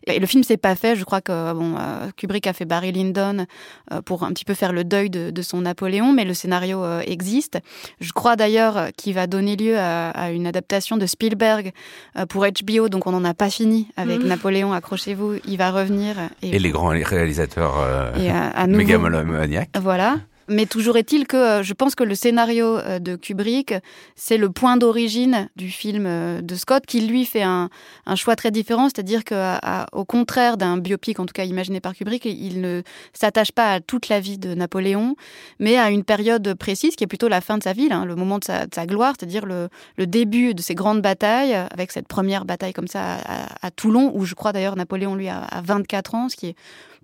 Et 0.06 0.18
le 0.18 0.26
film 0.26 0.42
s'est 0.42 0.56
pas 0.56 0.74
fait. 0.74 0.96
Je 0.96 1.04
crois 1.04 1.20
que 1.20 1.52
bon, 1.52 1.76
euh, 1.78 2.10
Kubrick 2.16 2.46
a 2.46 2.52
fait 2.52 2.64
Barry 2.64 2.92
Lyndon 2.92 3.46
euh, 3.92 4.02
pour 4.02 4.24
un 4.24 4.32
petit 4.32 4.44
peu 4.44 4.54
faire 4.54 4.72
le 4.72 4.84
deuil 4.84 5.10
de, 5.10 5.30
de 5.30 5.42
son 5.42 5.62
Napoléon, 5.62 6.12
mais 6.12 6.24
le 6.24 6.34
scénario 6.34 6.82
euh, 6.84 7.02
existe. 7.06 7.58
Je 8.00 8.12
crois 8.12 8.36
d'ailleurs 8.36 8.88
qu'il 8.96 9.14
va 9.14 9.26
donner 9.26 9.56
lieu 9.56 9.78
à, 9.78 10.10
à 10.10 10.30
une 10.30 10.46
adaptation 10.46 10.96
de 10.96 11.06
Spielberg 11.06 11.72
euh, 12.16 12.26
pour 12.26 12.44
HBO, 12.46 12.88
donc 12.88 13.06
on 13.06 13.12
n'en 13.12 13.24
a 13.24 13.34
pas 13.34 13.50
fini 13.50 13.88
avec 13.96 14.22
mmh. 14.22 14.26
Napoléon. 14.26 14.72
Accrochez-vous, 14.72 15.36
il 15.46 15.56
va 15.58 15.70
revenir 15.70 16.16
et, 16.42 16.56
et 16.56 16.58
les 16.58 16.70
grands 16.70 16.88
réalisateurs 16.88 17.78
euh, 17.78 18.12
et 18.16 18.30
à, 18.30 18.48
à 18.48 18.66
nouveau, 18.66 18.78
mégalomaniaques. 18.78 19.70
Voilà. 19.80 20.16
Mais 20.52 20.66
toujours 20.66 20.96
est-il 20.96 21.28
que 21.28 21.36
euh, 21.36 21.62
je 21.62 21.72
pense 21.74 21.94
que 21.94 22.02
le 22.02 22.16
scénario 22.16 22.76
euh, 22.78 22.98
de 22.98 23.14
Kubrick, 23.14 23.72
c'est 24.16 24.36
le 24.36 24.50
point 24.50 24.76
d'origine 24.76 25.48
du 25.54 25.70
film 25.70 26.06
euh, 26.06 26.40
de 26.40 26.56
Scott, 26.56 26.84
qui 26.86 27.02
lui 27.02 27.24
fait 27.24 27.44
un, 27.44 27.70
un 28.04 28.16
choix 28.16 28.34
très 28.34 28.50
différent, 28.50 28.88
c'est-à-dire 28.88 29.22
qu'au 29.24 30.04
contraire 30.04 30.56
d'un 30.56 30.76
biopic, 30.76 31.20
en 31.20 31.26
tout 31.26 31.32
cas 31.32 31.44
imaginé 31.44 31.78
par 31.78 31.94
Kubrick, 31.94 32.24
il 32.24 32.60
ne 32.62 32.82
s'attache 33.12 33.52
pas 33.52 33.74
à 33.74 33.80
toute 33.80 34.08
la 34.08 34.18
vie 34.18 34.38
de 34.38 34.52
Napoléon, 34.54 35.14
mais 35.60 35.78
à 35.78 35.88
une 35.90 36.02
période 36.02 36.54
précise 36.54 36.96
qui 36.96 37.04
est 37.04 37.06
plutôt 37.06 37.28
la 37.28 37.40
fin 37.40 37.56
de 37.56 37.62
sa 37.62 37.72
vie, 37.72 37.88
hein, 37.88 38.04
le 38.04 38.16
moment 38.16 38.40
de 38.40 38.44
sa, 38.44 38.86
gloire, 38.86 39.14
c'est-à-dire 39.16 39.46
le, 39.46 39.68
le 39.98 40.06
début 40.08 40.54
de 40.54 40.62
ses 40.62 40.74
grandes 40.74 41.00
batailles, 41.00 41.54
avec 41.54 41.92
cette 41.92 42.08
première 42.08 42.44
bataille 42.44 42.72
comme 42.72 42.88
ça 42.88 43.18
à, 43.24 43.66
à 43.66 43.70
Toulon, 43.70 44.10
où 44.16 44.24
je 44.24 44.34
crois 44.34 44.52
d'ailleurs 44.52 44.74
Napoléon 44.74 45.14
lui 45.14 45.28
a, 45.28 45.44
a 45.44 45.62
24 45.62 46.14
ans, 46.16 46.28
ce 46.28 46.34
qui 46.34 46.48
est 46.48 46.56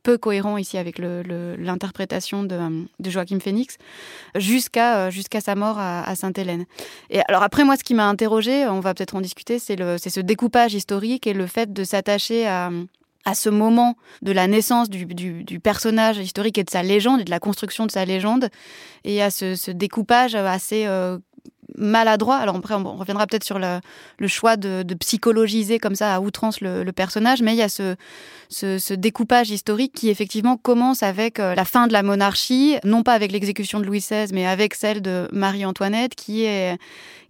peu 0.07 0.19
cohérent 0.19 0.57
ici 0.57 0.79
avec 0.79 1.01
l'interprétation 1.01 2.45
de, 2.45 2.87
de 3.01 3.11
Joachim 3.11 3.41
Phoenix, 3.41 3.77
jusqu'à 4.37 5.11
jusqu'à 5.11 5.41
sa 5.41 5.57
mort 5.57 5.81
à, 5.81 6.15
Sainte-Hélène. 6.15 6.65
Et 7.11 7.21
alors 7.27 7.43
après, 7.43 7.65
moi, 7.65 7.77
ce 7.77 7.83
qui 7.83 7.93
m'a 7.93 8.07
interrogé, 8.09 8.69
on 8.69 8.79
va 8.79 8.95
peut-être 8.95 9.17
en 9.17 9.21
discuter, 9.21 9.59
c'est 9.59 9.77
ce 9.77 10.21
découpage 10.21 10.75
historique 10.75 11.27
et 11.27 11.35
le 11.35 11.49
fait 11.49 11.73
de 11.73 11.83
s'attacher 11.83 12.47
à 12.47 12.71
à 13.29 13.35
ce 13.35 13.49
moment 13.49 13.97
de 14.23 14.31
la 14.31 14.47
naissance 14.47 14.89
du, 14.89 15.05
du, 15.05 15.59
personnage 15.59 16.19
historique 16.19 16.59
et 16.59 16.63
de 16.63 16.71
sa 16.71 16.85
légende 16.85 17.23
et 17.23 17.25
de 17.25 17.31
la 17.31 17.41
construction 17.41 17.85
de 17.85 17.91
sa 17.91 18.05
légende 18.05 18.51
et 19.03 19.21
à 19.21 19.33
ce, 19.33 19.57
ce 19.57 19.73
découpage 19.73 20.37
assez 20.37 20.87
euh, 20.87 21.19
maladroit. 21.77 22.37
Alors 22.37 22.57
après, 22.57 22.75
on 22.75 22.97
reviendra 22.97 23.27
peut-être 23.27 23.45
sur 23.45 23.59
le, 23.59 23.81
choix 24.27 24.57
de, 24.57 24.83
psychologiser 24.95 25.79
comme 25.79 25.95
ça 25.95 26.15
à 26.15 26.21
outrance 26.21 26.61
le, 26.61 26.91
personnage, 26.93 27.43
mais 27.43 27.53
il 27.53 27.59
y 27.59 27.63
a 27.63 27.69
ce 27.69 28.95
découpage 28.95 29.51
historique 29.51 29.93
qui 29.95 30.09
effectivement 30.09 30.57
commence 30.57 31.03
avec 31.03 31.39
euh, 31.41 31.55
la 31.55 31.65
fin 31.65 31.87
de 31.87 31.93
la 31.93 32.03
monarchie, 32.03 32.77
non 32.85 33.03
pas 33.03 33.13
avec 33.13 33.33
l'exécution 33.33 33.81
de 33.81 33.85
Louis 33.85 34.01
XVI, 34.01 34.33
mais 34.33 34.47
avec 34.47 34.75
celle 34.75 35.03
de 35.03 35.29
Marie-Antoinette, 35.33 36.15
qui 36.15 36.45
est 36.45 36.79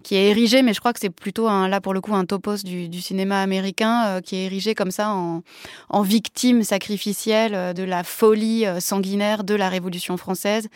qui 0.07 0.15
est 0.15 0.31
érigé, 0.31 0.63
mais 0.63 0.73
je 0.73 0.79
crois 0.79 0.93
que 0.93 1.01
c'est 1.01 1.11
plutôt 1.11 1.49
là 1.49 1.81
pour 1.81 1.93
le 1.93 2.01
coup 2.01 2.15
un 2.15 2.25
topos 2.25 2.63
du, 2.63 3.01
cinéma 3.01 3.43
américain 3.43 4.05
euh, 4.07 4.21
qui 4.21 4.37
est 4.37 4.45
érigé 4.45 4.77
comme 4.77 4.93
ça 4.93 5.11
en, 5.11 6.03
victime 6.03 6.63
sacrificielle 6.63 7.57
euh, 7.57 7.73
de 7.73 7.83
la 7.83 8.05
folie 8.05 8.67
euh, 8.67 8.79
sanguinaire 8.79 9.43
de 9.43 9.57
la 9.57 9.69
Révolution 9.69 10.17
française, 10.17 10.69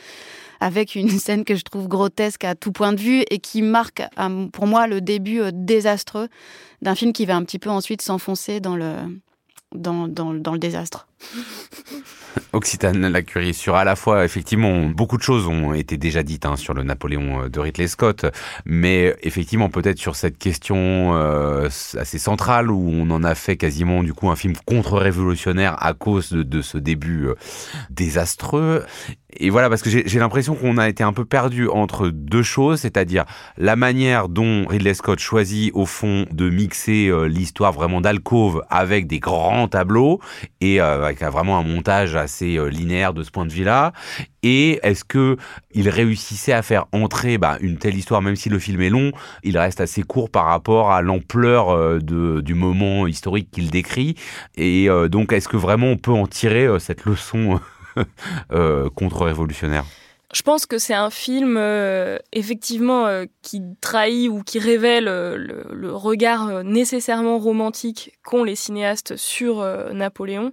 avec 0.58 0.96
une 0.96 1.08
scène 1.20 1.44
que 1.44 1.54
je 1.54 1.62
trouve 1.62 1.86
grotesque 1.86 2.42
à 2.42 2.56
tout 2.56 2.72
point 2.72 2.92
de 2.92 2.98
vue 2.98 3.22
et 3.30 3.38
qui 3.38 3.62
marque 3.62 4.02
pour 4.52 4.66
moi 4.66 4.88
le 4.88 5.00
début 5.00 5.42
désastreux 5.52 6.26
d'un 6.82 6.96
film 6.96 7.12
qui 7.12 7.24
va 7.24 7.36
un 7.36 7.44
petit 7.44 7.60
peu 7.60 7.70
ensuite 7.70 8.02
s'enfoncer 8.02 8.58
dans 8.58 8.74
le, 8.74 8.96
dans, 9.72 10.08
dans 10.08 10.32
le 10.32 10.58
désastre. 10.58 11.06
Occitane 12.52 13.06
Lacurie 13.08 13.54
sur 13.54 13.76
à 13.76 13.84
la 13.84 13.96
fois 13.96 14.24
effectivement 14.24 14.86
beaucoup 14.86 15.16
de 15.16 15.22
choses 15.22 15.46
ont 15.46 15.72
été 15.72 15.96
déjà 15.96 16.22
dites 16.22 16.46
hein, 16.46 16.56
sur 16.56 16.74
le 16.74 16.82
Napoléon 16.82 17.44
euh, 17.44 17.48
de 17.48 17.60
Ridley 17.60 17.86
Scott, 17.86 18.26
mais 18.64 19.16
effectivement 19.22 19.68
peut-être 19.68 19.98
sur 19.98 20.16
cette 20.16 20.38
question 20.38 21.14
euh, 21.14 21.68
assez 21.98 22.18
centrale 22.18 22.70
où 22.70 22.90
on 22.92 23.10
en 23.10 23.22
a 23.22 23.34
fait 23.34 23.56
quasiment 23.56 24.02
du 24.02 24.14
coup 24.14 24.30
un 24.30 24.36
film 24.36 24.54
contre-révolutionnaire 24.66 25.76
à 25.80 25.94
cause 25.94 26.32
de, 26.32 26.42
de 26.42 26.62
ce 26.62 26.78
début 26.78 27.28
euh, 27.28 27.34
désastreux. 27.90 28.84
Et 29.32 29.48
voilà, 29.48 29.68
parce 29.68 29.82
que 29.82 29.90
j'ai 29.90 30.18
l'impression 30.18 30.56
qu'on 30.56 30.76
a 30.76 30.88
été 30.88 31.04
un 31.04 31.12
peu 31.12 31.24
perdu 31.24 31.68
entre 31.68 32.08
deux 32.08 32.42
choses, 32.42 32.80
c'est-à-dire 32.80 33.26
la 33.56 33.76
manière 33.76 34.28
dont 34.28 34.66
Ridley 34.66 34.92
Scott 34.92 35.20
choisit 35.20 35.70
au 35.72 35.86
fond 35.86 36.26
de 36.32 36.50
mixer 36.50 37.12
l'histoire 37.28 37.72
vraiment 37.72 38.00
d'alcôve 38.00 38.64
avec 38.70 39.06
des 39.06 39.20
grands 39.20 39.68
tableaux 39.68 40.20
et 40.60 40.80
avec 41.10 41.22
vraiment 41.22 41.58
un 41.58 41.62
montage 41.62 42.14
assez 42.14 42.56
euh, 42.56 42.66
linéaire 42.66 43.12
de 43.12 43.22
ce 43.22 43.30
point 43.30 43.44
de 43.44 43.52
vue-là. 43.52 43.92
Et 44.42 44.80
est-ce 44.82 45.04
que 45.04 45.36
il 45.72 45.88
réussissait 45.88 46.52
à 46.52 46.62
faire 46.62 46.86
entrer 46.92 47.36
bah, 47.36 47.58
une 47.60 47.78
telle 47.78 47.96
histoire, 47.96 48.22
même 48.22 48.36
si 48.36 48.48
le 48.48 48.58
film 48.58 48.80
est 48.80 48.90
long, 48.90 49.12
il 49.42 49.58
reste 49.58 49.80
assez 49.80 50.02
court 50.02 50.30
par 50.30 50.46
rapport 50.46 50.92
à 50.92 51.02
l'ampleur 51.02 51.70
euh, 51.70 51.98
du 52.00 52.54
moment 52.54 53.06
historique 53.06 53.50
qu'il 53.50 53.70
décrit. 53.70 54.14
Et 54.56 54.88
euh, 54.88 55.08
donc, 55.08 55.32
est-ce 55.32 55.48
que 55.48 55.56
vraiment 55.56 55.88
on 55.88 55.96
peut 55.96 56.12
en 56.12 56.26
tirer 56.26 56.68
cette 56.78 57.04
leçon 57.04 57.60
contre-révolutionnaire? 58.94 59.84
Je 60.32 60.42
pense 60.42 60.64
que 60.64 60.78
c'est 60.78 60.94
un 60.94 61.10
film 61.10 61.60
effectivement 62.32 63.24
qui 63.42 63.62
trahit 63.80 64.28
ou 64.28 64.44
qui 64.44 64.60
révèle 64.60 65.06
le, 65.06 65.92
regard 65.92 66.62
nécessairement 66.62 67.38
romantique 67.38 68.16
qu'ont 68.22 68.44
les 68.44 68.54
cinéastes 68.54 69.16
sur 69.16 69.64
Napoléon 69.92 70.52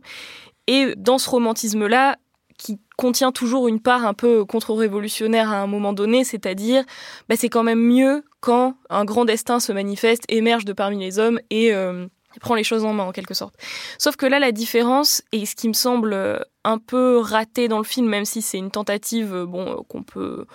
et 0.68 0.94
dans 0.96 1.18
ce 1.18 1.30
romantisme-là, 1.30 2.18
qui 2.58 2.80
contient 2.98 3.32
toujours 3.32 3.68
une 3.68 3.80
part 3.80 4.06
un 4.06 4.14
peu 4.14 4.44
contre-révolutionnaire 4.44 5.52
à 5.52 5.58
un 5.58 5.68
moment 5.68 5.94
donné, 5.94 6.24
c'est-à-dire 6.24 6.84
bah, 7.30 7.36
c'est 7.38 7.50
quand 7.50 7.64
même 7.64 7.80
mieux 7.80 8.24
quand 8.40 8.76
un 8.90 9.06
grand 9.06 9.26
destin 9.26 9.60
se 9.60 9.72
manifeste, 9.72 10.24
émerge 10.28 10.66
de 10.66 10.74
parmi 10.74 10.98
les 10.98 11.20
hommes 11.20 11.40
et 11.50 11.74
euh, 11.74 12.08
prend 12.40 12.56
les 12.56 12.64
choses 12.64 12.84
en 12.84 12.94
main 12.94 13.04
en 13.04 13.12
quelque 13.12 13.34
sorte. 13.34 13.56
Sauf 14.00 14.16
que 14.16 14.26
là, 14.26 14.40
la 14.40 14.52
différence, 14.52 15.22
et 15.32 15.46
ce 15.46 15.56
qui 15.56 15.68
me 15.68 15.74
semble 15.74 16.44
un 16.64 16.78
peu 16.80 17.20
raté 17.20 17.68
dans 17.68 17.78
le 17.78 17.84
film, 17.84 18.08
même 18.08 18.26
si 18.26 18.42
c'est 18.42 18.58
une 18.58 18.72
tentative 18.72 19.34
euh, 19.34 19.46
bon, 19.46 19.84
qu'on 19.88 20.04
peut 20.04 20.46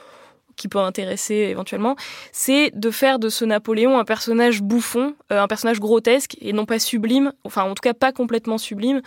qui 0.62 0.68
peut 0.68 0.78
intéresser 0.78 1.34
éventuellement, 1.34 1.96
c'est 2.30 2.70
de 2.72 2.92
faire 2.92 3.18
de 3.18 3.28
ce 3.30 3.44
Napoléon 3.44 3.98
un 3.98 4.04
personnage 4.04 4.62
bouffon, 4.62 5.16
euh, 5.32 5.42
un 5.42 5.48
personnage 5.48 5.80
grotesque 5.80 6.36
et 6.40 6.52
non 6.52 6.66
pas 6.66 6.78
sublime, 6.78 7.32
enfin 7.42 7.64
en 7.64 7.74
tout 7.74 7.80
cas 7.82 7.94
pas 7.94 8.12
complètement 8.12 8.58
sublime, 8.58 9.02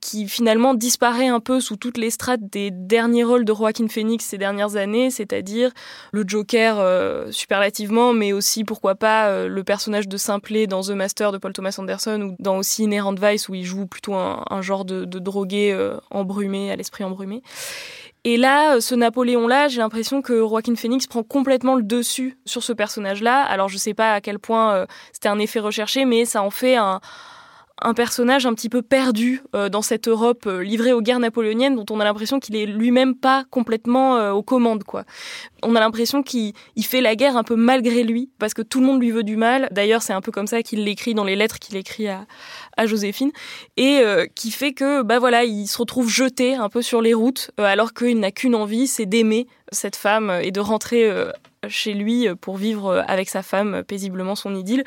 qui 0.00 0.28
finalement 0.28 0.74
disparaît 0.74 1.26
un 1.26 1.40
peu 1.40 1.58
sous 1.58 1.74
toutes 1.74 1.98
les 1.98 2.10
strates 2.10 2.48
des 2.52 2.70
derniers 2.70 3.24
rôles 3.24 3.44
de 3.44 3.52
Joaquin 3.52 3.88
Phoenix 3.88 4.24
ces 4.24 4.38
dernières 4.38 4.76
années, 4.76 5.10
c'est-à-dire 5.10 5.72
le 6.12 6.22
Joker 6.24 6.76
euh, 6.78 7.32
superlativement, 7.32 8.12
mais 8.12 8.32
aussi 8.32 8.62
pourquoi 8.62 8.94
pas 8.94 9.26
euh, 9.26 9.48
le 9.48 9.64
personnage 9.64 10.06
de 10.06 10.16
Simplet 10.16 10.68
dans 10.68 10.82
The 10.82 10.90
Master 10.90 11.32
de 11.32 11.38
Paul 11.38 11.52
Thomas 11.52 11.74
Anderson 11.78 12.20
ou 12.22 12.36
dans 12.38 12.58
aussi 12.58 12.84
Inherent 12.84 13.16
Vice 13.20 13.48
où 13.48 13.56
il 13.56 13.64
joue 13.64 13.86
plutôt 13.86 14.14
un, 14.14 14.62
genre 14.62 14.84
de, 14.84 15.04
de 15.04 15.18
drogué 15.18 15.76
embrumé, 16.12 16.70
à 16.70 16.76
l'esprit 16.76 17.02
embrumé. 17.02 17.42
Et 18.24 18.36
là, 18.36 18.76
euh, 18.76 18.80
ce 18.80 18.94
Napoléon-là, 18.94 19.68
j'ai 19.68 19.78
l'impression 19.78 20.22
que 20.22 20.38
Joaquin 20.38 20.76
Phoenix 20.76 21.06
prend 21.06 21.24
complètement 21.24 21.74
le 21.74 21.82
dessus 21.82 22.38
sur 22.44 22.62
ce 22.62 22.72
personnage-là. 22.72 23.42
Alors, 23.42 23.68
je 23.68 23.76
sais 23.76 23.94
pas 23.94 24.12
à 24.14 24.20
quel 24.20 24.38
point 24.38 24.74
euh, 24.74 24.86
c'était 25.12 25.28
un 25.28 25.40
effet 25.40 25.58
recherché, 25.58 26.04
mais 26.04 26.24
ça 26.24 26.42
en 26.42 26.50
fait 26.50 26.76
un, 26.76 27.00
un 27.84 27.94
personnage 27.94 28.46
un 28.46 28.54
petit 28.54 28.68
peu 28.68 28.82
perdu 28.82 29.42
euh, 29.54 29.68
dans 29.68 29.82
cette 29.82 30.08
Europe 30.08 30.44
euh, 30.46 30.62
livrée 30.62 30.92
aux 30.92 31.00
guerres 31.00 31.18
napoléoniennes 31.18 31.76
dont 31.76 31.86
on 31.90 32.00
a 32.00 32.04
l'impression 32.04 32.40
qu'il 32.40 32.56
est 32.56 32.66
lui-même 32.66 33.14
pas 33.14 33.44
complètement 33.50 34.16
euh, 34.16 34.32
aux 34.32 34.42
commandes 34.42 34.84
quoi. 34.84 35.04
On 35.62 35.76
a 35.76 35.80
l'impression 35.80 36.22
qu'il 36.22 36.54
fait 36.82 37.00
la 37.00 37.14
guerre 37.14 37.36
un 37.36 37.44
peu 37.44 37.56
malgré 37.56 38.02
lui 38.02 38.30
parce 38.38 38.54
que 38.54 38.62
tout 38.62 38.80
le 38.80 38.86
monde 38.86 39.00
lui 39.00 39.10
veut 39.10 39.22
du 39.22 39.36
mal. 39.36 39.68
D'ailleurs, 39.70 40.02
c'est 40.02 40.12
un 40.12 40.20
peu 40.20 40.32
comme 40.32 40.46
ça 40.46 40.62
qu'il 40.62 40.84
l'écrit 40.84 41.14
dans 41.14 41.24
les 41.24 41.36
lettres 41.36 41.58
qu'il 41.58 41.76
écrit 41.76 42.08
à, 42.08 42.26
à 42.76 42.86
Joséphine 42.86 43.30
et 43.76 44.02
qui 44.34 44.50
fait 44.50 44.72
que 44.72 45.02
bah 45.02 45.20
voilà, 45.20 45.44
il 45.44 45.68
se 45.68 45.78
retrouve 45.78 46.08
jeté 46.08 46.54
un 46.56 46.68
peu 46.68 46.82
sur 46.82 47.00
les 47.00 47.14
routes 47.14 47.52
alors 47.58 47.94
qu'il 47.94 48.18
n'a 48.18 48.32
qu'une 48.32 48.56
envie, 48.56 48.88
c'est 48.88 49.06
d'aimer 49.06 49.46
cette 49.70 49.94
femme 49.94 50.32
et 50.42 50.50
de 50.50 50.58
rentrer 50.58 51.08
chez 51.68 51.94
lui 51.94 52.26
pour 52.40 52.56
vivre 52.56 53.04
avec 53.06 53.28
sa 53.28 53.42
femme 53.42 53.82
paisiblement 53.86 54.34
son 54.34 54.54
idylle. 54.54 54.84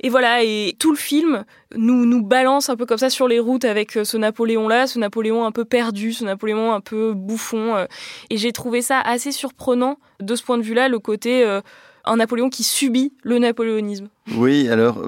Et 0.00 0.08
voilà, 0.08 0.42
et 0.42 0.76
tout 0.78 0.90
le 0.90 0.98
film 0.98 1.44
nous, 1.74 2.06
nous 2.06 2.22
balance 2.22 2.68
un 2.68 2.76
peu 2.76 2.86
comme 2.86 2.98
ça 2.98 3.10
sur 3.10 3.28
les 3.28 3.38
routes 3.38 3.64
avec 3.64 3.96
euh, 3.96 4.04
ce 4.04 4.16
Napoléon-là, 4.16 4.86
ce 4.86 4.98
Napoléon 4.98 5.44
un 5.44 5.52
peu 5.52 5.64
perdu, 5.64 6.12
ce 6.12 6.24
Napoléon 6.24 6.72
un 6.72 6.80
peu 6.80 7.12
bouffon. 7.14 7.76
Euh. 7.76 7.86
Et 8.30 8.36
j'ai 8.36 8.52
trouvé 8.52 8.82
ça 8.82 9.00
assez 9.00 9.32
surprenant 9.32 9.98
de 10.20 10.34
ce 10.34 10.42
point 10.42 10.58
de 10.58 10.62
vue-là, 10.62 10.88
le 10.88 10.98
côté 10.98 11.44
euh, 11.44 11.60
un 12.04 12.16
Napoléon 12.16 12.50
qui 12.50 12.64
subit 12.64 13.12
le 13.22 13.38
napoléonisme. 13.38 14.08
Oui, 14.32 14.68
alors 14.70 15.02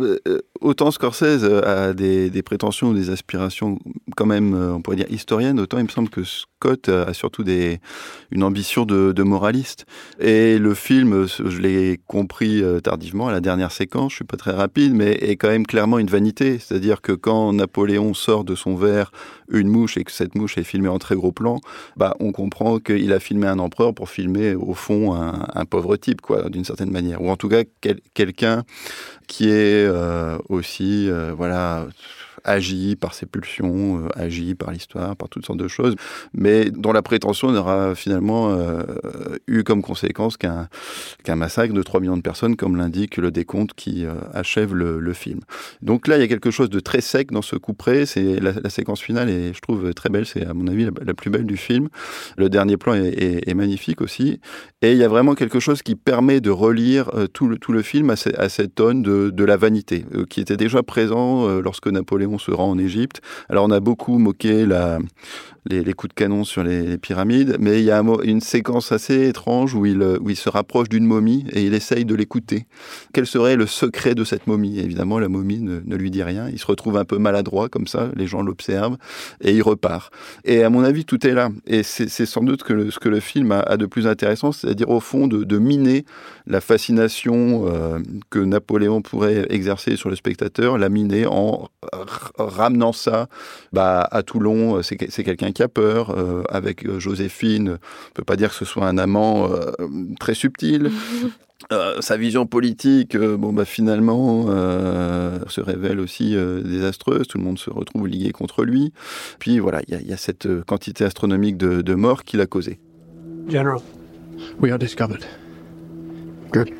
autant 0.60 0.90
Scorsese 0.90 1.44
a 1.44 1.94
des, 1.94 2.28
des, 2.28 2.42
prétentions 2.42 2.88
ou 2.88 2.94
des 2.94 3.08
aspirations 3.08 3.78
quand 4.14 4.26
même, 4.26 4.54
on 4.54 4.82
pourrait 4.82 4.96
dire 4.96 5.10
historiennes, 5.10 5.58
autant 5.58 5.78
il 5.78 5.84
me 5.84 5.88
semble 5.88 6.10
que 6.10 6.22
Scott 6.22 6.88
a 6.88 7.12
surtout 7.14 7.44
une 8.30 8.42
ambition 8.42 8.84
de, 8.84 9.22
moraliste. 9.22 9.86
Et 10.20 10.58
le 10.58 10.74
film, 10.74 11.26
je 11.26 11.58
l'ai 11.60 12.00
compris 12.06 12.62
tardivement 12.82 13.28
à 13.28 13.32
la 13.32 13.40
dernière 13.40 13.72
séquence, 13.72 14.12
je 14.12 14.16
suis 14.16 14.24
pas 14.24 14.36
très 14.36 14.52
rapide, 14.52 14.94
mais 14.94 15.12
est 15.12 15.36
quand 15.36 15.48
même 15.48 15.66
clairement 15.66 15.98
une 15.98 16.08
vanité. 16.08 16.58
C'est-à-dire 16.58 17.00
que 17.00 17.12
quand 17.12 17.52
Napoléon 17.52 18.14
sort 18.14 18.44
de 18.44 18.54
son 18.54 18.76
verre 18.76 19.12
une 19.48 19.68
mouche 19.68 19.96
et 19.96 20.04
que 20.04 20.12
cette 20.12 20.34
mouche 20.34 20.58
est 20.58 20.64
filmée 20.64 20.88
en 20.88 20.98
très 20.98 21.14
gros 21.14 21.32
plan, 21.32 21.60
bah 21.96 22.14
on 22.20 22.32
comprend 22.32 22.78
qu'il 22.78 23.12
a 23.12 23.20
filmé 23.20 23.46
un 23.46 23.58
empereur 23.58 23.94
pour 23.94 24.08
filmer 24.08 24.54
au 24.54 24.74
fond 24.74 25.14
un, 25.14 25.46
un 25.54 25.64
pauvre 25.64 25.96
type, 25.96 26.20
quoi, 26.20 26.48
d'une 26.48 26.64
certaine 26.64 26.90
manière, 26.90 27.22
ou 27.22 27.30
en 27.30 27.36
tout 27.36 27.48
cas 27.48 27.62
quelqu'un 28.14 28.64
qui 29.26 29.48
est 29.48 29.86
euh, 29.86 30.38
aussi, 30.48 31.08
euh, 31.10 31.32
voilà 31.36 31.86
agi 32.44 32.94
par 32.94 33.12
ses 33.12 33.26
pulsions, 33.26 34.04
euh, 34.04 34.08
agi 34.14 34.54
par 34.54 34.70
l'histoire, 34.70 35.16
par 35.16 35.28
toutes 35.28 35.44
sortes 35.44 35.58
de 35.58 35.66
choses, 35.66 35.96
mais 36.32 36.70
dont 36.70 36.92
la 36.92 37.02
prétention 37.02 37.50
n'aura 37.50 37.94
finalement 37.96 38.56
eu 39.48 39.64
comme 39.64 39.82
conséquence 39.82 40.36
qu'un 40.36 40.68
qu'un 41.24 41.34
massacre 41.34 41.74
de 41.74 41.82
3 41.82 42.00
millions 42.00 42.16
de 42.16 42.22
personnes, 42.22 42.54
comme 42.54 42.76
l'indique 42.76 43.16
le 43.16 43.32
décompte 43.32 43.74
qui 43.74 44.06
achève 44.32 44.74
le, 44.74 45.12
film. 45.12 45.40
Donc 45.82 46.06
là, 46.08 46.18
il 46.18 46.20
y 46.20 46.22
a 46.22 46.28
quelque 46.28 46.50
chose 46.50 46.70
de 46.70 46.78
très 46.78 47.00
sec 47.00 47.32
dans 47.32 47.42
ce 47.42 47.56
coup 47.56 47.72
près. 47.72 48.06
C'est 48.06 48.38
la, 48.38 48.52
la, 48.52 48.70
séquence 48.70 49.00
finale 49.00 49.30
et 49.30 49.52
je 49.52 49.60
trouve 49.60 49.92
très 49.94 50.10
belle. 50.10 50.26
C'est 50.26 50.46
à 50.46 50.54
mon 50.54 50.66
avis 50.68 50.84
la, 50.84 51.14
plus 51.14 51.30
belle 51.30 51.46
du 51.46 51.56
film. 51.56 51.88
Le 52.36 52.48
dernier 52.48 52.76
plan 52.76 52.94
est, 52.94 53.08
est, 53.08 53.48
est, 53.48 53.54
magnifique 53.54 54.02
aussi. 54.02 54.40
Et 54.82 54.92
il 54.92 54.98
y 54.98 55.04
a 55.04 55.08
vraiment 55.08 55.34
quelque 55.34 55.58
chose 55.58 55.82
qui 55.82 55.96
permet 55.96 56.40
de 56.40 56.50
relire 56.50 57.10
tout, 57.32 57.48
le, 57.48 57.58
tout 57.58 57.72
le 57.72 57.82
film 57.82 58.10
à, 58.10 58.14
à 58.36 58.48
cette 58.48 58.74
tonne 58.74 58.95
de, 59.02 59.44
la 59.44 59.56
vanité, 59.56 60.04
qui 60.28 60.40
était 60.40 60.56
déjà 60.56 60.82
présent 60.82 61.60
lorsque 61.60 61.86
Napoléon 61.86 62.38
se 62.38 62.50
rend 62.50 62.70
en 62.70 62.78
Égypte. 62.78 63.20
Alors 63.48 63.64
on 63.64 63.70
a 63.70 63.80
beaucoup 63.80 64.18
moqué 64.18 64.66
les, 65.68 65.92
coups 65.94 66.14
de 66.14 66.14
canon 66.14 66.44
sur 66.44 66.62
les, 66.62 66.98
pyramides, 66.98 67.56
mais 67.60 67.80
il 67.80 67.84
y 67.84 67.90
a 67.90 68.02
une 68.24 68.40
séquence 68.40 68.92
assez 68.92 69.28
étrange 69.28 69.74
où 69.74 69.86
il, 69.86 70.36
se 70.36 70.48
rapproche 70.48 70.88
d'une 70.88 71.06
momie 71.06 71.46
et 71.52 71.64
il 71.64 71.74
essaye 71.74 72.04
de 72.04 72.14
l'écouter. 72.14 72.66
Quel 73.12 73.26
serait 73.26 73.56
le 73.56 73.66
secret 73.66 74.14
de 74.14 74.24
cette 74.24 74.46
momie? 74.46 74.78
Évidemment, 74.78 75.18
la 75.18 75.28
momie 75.28 75.60
ne, 75.60 75.96
lui 75.96 76.10
dit 76.10 76.22
rien. 76.22 76.48
Il 76.48 76.58
se 76.58 76.66
retrouve 76.66 76.96
un 76.96 77.04
peu 77.04 77.18
maladroit 77.18 77.68
comme 77.68 77.86
ça, 77.86 78.10
les 78.16 78.26
gens 78.26 78.42
l'observent 78.42 78.96
et 79.40 79.52
il 79.52 79.62
repart. 79.62 80.12
Et 80.44 80.62
à 80.62 80.70
mon 80.70 80.84
avis, 80.84 81.04
tout 81.04 81.26
est 81.26 81.34
là. 81.34 81.50
Et 81.66 81.82
c'est 81.82 82.26
sans 82.26 82.42
doute 82.42 82.62
que 82.62 82.90
ce 82.90 82.98
que 82.98 83.08
le 83.08 83.20
film 83.20 83.52
a, 83.52 83.60
a 83.60 83.76
de 83.76 83.86
plus 83.86 84.06
intéressant, 84.06 84.52
c'est-à-dire 84.52 84.90
au 84.90 85.00
fond 85.00 85.26
de, 85.26 85.44
de, 85.44 85.58
miner 85.58 86.04
la 86.46 86.60
fascination 86.60 87.66
euh, 87.66 87.98
que 88.30 88.38
Napoléon 88.38 89.02
pourrait 89.02 89.46
exercer 89.50 89.96
sur 89.96 90.10
le 90.10 90.16
spectateur, 90.16 90.78
la 90.78 90.88
miner 90.88 91.26
en 91.26 91.68
ramenant 92.38 92.92
ça 92.92 93.28
bah, 93.72 94.06
à 94.10 94.22
Toulon. 94.22 94.82
C'est 94.82 94.96
quelqu'un 94.96 95.52
qui 95.52 95.62
a 95.62 95.68
peur. 95.68 96.10
Euh, 96.10 96.42
avec 96.48 96.86
euh, 96.86 96.98
Joséphine, 96.98 97.68
on 97.68 97.72
ne 97.72 98.14
peut 98.14 98.24
pas 98.24 98.36
dire 98.36 98.50
que 98.50 98.54
ce 98.54 98.64
soit 98.64 98.86
un 98.86 98.98
amant 98.98 99.50
euh, 99.50 99.72
très 100.18 100.34
subtil. 100.34 100.90
Euh, 101.72 102.00
sa 102.00 102.18
vision 102.18 102.46
politique, 102.46 103.16
euh, 103.16 103.36
bon 103.36 103.52
bah 103.52 103.64
finalement, 103.64 104.44
euh, 104.50 105.38
se 105.48 105.60
révèle 105.60 106.00
aussi 106.00 106.36
désastreuse. 106.64 107.26
Tout 107.26 107.38
le 107.38 107.44
monde 107.44 107.58
se 107.58 107.70
retrouve 107.70 108.06
lié 108.06 108.30
contre 108.30 108.62
lui. 108.62 108.92
Puis 109.38 109.58
voilà, 109.58 109.80
il 109.88 110.00
y, 110.00 110.10
y, 110.10 110.12
a 110.12 110.16
cette 110.16 110.46
quantité 110.64 111.04
astronomique 111.04 111.56
de, 111.56 111.80
de 111.80 111.94
morts 111.94 112.24
qu'il 112.24 112.40
a 112.42 112.46
causé. 112.46 112.78
General, 113.48 113.80
we 114.60 114.70
are 114.70 114.78
discovered. 114.78 115.24
good. 116.64 116.70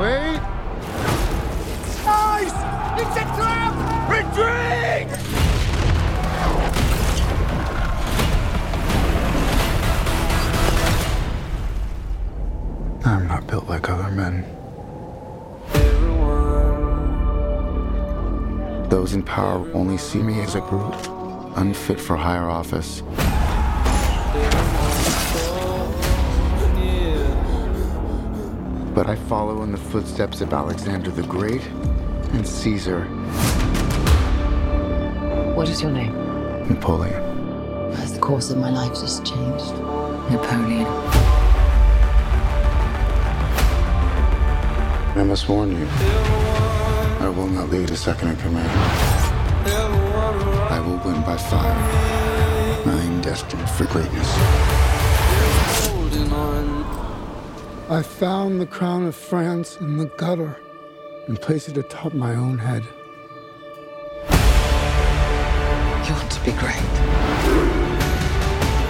Wait. 0.00 0.40
Nice! 2.04 2.58
It's 3.00 3.16
a 3.16 3.26
trap! 3.36 3.72
Retreat! 4.10 5.08
I'm 13.04 13.28
not 13.28 13.46
built 13.46 13.68
like 13.68 13.88
other 13.88 14.10
men. 14.10 14.44
Those 18.88 19.14
in 19.14 19.22
power 19.22 19.70
only 19.72 19.98
see 19.98 20.20
me 20.20 20.40
as 20.40 20.56
a 20.56 20.60
brute, 20.62 21.08
unfit 21.56 22.00
for 22.00 22.16
higher 22.16 22.50
office. 22.50 23.02
But 29.06 29.12
I 29.12 29.22
follow 29.28 29.62
in 29.62 29.70
the 29.70 29.78
footsteps 29.78 30.40
of 30.40 30.52
Alexander 30.52 31.12
the 31.12 31.22
Great 31.22 31.64
and 32.32 32.44
Caesar. 32.44 33.04
What 35.54 35.68
is 35.68 35.80
your 35.80 35.92
name? 35.92 36.12
Napoleon. 36.68 37.22
Has 37.94 38.12
the 38.14 38.18
course 38.18 38.50
of 38.50 38.58
my 38.58 38.70
life 38.70 38.94
just 38.94 39.24
changed? 39.24 39.70
Napoleon. 40.28 40.86
I 45.14 45.22
must 45.24 45.48
warn 45.48 45.70
you, 45.70 45.86
I 47.20 47.28
will 47.28 47.46
not 47.46 47.70
lead 47.70 47.88
a 47.92 47.96
second 47.96 48.30
in 48.30 48.36
command. 48.38 48.68
I 50.68 50.80
will 50.80 50.98
win 51.08 51.22
by 51.22 51.36
fire. 51.36 51.78
I 52.86 53.02
am 53.04 53.20
destined 53.20 53.70
for 53.70 53.84
greatness. 53.84 54.86
I 57.88 58.02
found 58.02 58.60
the 58.60 58.66
crown 58.66 59.06
of 59.06 59.14
France 59.14 59.76
in 59.76 59.96
the 59.96 60.06
gutter 60.06 60.56
and 61.28 61.40
placed 61.40 61.68
it 61.68 61.76
atop 61.76 62.14
my 62.14 62.34
own 62.34 62.58
head. 62.58 62.82
You 66.04 66.14
want 66.14 66.28
to 66.32 66.40
be 66.44 66.50
great. 66.50 66.82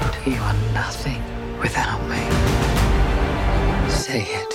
but 0.01 0.26
You 0.26 0.40
are 0.40 0.55
nothing 0.72 1.22
without 1.61 2.01
me. 2.09 2.24
Say 3.90 4.22
it. 4.22 4.55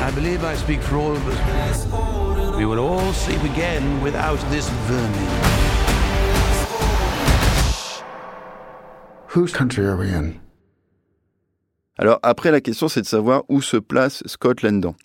I 0.00 0.10
believe 0.14 0.42
I 0.42 0.54
speak 0.56 0.80
for 0.80 0.96
all 0.96 1.12
of 1.12 1.28
us. 1.28 2.56
We 2.56 2.64
will 2.64 2.78
all 2.78 3.12
sleep 3.12 3.42
again 3.42 4.00
without 4.00 4.38
this 4.48 4.70
vermin. 4.88 5.28
Whose 9.26 9.52
country 9.52 9.84
are 9.84 9.98
we 9.98 10.08
in? 10.08 10.43
Alors 11.96 12.18
après, 12.22 12.50
la 12.50 12.60
question, 12.60 12.88
c'est 12.88 13.02
de 13.02 13.06
savoir 13.06 13.44
où 13.48 13.62
se 13.62 13.76
place 13.76 14.22
Scott 14.26 14.62
là-dedans. 14.62 14.96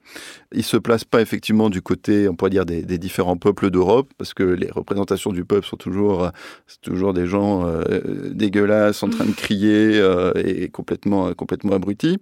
Il 0.52 0.64
se 0.64 0.78
place 0.78 1.04
pas 1.04 1.22
effectivement 1.22 1.70
du 1.70 1.82
côté, 1.82 2.28
on 2.28 2.36
pourrait 2.36 2.50
dire, 2.50 2.66
des, 2.66 2.98
différents 2.98 3.38
peuples 3.38 3.70
d'Europe, 3.70 4.12
parce 4.18 4.34
que 4.34 4.44
les 4.44 4.72
représentations 4.72 5.32
du 5.32 5.46
peuple 5.46 5.68
sont 5.68 5.78
toujours, 5.78 6.32
c'est 6.66 6.82
toujours 6.82 7.14
des 7.14 7.28
gens 7.28 7.66
euh, 7.68 8.32
dégueulasses, 8.32 9.04
en 9.04 9.10
train 9.10 9.26
de 9.26 9.34
crier 9.34 10.00
euh, 10.00 10.32
et 10.36 10.70
complètement, 10.70 11.34
complètement 11.34 11.74
abrutis. 11.74 12.18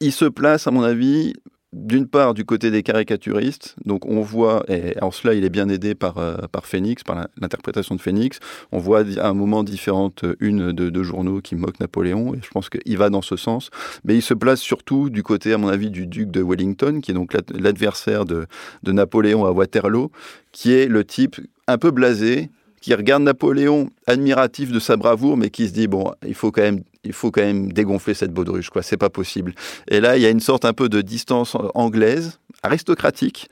Il 0.00 0.12
se 0.12 0.24
place, 0.24 0.66
à 0.66 0.70
mon 0.70 0.82
avis, 0.82 1.34
d'une 1.72 2.06
part 2.06 2.34
du 2.34 2.44
côté 2.44 2.70
des 2.70 2.82
caricaturistes, 2.82 3.76
donc 3.86 4.04
on 4.06 4.20
voit, 4.20 4.64
et 4.68 4.94
en 5.02 5.10
cela 5.10 5.34
il 5.34 5.44
est 5.44 5.50
bien 5.50 5.68
aidé 5.68 5.94
par, 5.94 6.18
euh, 6.18 6.36
par 6.50 6.66
Phoenix, 6.66 7.02
par 7.02 7.28
l'interprétation 7.40 7.94
de 7.94 8.00
Phoenix, 8.00 8.40
on 8.72 8.78
voit 8.78 9.04
à 9.18 9.28
un 9.28 9.34
moment 9.34 9.62
différentes 9.62 10.24
une 10.40 10.72
de, 10.72 10.90
de 10.90 11.02
journaux 11.02 11.40
qui 11.40 11.56
moquent 11.56 11.80
Napoléon, 11.80 12.34
et 12.34 12.40
je 12.42 12.50
pense 12.50 12.68
qu'il 12.68 12.98
va 12.98 13.08
dans 13.08 13.22
ce 13.22 13.36
sens, 13.36 13.70
mais 14.04 14.14
il 14.14 14.22
se 14.22 14.34
place 14.34 14.60
surtout 14.60 15.08
du 15.08 15.22
côté, 15.22 15.52
à 15.54 15.58
mon 15.58 15.68
avis, 15.68 15.90
du 15.90 16.06
duc 16.06 16.30
de 16.30 16.42
Wellington, 16.42 17.00
qui 17.02 17.10
est 17.10 17.14
donc 17.14 17.32
l'adversaire 17.54 18.24
de, 18.24 18.46
de 18.82 18.92
Napoléon 18.92 19.46
à 19.46 19.52
Waterloo, 19.52 20.10
qui 20.52 20.72
est 20.72 20.86
le 20.86 21.04
type 21.04 21.36
un 21.66 21.78
peu 21.78 21.90
blasé, 21.90 22.50
qui 22.82 22.92
regarde 22.94 23.22
Napoléon 23.22 23.88
admiratif 24.06 24.72
de 24.72 24.80
sa 24.80 24.96
bravoure, 24.96 25.38
mais 25.38 25.48
qui 25.48 25.68
se 25.68 25.72
dit 25.72 25.86
bon, 25.86 26.12
il 26.26 26.34
faut 26.34 26.50
quand 26.50 26.62
même, 26.62 27.72
dégonfler 27.72 28.14
cette 28.14 28.32
baudruche, 28.32 28.70
quoi. 28.70 28.82
C'est 28.82 28.96
pas 28.96 29.08
possible. 29.08 29.54
Et 29.88 30.00
là, 30.00 30.16
il 30.16 30.22
y 30.22 30.26
a 30.26 30.30
une 30.30 30.40
sorte 30.40 30.64
un 30.64 30.72
peu 30.72 30.88
de 30.88 31.00
distance 31.00 31.56
anglaise, 31.74 32.38
aristocratique, 32.62 33.48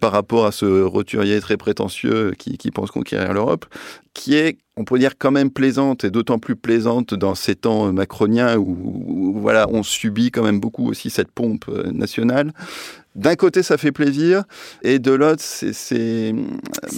par 0.00 0.12
rapport 0.12 0.46
à 0.46 0.52
ce 0.52 0.82
roturier 0.82 1.40
très 1.40 1.56
prétentieux 1.56 2.32
qui, 2.36 2.70
pense 2.70 2.90
conquérir 2.90 3.32
l'Europe, 3.32 3.66
qui 4.14 4.34
est, 4.34 4.58
on 4.76 4.84
pourrait 4.84 5.00
dire, 5.00 5.18
quand 5.18 5.30
même 5.30 5.50
plaisante, 5.50 6.04
et 6.04 6.10
d'autant 6.10 6.38
plus 6.38 6.56
plaisante 6.56 7.14
dans 7.14 7.34
ces 7.34 7.54
temps 7.54 7.92
macroniens 7.92 8.56
où, 8.56 8.76
où, 9.06 9.40
voilà, 9.40 9.66
on 9.70 9.82
subit 9.82 10.30
quand 10.30 10.42
même 10.42 10.60
beaucoup 10.60 10.88
aussi 10.88 11.10
cette 11.10 11.30
pompe 11.30 11.68
nationale. 11.92 12.52
D'un 13.14 13.36
côté, 13.36 13.62
ça 13.62 13.76
fait 13.76 13.92
plaisir, 13.92 14.44
et 14.82 14.98
de 14.98 15.12
l'autre, 15.12 15.42
c'est 15.42 15.72
c'est 15.72 16.34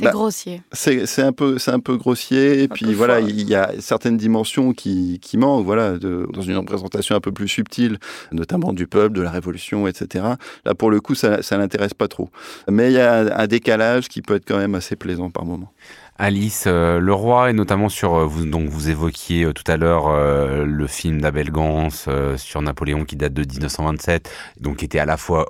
bah, 0.00 0.10
grossier. 0.10 0.62
C'est 0.72 1.22
un 1.22 1.32
peu 1.32 1.58
c'est 1.58 1.72
un 1.72 1.80
peu 1.80 1.96
grossier, 1.96 2.62
et 2.62 2.68
puis 2.68 2.94
voilà, 2.94 3.20
fort. 3.20 3.28
il 3.28 3.48
y 3.48 3.54
a 3.54 3.72
certaines 3.80 4.16
dimensions 4.16 4.72
qui, 4.72 5.18
qui 5.20 5.38
manquent, 5.38 5.64
voilà, 5.64 5.98
de, 5.98 6.28
dans 6.32 6.42
une 6.42 6.56
représentation 6.56 7.16
un 7.16 7.20
peu 7.20 7.32
plus 7.32 7.48
subtile, 7.48 7.98
notamment 8.32 8.72
du 8.72 8.86
peuple, 8.86 9.16
de 9.16 9.22
la 9.22 9.30
révolution, 9.30 9.86
etc. 9.86 10.24
Là, 10.64 10.74
pour 10.74 10.90
le 10.90 11.00
coup, 11.00 11.14
ça 11.14 11.42
ça 11.42 11.56
l'intéresse 11.56 11.94
pas 11.94 12.08
trop. 12.08 12.30
Mais 12.70 12.90
il 12.90 12.94
y 12.94 13.00
a 13.00 13.38
un 13.38 13.46
décalage 13.46 14.08
qui 14.08 14.22
peut 14.22 14.36
être 14.36 14.46
quand 14.46 14.58
même 14.58 14.74
assez 14.74 14.96
plaisant 14.96 15.30
par 15.30 15.44
moment. 15.44 15.72
Alice 16.16 16.64
euh, 16.66 17.00
Leroy, 17.00 17.50
et 17.50 17.52
notamment 17.52 17.88
sur, 17.88 18.14
euh, 18.14 18.24
vous, 18.24 18.46
donc 18.46 18.68
vous 18.68 18.88
évoquiez 18.88 19.44
euh, 19.44 19.52
tout 19.52 19.64
à 19.66 19.76
l'heure 19.76 20.08
euh, 20.08 20.64
le 20.64 20.86
film 20.86 21.20
d'Abel 21.20 21.50
Gans 21.50 21.88
euh, 22.06 22.36
sur 22.36 22.62
Napoléon 22.62 23.04
qui 23.04 23.16
date 23.16 23.32
de 23.32 23.42
1927, 23.42 24.30
donc 24.60 24.76
qui 24.76 24.84
était 24.84 25.00
à 25.00 25.06
la 25.06 25.16
fois 25.16 25.46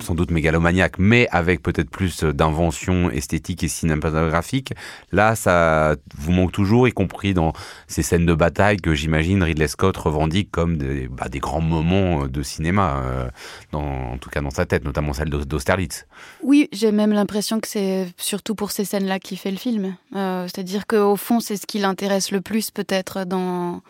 sans 0.00 0.14
doute 0.14 0.30
mégalomaniaque, 0.30 0.98
mais 0.98 1.28
avec 1.30 1.62
peut-être 1.62 1.90
plus 1.90 2.24
d'invention 2.24 3.10
esthétique 3.10 3.62
et 3.62 3.68
cinématographique. 3.68 4.72
Là, 5.12 5.36
ça 5.36 5.96
vous 6.16 6.32
manque 6.32 6.52
toujours, 6.52 6.88
y 6.88 6.92
compris 6.92 7.34
dans 7.34 7.52
ces 7.86 8.02
scènes 8.02 8.26
de 8.26 8.34
bataille 8.34 8.78
que 8.78 8.94
j'imagine 8.94 9.42
Ridley 9.42 9.68
Scott 9.68 9.96
revendique 9.96 10.50
comme 10.50 10.76
des, 10.76 11.08
bah, 11.08 11.26
grands 11.34 11.60
moments 11.60 12.26
de 12.26 12.42
cinéma, 12.42 13.02
euh, 13.04 13.28
dans, 13.72 14.12
en 14.12 14.18
tout 14.18 14.30
cas 14.30 14.40
dans 14.40 14.50
sa 14.50 14.66
tête, 14.66 14.84
notamment 14.84 15.12
celle 15.12 15.30
d'Austerlitz. 15.30 16.06
Oui, 16.42 16.68
j'ai 16.72 16.92
même 16.92 17.12
l'impression 17.12 17.60
que 17.60 17.68
c'est 17.68 18.08
surtout 18.16 18.54
pour 18.54 18.72
ces 18.72 18.84
scènes-là 18.84 19.18
qu'il 19.20 19.38
fait 19.38 19.50
le 19.50 19.56
film. 19.56 19.96
Euh, 20.16 20.46
C'est-à-dire 20.48 20.86
qu'au 20.86 21.16
fond, 21.16 21.40
c'est 21.40 21.56
ce 21.56 21.66
qui 21.66 21.78
l'intéresse 21.78 22.32
le 22.32 22.40
plus 22.40 22.70
peut-être 22.70 23.24
dans 23.24 23.82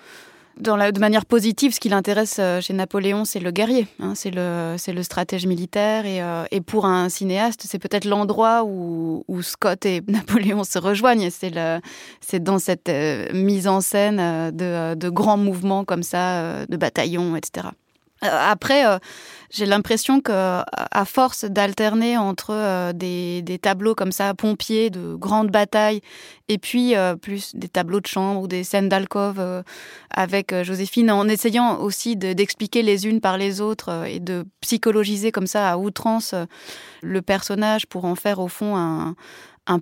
de 0.60 1.00
manière 1.00 1.26
positive, 1.26 1.74
ce 1.74 1.80
qui 1.80 1.88
l'intéresse 1.88 2.36
euh, 2.38 2.60
chez 2.60 2.72
Napoléon, 2.72 3.24
c'est 3.24 3.40
le 3.40 3.50
guerrier, 3.50 3.86
hein, 4.00 4.14
c'est 4.14 4.30
le, 4.30 4.76
le 4.86 5.02
stratège 5.02 5.46
militaire. 5.46 6.06
Et, 6.06 6.22
euh, 6.22 6.44
et 6.50 6.60
pour 6.60 6.86
un 6.86 7.08
cinéaste, 7.08 7.62
c'est 7.66 7.78
peut-être 7.78 8.04
l'endroit 8.04 8.64
où, 8.64 9.24
où, 9.28 9.42
Scott 9.42 9.84
et 9.86 10.02
Napoléon 10.08 10.64
se 10.64 10.78
rejoignent. 10.78 11.28
C'est 11.30 12.42
dans 12.42 12.58
cette 12.58 12.88
euh, 12.88 13.26
mise 13.32 13.68
en 13.68 13.80
scène 13.80 14.50
de, 14.50 14.94
de, 14.94 15.08
grands 15.08 15.36
mouvements 15.36 15.84
comme 15.84 16.02
ça, 16.02 16.66
de 16.66 16.76
bataillons, 16.76 17.36
etc. 17.36 17.68
Après, 18.22 18.84
j'ai 19.50 19.66
l'impression 19.66 20.20
que 20.20 20.32
à 20.32 21.04
force 21.04 21.44
d'alterner 21.44 22.16
entre 22.16 22.50
euh, 22.54 22.92
des, 22.92 23.58
tableaux 23.60 23.96
comme 23.96 24.12
ça, 24.12 24.32
pompiers, 24.32 24.90
de 24.90 25.14
grandes 25.14 25.50
batailles, 25.50 26.00
et 26.48 26.58
puis 26.58 26.94
euh, 26.94 27.16
plus 27.16 27.54
des 27.56 27.68
tableaux 27.68 28.00
de 28.00 28.06
chambre 28.06 28.42
ou 28.42 28.46
des 28.46 28.62
scènes 28.62 28.88
d'alcôve 28.88 29.40
euh, 29.40 29.62
avec 30.10 30.54
Joséphine, 30.62 31.10
en 31.10 31.26
essayant 31.26 31.78
aussi 31.78 32.16
d'expliquer 32.16 32.82
de, 32.82 32.86
les 32.86 33.06
unes 33.08 33.20
par 33.20 33.38
les 33.38 33.60
autres 33.60 34.06
et 34.06 34.20
de 34.20 34.46
psychologiser 34.60 35.32
comme 35.32 35.48
ça 35.48 35.70
à 35.70 35.76
outrance 35.76 36.34
le 37.02 37.22
personnage 37.22 37.86
pour 37.86 38.04
en 38.04 38.14
faire 38.14 38.38
au 38.38 38.48
fond 38.48 38.76
un, 38.76 39.14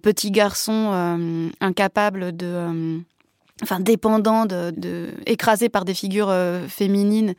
petit 0.02 0.30
garçon 0.30 1.50
incapable 1.60 2.36
de 2.36 3.00
enfin 3.62 3.80
dépendant 3.80 4.46
de, 4.46 5.08
écrasé 5.26 5.68
par 5.68 5.84
des 5.84 5.94
figures 5.94 6.28
euh, 6.30 6.66
féminines 6.68 7.34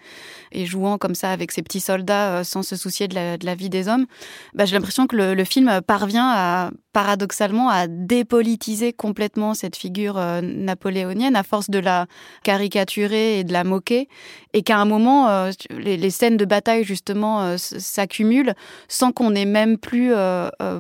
et 0.51 0.65
jouant 0.65 0.97
comme 0.97 1.15
ça 1.15 1.31
avec 1.31 1.51
ses 1.51 1.61
petits 1.61 1.79
soldats 1.79 2.39
euh, 2.39 2.43
sans 2.43 2.63
se 2.63 2.75
soucier 2.75 3.07
de 3.07 3.15
la, 3.15 3.55
vie 3.55 3.69
des 3.69 3.87
hommes 3.87 4.05
bah, 4.53 4.65
j'ai 4.65 4.75
l'impression 4.75 5.07
que 5.07 5.15
le, 5.15 5.43
film 5.45 5.81
parvient 5.87 6.29
à 6.29 6.71
paradoxalement 6.91 7.69
à 7.69 7.87
dépolitiser 7.87 8.93
complètement 8.93 9.53
cette 9.53 9.75
figure 9.75 10.17
euh, 10.17 10.41
napoléonienne 10.41 11.35
à 11.35 11.43
force 11.43 11.69
de 11.69 11.79
la 11.79 12.07
caricaturer 12.43 13.39
et 13.39 13.43
de 13.43 13.53
la 13.53 13.63
moquer 13.63 14.09
et 14.53 14.61
qu'à 14.61 14.77
un 14.77 14.85
moment 14.85 15.49
les, 15.71 16.09
scènes 16.09 16.37
de 16.37 16.45
bataille 16.45 16.83
justement 16.83 17.57
s'accumulent 17.57 18.53
sans 18.87 19.11
qu'on 19.11 19.35
ait 19.35 19.45
même 19.45 19.77
plus 19.77 20.11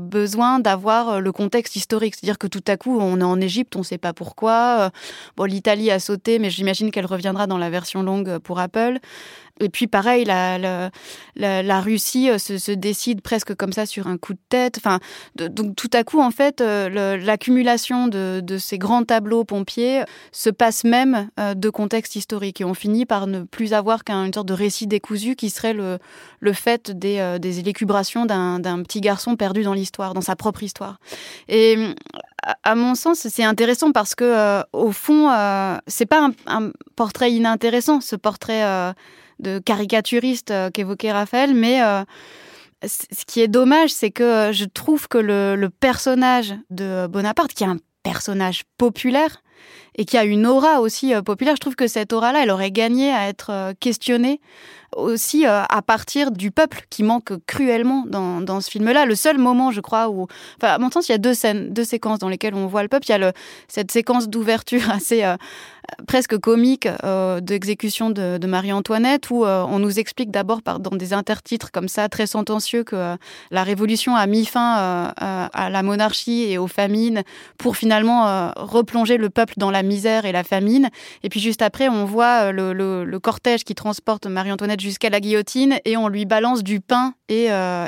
besoin 0.01 0.59
d'avoir 0.59 1.21
le 1.21 1.31
contexte 1.31 1.75
historique. 1.75 2.15
C'est 2.15 2.25
à 2.25 2.27
dire 2.27 2.37
que 2.39 2.47
tout 2.47 2.63
à 2.67 2.77
coup 2.77 2.99
on 2.99 3.19
est 3.19 3.23
en 3.23 3.39
égypte 3.39 3.75
on 3.75 3.83
sait 3.83 3.99
pas 3.99 4.13
pourquoi 4.13 4.91
L'Italie 5.45 5.91
a 5.91 5.99
sauté, 5.99 6.39
mais 6.39 6.49
j'imagine 6.49 6.91
qu'elle 6.91 7.05
reviendra 7.05 7.47
dans 7.47 7.57
la 7.57 7.69
version 7.69 8.03
longue 8.03 8.39
pour 8.39 8.59
Apple. 8.59 8.99
Et 9.61 9.69
puis 9.69 9.87
pareil, 9.87 10.25
la, 10.25 11.81
Russie 11.81 12.29
se, 12.39 12.57
se 12.57 12.71
décide 12.71 13.21
presque 13.21 13.55
comme 13.55 13.73
ça 13.73 13.85
sur 13.85 14.07
un 14.07 14.17
coup 14.17 14.33
de 14.33 14.39
tête. 14.49 14.77
Enfin, 14.77 14.99
donc 15.35 15.75
tout 15.75 15.89
à 15.93 16.03
coup, 16.03 16.21
en 16.21 16.31
fait, 16.31 16.61
euh, 16.61 17.17
l'accumulation 17.17 18.07
de, 18.07 18.57
ces 18.57 18.77
grands 18.77 19.03
tableaux 19.03 19.43
pompiers 19.43 20.03
se 20.31 20.49
passe 20.49 20.83
même 20.83 21.29
euh, 21.39 21.53
de 21.53 21.69
contexte 21.69 22.15
historique. 22.15 22.61
Et 22.61 22.65
on 22.65 22.73
finit 22.73 23.05
par 23.05 23.27
ne 23.27 23.43
plus 23.43 23.73
avoir 23.73 24.03
qu'une 24.03 24.33
sorte 24.33 24.47
de 24.47 24.53
récit 24.53 24.87
décousu 24.87 25.35
qui 25.35 25.49
serait 25.49 25.73
le, 25.73 25.99
le 26.39 26.53
fait 26.53 26.91
des, 26.91 27.19
euh, 27.19 27.37
des 27.37 27.59
élucubrations 27.59 28.25
d'un 28.25 28.83
petit 28.83 29.01
garçon 29.01 29.35
perdu 29.35 29.63
dans 29.63 29.73
l'histoire, 29.73 30.13
dans 30.13 30.21
sa 30.21 30.35
propre 30.35 30.63
histoire. 30.63 30.99
Et 31.47 31.77
à 32.63 32.75
mon 32.75 32.95
sens, 32.95 33.27
c'est 33.27 33.43
intéressant 33.43 33.91
parce 33.91 34.15
que, 34.15 34.23
euh, 34.23 34.63
au 34.73 34.91
fond, 34.91 35.29
euh, 35.29 35.77
c'est 35.87 36.05
pas 36.05 36.29
un, 36.47 36.71
portrait 36.95 37.31
inintéressant, 37.31 38.01
ce 38.01 38.15
portrait 38.15 38.63
euh, 38.63 38.93
de 39.39 39.59
caricaturiste 39.59 40.51
euh, 40.51 40.69
qu'évoquait 40.69 41.11
Raphaël, 41.11 41.53
mais 41.53 41.79
ce 42.83 43.25
qui 43.25 43.41
est 43.41 43.47
dommage, 43.47 43.89
c'est 43.89 44.11
que 44.11 44.51
je 44.53 44.65
trouve 44.65 45.07
que 45.07 45.17
le, 45.17 45.55
le 45.55 45.69
personnage 45.69 46.55
de 46.69 47.07
Bonaparte, 47.07 47.53
qui 47.53 47.63
est 47.63 47.67
un 47.67 47.79
personnage 48.03 48.63
populaire, 48.77 49.41
et 49.95 50.05
qui 50.05 50.17
a 50.17 50.23
une 50.23 50.45
aura 50.45 50.79
aussi 50.79 51.13
populaire. 51.25 51.55
Je 51.55 51.59
trouve 51.59 51.75
que 51.75 51.87
cette 51.87 52.13
aura-là, 52.13 52.43
elle 52.43 52.51
aurait 52.51 52.71
gagné 52.71 53.11
à 53.11 53.27
être 53.27 53.73
questionnée 53.81 54.39
aussi 54.95 55.45
euh, 55.45 55.63
à 55.67 55.81
partir 55.81 56.31
du 56.31 56.51
peuple 56.51 56.85
qui 56.89 57.03
manque 57.03 57.33
cruellement 57.45 58.03
dans, 58.07 58.41
dans 58.41 58.61
ce 58.61 58.69
film-là. 58.69 59.05
Le 59.05 59.15
seul 59.15 59.37
moment, 59.37 59.71
je 59.71 59.81
crois, 59.81 60.09
où, 60.09 60.27
enfin, 60.57 60.73
à 60.73 60.77
mon 60.77 60.91
sens, 60.91 61.09
il 61.09 61.11
y 61.11 61.15
a 61.15 61.19
deux 61.19 61.33
scènes, 61.33 61.73
deux 61.73 61.83
séquences 61.83 62.19
dans 62.19 62.29
lesquelles 62.29 62.55
on 62.55 62.67
voit 62.67 62.83
le 62.83 62.89
peuple. 62.89 63.05
Il 63.09 63.11
y 63.11 63.23
a 63.23 63.33
cette 63.67 63.91
séquence 63.91 64.29
d'ouverture 64.29 64.89
assez 64.91 65.23
presque 66.07 66.37
comique 66.37 66.87
euh, 67.03 67.39
d'exécution 67.39 68.09
de, 68.09 68.39
Marie-Antoinette 68.49 69.29
où 69.29 69.45
euh, 69.45 69.63
on 69.67 69.79
nous 69.79 69.99
explique 69.99 70.31
d'abord 70.31 70.61
dans 70.61 70.95
des 70.95 71.13
intertitres 71.13 71.71
comme 71.71 71.87
ça 71.87 72.09
très 72.09 72.25
sentencieux 72.25 72.83
que 72.83 72.95
euh, 72.95 73.15
la 73.51 73.63
Révolution 73.63 74.15
a 74.15 74.25
mis 74.25 74.45
fin 74.45 75.13
à 75.19 75.69
la 75.69 75.83
monarchie 75.83 76.45
et 76.49 76.57
aux 76.57 76.67
famines 76.67 77.23
pour 77.57 77.77
finalement 77.77 78.51
replonger 78.55 79.17
le 79.17 79.29
peuple 79.29 79.53
dans 79.57 79.71
la 79.71 79.83
misère 79.83 80.25
et 80.25 80.31
la 80.31 80.43
famine. 80.43 80.89
Et 81.23 81.29
puis 81.29 81.39
juste 81.39 81.61
après, 81.61 81.89
on 81.89 82.05
voit 82.05 82.51
le 82.51 83.17
cortège 83.17 83.63
qui 83.63 83.75
transporte 83.75 84.25
Marie-Antoinette 84.25 84.78
jusqu'à 84.79 85.09
la 85.09 85.19
guillotine 85.19 85.79
et 85.85 85.97
on 85.97 86.07
lui 86.07 86.25
balance 86.25 86.63
du 86.63 86.79
pain 86.79 87.13
et, 87.27 87.47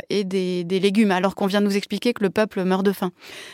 et 0.10 0.24
des, 0.24 0.64
légumes 0.80 1.12
alors 1.12 1.36
qu'on 1.36 1.48
vient 1.48 1.62
de 1.62 1.66
nous 1.66 1.78
expliquer 1.78 2.14
que 2.14 2.24
le 2.24 2.30
peuple 2.30 2.64
meurt 2.64 2.86
de 2.86 2.92
faim. 2.92 3.12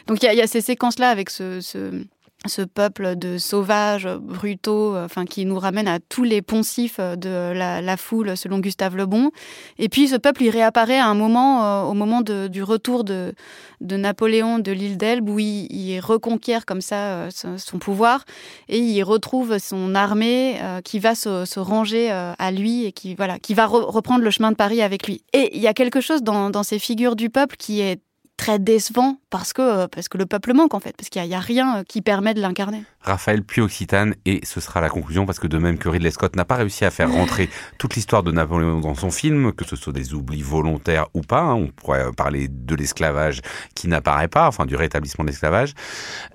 Donc 0.07 0.21
il 0.23 0.33
y, 0.33 0.41
a 0.41 0.47
ces 0.47 0.61
séquences-là 0.61 1.09
avec 1.09 1.29
ce, 1.29 1.61
ce 1.61 2.03
ce 2.45 2.61
peuple 2.61 3.15
de 3.15 3.37
sauvages, 3.37 4.07
brutaux, 4.07 4.95
euh, 4.95 5.05
enfin 5.05 5.25
qui 5.25 5.45
nous 5.45 5.57
ramène 5.57 5.87
à 5.87 5.99
tous 5.99 6.23
les 6.23 6.41
poncifs 6.41 6.99
de 6.99 7.51
la, 7.53 7.97
foule 7.97 8.37
selon 8.37 8.59
Gustave 8.59 8.95
Le 8.95 9.05
Bon. 9.05 9.31
Et 9.79 9.89
puis 9.89 10.07
ce 10.07 10.15
peuple 10.15 10.43
il 10.43 10.49
réapparaît 10.49 10.99
à 10.99 11.07
un 11.07 11.15
moment, 11.15 11.63
euh, 11.63 11.83
au 11.83 11.93
moment 11.93 12.21
du 12.21 12.63
retour 12.63 13.03
de, 13.03 13.33
Napoléon 13.81 14.59
de 14.59 14.71
l'île 14.71 14.97
d'Elbe, 14.97 15.29
où 15.29 15.39
il, 15.39 15.99
reconquiert 15.99 16.65
comme 16.65 16.81
ça 16.81 16.95
euh, 16.95 17.29
son 17.31 17.79
pouvoir 17.79 18.23
et 18.69 18.77
il 18.77 19.03
retrouve 19.03 19.57
son 19.57 19.95
armée 19.95 20.57
euh, 20.61 20.81
qui 20.81 20.99
va 20.99 21.15
se, 21.15 21.59
ranger 21.59 22.11
euh, 22.11 22.33
à 22.37 22.51
lui 22.51 22.85
et 22.85 22.91
qui 22.91 23.15
voilà, 23.15 23.39
qui 23.39 23.53
va 23.53 23.65
re 23.65 23.87
reprendre 23.87 24.23
le 24.23 24.29
chemin 24.29 24.51
de 24.51 24.55
Paris 24.55 24.81
avec 24.81 25.07
lui. 25.07 25.23
Et 25.33 25.55
il 25.55 25.61
y 25.61 25.67
a 25.67 25.73
quelque 25.73 26.01
chose 26.01 26.21
dans 26.21 26.63
ces 26.63 26.79
figures 26.79 27.15
du 27.15 27.29
peuple 27.29 27.55
qui 27.57 27.81
est 27.81 27.99
très 28.37 28.59
décevant 28.59 29.17
parce 29.29 29.51
que, 29.51 29.87
parce 29.87 30.07
que 30.07 30.17
le 30.17 30.25
peuple 30.25 30.53
manque 30.53 30.73
en 30.73 30.79
fait, 30.79 30.95
parce 30.95 31.09
qu'il 31.09 31.21
n'y 31.23 31.33
a, 31.33 31.37
a, 31.37 31.41
rien 31.41 31.83
qui 31.83 32.01
permet 32.01 32.33
de 32.33 32.41
l'incarner. 32.41 32.83
Raphaël 33.01 33.43
puis 33.43 33.61
Occitane, 33.61 34.15
et 34.25 34.41
ce 34.45 34.61
sera 34.61 34.79
la 34.79 34.89
conclusion 34.89 35.25
parce 35.25 35.39
que 35.39 35.47
de 35.47 35.57
même 35.57 35.77
que 35.77 35.89
Ridley 35.89 36.11
Scott 36.11 36.35
n'a 36.35 36.45
pas 36.45 36.55
réussi 36.55 36.85
à 36.85 36.91
faire 36.91 37.11
rentrer 37.11 37.49
toute 37.77 37.95
l'histoire 37.95 38.23
de 38.23 38.31
Napoléon 38.31 38.79
dans 38.79 38.95
son 38.95 39.11
film, 39.11 39.51
que 39.53 39.65
ce 39.65 39.75
soit 39.75 39.93
des 39.93 40.13
oublis 40.13 40.43
volontaires 40.43 41.07
ou 41.13 41.21
pas, 41.21 41.41
hein, 41.41 41.55
on 41.55 41.67
pourrait 41.67 42.11
parler 42.15 42.47
de 42.47 42.75
l'esclavage 42.75 43.41
qui 43.75 43.87
n'apparaît 43.87 44.27
pas, 44.27 44.47
enfin 44.47 44.65
du 44.65 44.75
rétablissement 44.75 45.25
de 45.25 45.29
l'esclavage, 45.29 45.73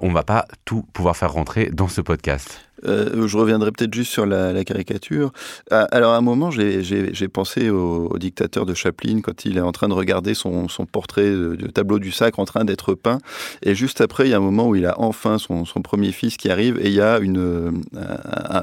on 0.01 0.09
ne 0.09 0.15
va 0.15 0.25
pas 0.25 0.47
tout 0.65 0.83
pouvoir 0.93 1.17
faire 1.17 1.33
rentrer 1.33 1.71
dans 1.73 1.89
ce 1.89 2.01
podcast. 2.01 2.61
Euh, 2.87 3.27
je 3.27 3.37
reviendrai 3.37 3.71
peut-être 3.73 3.95
juste 3.95 4.13
sur 4.13 4.27
la, 4.27 4.65
caricature. 4.65 5.33
Euh, 5.73 5.87
alors 5.91 6.13
à 6.13 6.17
un 6.17 6.21
moment, 6.21 6.51
j'ai 6.51 7.29
pensé 7.29 7.71
au, 7.71 8.17
dictateur 8.19 8.67
de 8.67 8.75
Chaplin 8.75 9.21
quand 9.21 9.45
il 9.45 9.59
est 9.59 9.63
en 9.63 9.73
train 9.73 9.89
de 9.89 9.95
regarder 9.95 10.35
son, 10.35 10.67
portrait 10.91 11.31
de, 11.31 11.67
tableau 11.69 11.99
du 11.99 12.13
sacre 12.13 12.39
en 12.39 12.45
train 12.45 12.65
d'être 12.65 12.95
peint. 12.95 13.19
Et 13.63 13.75
juste 13.75 14.01
après, 14.01 14.27
il 14.27 14.31
y 14.31 14.35
a 14.35 14.37
un 14.37 14.41
moment 14.41 14.69
où 14.69 14.77
il 14.77 14.87
a 14.87 15.01
enfin 15.01 15.39
son, 15.39 15.65
premier 15.83 16.13
fils 16.13 16.37
qui 16.37 16.49
arrive 16.49 16.79
et 16.81 16.89
il 16.89 16.95
y 16.95 17.01
a 17.01 17.19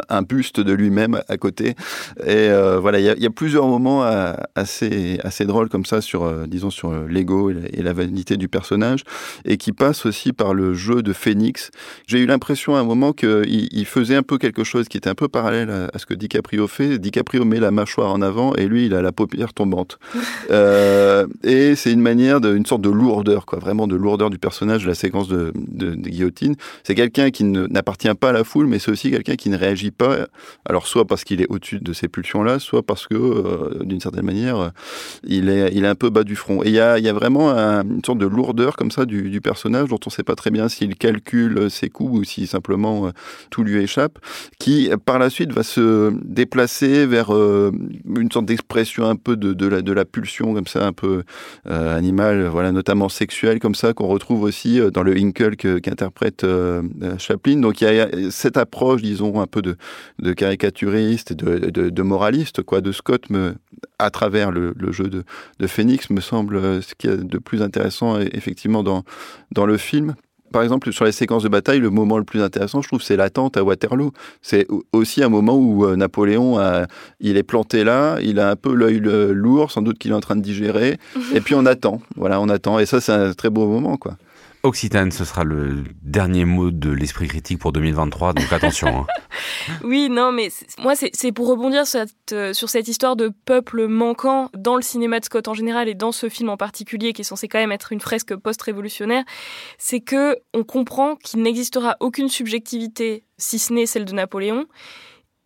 un, 0.09 0.21
buste 0.21 0.59
de 0.59 0.73
lui-même 0.73 1.21
à 1.27 1.37
côté. 1.37 1.75
Et 2.25 2.49
euh, 2.49 2.79
voilà, 2.79 2.99
il 2.99 3.05
y, 3.05 3.25
a, 3.25 3.29
plusieurs 3.29 3.67
moments 3.67 4.03
euh, 4.03 4.33
assez, 4.55 5.45
drôles 5.45 5.69
comme 5.69 5.85
ça 5.85 6.01
sur, 6.01 6.47
disons, 6.47 6.69
sur 6.69 6.93
l'ego 7.07 7.51
et, 7.51 7.81
la 7.81 7.93
vanité 7.93 8.37
du 8.37 8.47
personnage 8.47 9.03
et 9.45 9.57
qui 9.57 9.71
passe 9.71 10.05
aussi 10.05 10.33
par 10.33 10.53
le 10.53 10.73
jeu 10.73 11.01
de 11.01 11.13
Phoenix. 11.13 11.71
J'ai 12.07 12.19
eu 12.19 12.25
l'impression 12.25 12.75
à 12.75 12.79
un 12.79 12.83
moment 12.83 13.13
qu'il 13.13 13.67
il 13.71 13.85
faisait 13.85 14.08
un 14.15 14.23
peu 14.23 14.37
quelque 14.37 14.63
chose 14.63 14.87
qui 14.87 14.97
était 14.97 15.09
un 15.09 15.15
peu 15.15 15.27
parallèle 15.27 15.69
à, 15.69 15.89
à, 15.93 15.99
ce 15.99 16.05
que 16.05 16.13
DiCaprio 16.13 16.67
fait. 16.67 16.97
DiCaprio 16.97 17.45
met 17.45 17.59
la 17.59 17.71
mâchoire 17.71 18.11
en 18.11 18.21
avant 18.21 18.53
et 18.55 18.67
lui, 18.67 18.85
il 18.85 18.93
a 18.93 19.01
la 19.01 19.11
paupière 19.11 19.53
tombante. 19.53 19.99
euh, 20.51 21.27
et 21.43 21.75
c'est 21.75 21.91
une 21.91 22.01
manière, 22.01 22.41
de, 22.41 22.55
une 22.55 22.65
sorte 22.65 22.81
de 22.81 22.89
lourdeur, 22.89 23.45
quoi, 23.45 23.59
vraiment 23.59 23.87
de 23.87 23.95
lourdeur 23.95 24.29
du 24.29 24.37
personnage 24.37 24.83
de 24.83 24.89
la 24.89 24.95
séquence 24.95 25.27
de, 25.27 25.51
de, 25.55 25.91
de 25.91 26.09
guillotine. 26.09 26.55
C'est 26.83 26.95
quelqu'un 26.95 27.31
qui 27.31 27.43
n'appartient 27.43 28.13
pas 28.13 28.29
à 28.29 28.33
la 28.33 28.43
foule, 28.43 28.67
mais 28.67 28.79
c'est 28.79 28.91
aussi 28.91 29.11
quelqu'un 29.11 29.35
qui 29.35 29.49
ne 29.49 29.57
réagit 29.57 29.91
pas. 29.91 30.27
Alors 30.65 30.87
soit 30.87 31.05
parce 31.05 31.23
qu'il 31.23 31.41
est 31.41 31.47
au-dessus 31.49 31.79
de 31.79 31.93
ces 31.93 32.07
pulsions-là, 32.07 32.59
soit 32.59 32.83
parce 32.83 33.07
que, 33.07 33.15
euh, 33.15 33.83
d'une 33.83 33.99
certaine 33.99 34.25
manière, 34.25 34.71
il 35.23 35.49
est, 35.49 35.71
il 35.73 35.83
est 35.83 35.87
un 35.87 35.95
peu 35.95 36.09
bas 36.09 36.23
du 36.23 36.35
front. 36.35 36.63
Et 36.63 36.67
il 36.67 36.73
y 36.73 36.79
a, 36.79 36.99
y 36.99 37.09
a 37.09 37.13
vraiment 37.13 37.51
un, 37.51 37.83
une 37.83 38.03
sorte 38.03 38.19
de 38.19 38.25
lourdeur 38.25 38.75
comme 38.75 38.91
ça 38.91 39.05
du, 39.05 39.29
du 39.29 39.41
personnage 39.41 39.89
dont 39.89 39.99
on 40.05 40.09
ne 40.09 40.11
sait 40.11 40.23
pas 40.23 40.35
très 40.35 40.51
bien 40.51 40.69
s'il 40.69 40.95
calcule 40.95 41.69
ses 41.69 41.89
coups 41.89 42.19
ou 42.19 42.23
si 42.23 42.47
simplement 42.47 43.07
euh, 43.07 43.11
tout 43.49 43.63
lui 43.63 43.81
échappe, 43.81 43.98
qui 44.59 44.89
par 45.05 45.19
la 45.19 45.29
suite 45.29 45.51
va 45.51 45.63
se 45.63 46.11
déplacer 46.23 47.05
vers 47.05 47.33
euh, 47.33 47.71
une 48.15 48.31
sorte 48.31 48.45
d'expression 48.45 49.05
un 49.05 49.15
peu 49.15 49.35
de, 49.35 49.53
de, 49.53 49.93
la, 49.93 50.05
pulsion 50.05 50.53
comme 50.53 50.67
ça, 50.67 50.85
un 50.85 50.93
peu 50.93 51.23
euh, 51.67 51.97
animale, 51.97 52.47
voilà, 52.47 52.71
notamment 52.71 53.09
sexuelle 53.09 53.59
comme 53.59 53.75
ça, 53.75 53.93
qu'on 53.93 54.07
retrouve 54.07 54.43
aussi 54.43 54.79
dans 54.93 55.03
le 55.03 55.17
Hinkle 55.17 55.55
qu'interprète 55.55 56.43
euh, 56.43 56.83
Chaplin. 57.17 57.57
Donc 57.57 57.81
il 57.81 57.93
y 57.93 57.99
a 57.99 58.31
cette 58.31 58.57
approche, 58.57 59.01
disons, 59.01 59.41
un 59.41 59.47
peu 59.47 59.61
de, 59.61 59.75
de 60.19 60.33
caricaturiste, 60.33 61.33
de, 61.33 61.69
de, 61.69 62.01
moraliste, 62.01 62.63
quoi, 62.63 62.81
de 62.81 62.91
Scott, 62.91 63.29
me, 63.29 63.55
à 63.97 64.09
travers 64.09 64.51
le, 64.51 64.73
le 64.77 64.91
jeu 64.91 65.09
de, 65.09 65.23
de 65.59 65.67
Phoenix, 65.67 66.09
me 66.09 66.21
semble 66.21 66.81
ce 66.81 66.95
qu'il 66.95 67.09
y 67.09 67.13
a 67.13 67.17
de 67.17 67.37
plus 67.37 67.61
intéressant 67.61 68.19
effectivement 68.19 68.83
dans, 68.83 69.03
dans 69.51 69.65
le 69.65 69.77
film 69.77 70.15
par 70.51 70.63
exemple, 70.63 70.91
sur 70.91 71.05
les 71.05 71.11
séquences 71.11 71.43
de 71.43 71.49
bataille, 71.49 71.79
le 71.79 71.89
moment 71.89 72.17
le 72.17 72.23
plus 72.23 72.41
intéressant, 72.41 72.81
je 72.81 72.87
trouve, 72.87 73.01
c'est 73.01 73.15
l'attente 73.15 73.57
à 73.57 73.63
Waterloo. 73.63 74.11
C'est 74.41 74.67
aussi 74.91 75.23
un 75.23 75.29
moment 75.29 75.55
où 75.55 75.85
euh, 75.85 75.95
Napoléon, 75.95 76.59
a, 76.59 76.85
il 77.19 77.37
est 77.37 77.43
planté 77.43 77.83
là, 77.83 78.17
il 78.21 78.39
a 78.39 78.49
un 78.49 78.55
peu 78.55 78.73
l'œil 78.73 78.99
lourd, 78.99 79.71
sans 79.71 79.81
doute 79.81 79.97
qu'il 79.97 80.11
est 80.11 80.15
en 80.15 80.19
train 80.19 80.35
de 80.35 80.41
digérer, 80.41 80.97
et 81.33 81.41
puis 81.41 81.55
on 81.55 81.65
attend. 81.65 82.01
Voilà, 82.15 82.39
on 82.41 82.49
attend. 82.49 82.79
Et 82.79 82.85
ça, 82.85 83.01
c'est 83.01 83.11
un 83.11 83.33
très 83.33 83.49
beau 83.49 83.67
moment, 83.67 83.97
quoi. 83.97 84.17
Occitane, 84.63 85.11
ce 85.11 85.23
sera 85.23 85.45
le 85.45 85.85
dernier 86.01 86.43
mot 86.43 86.69
de 86.69 86.89
l'esprit 86.89 87.29
critique 87.29 87.59
pour 87.59 87.71
2023, 87.71 88.33
donc 88.33 88.51
attention. 88.51 88.87
Hein. 88.89 89.07
oui, 89.85 90.09
non, 90.09 90.33
mais 90.33 90.49
moi, 90.79 90.95
c'est 90.95 91.31
pour 91.31 91.47
rebondir 91.47 91.87
sur 91.87 92.01
cette, 92.01 92.33
euh, 92.33 92.51
sur 92.51 92.67
cette, 92.67 92.89
histoire 92.89 93.15
de 93.15 93.31
peuple 93.45 93.87
manquant 93.87 94.49
dans 94.53 94.75
le 94.75 94.81
cinéma 94.81 95.21
de 95.21 95.25
Scott 95.25 95.47
en 95.47 95.53
général 95.53 95.87
et 95.87 95.95
dans 95.95 96.11
ce 96.11 96.27
film 96.27 96.49
en 96.49 96.57
particulier, 96.57 97.13
qui 97.13 97.21
est 97.21 97.23
censé 97.23 97.47
quand 97.47 97.59
même 97.59 97.71
être 97.71 97.93
une 97.93 98.01
fresque 98.01 98.35
post-révolutionnaire, 98.35 99.23
c'est 99.77 100.01
que 100.01 100.37
on 100.53 100.65
comprend 100.65 101.15
qu'il 101.15 101.41
n'existera 101.41 101.95
aucune 102.01 102.27
subjectivité, 102.27 103.23
si 103.37 103.59
ce 103.59 103.71
n'est 103.71 103.85
celle 103.85 104.03
de 104.03 104.13
Napoléon, 104.13 104.65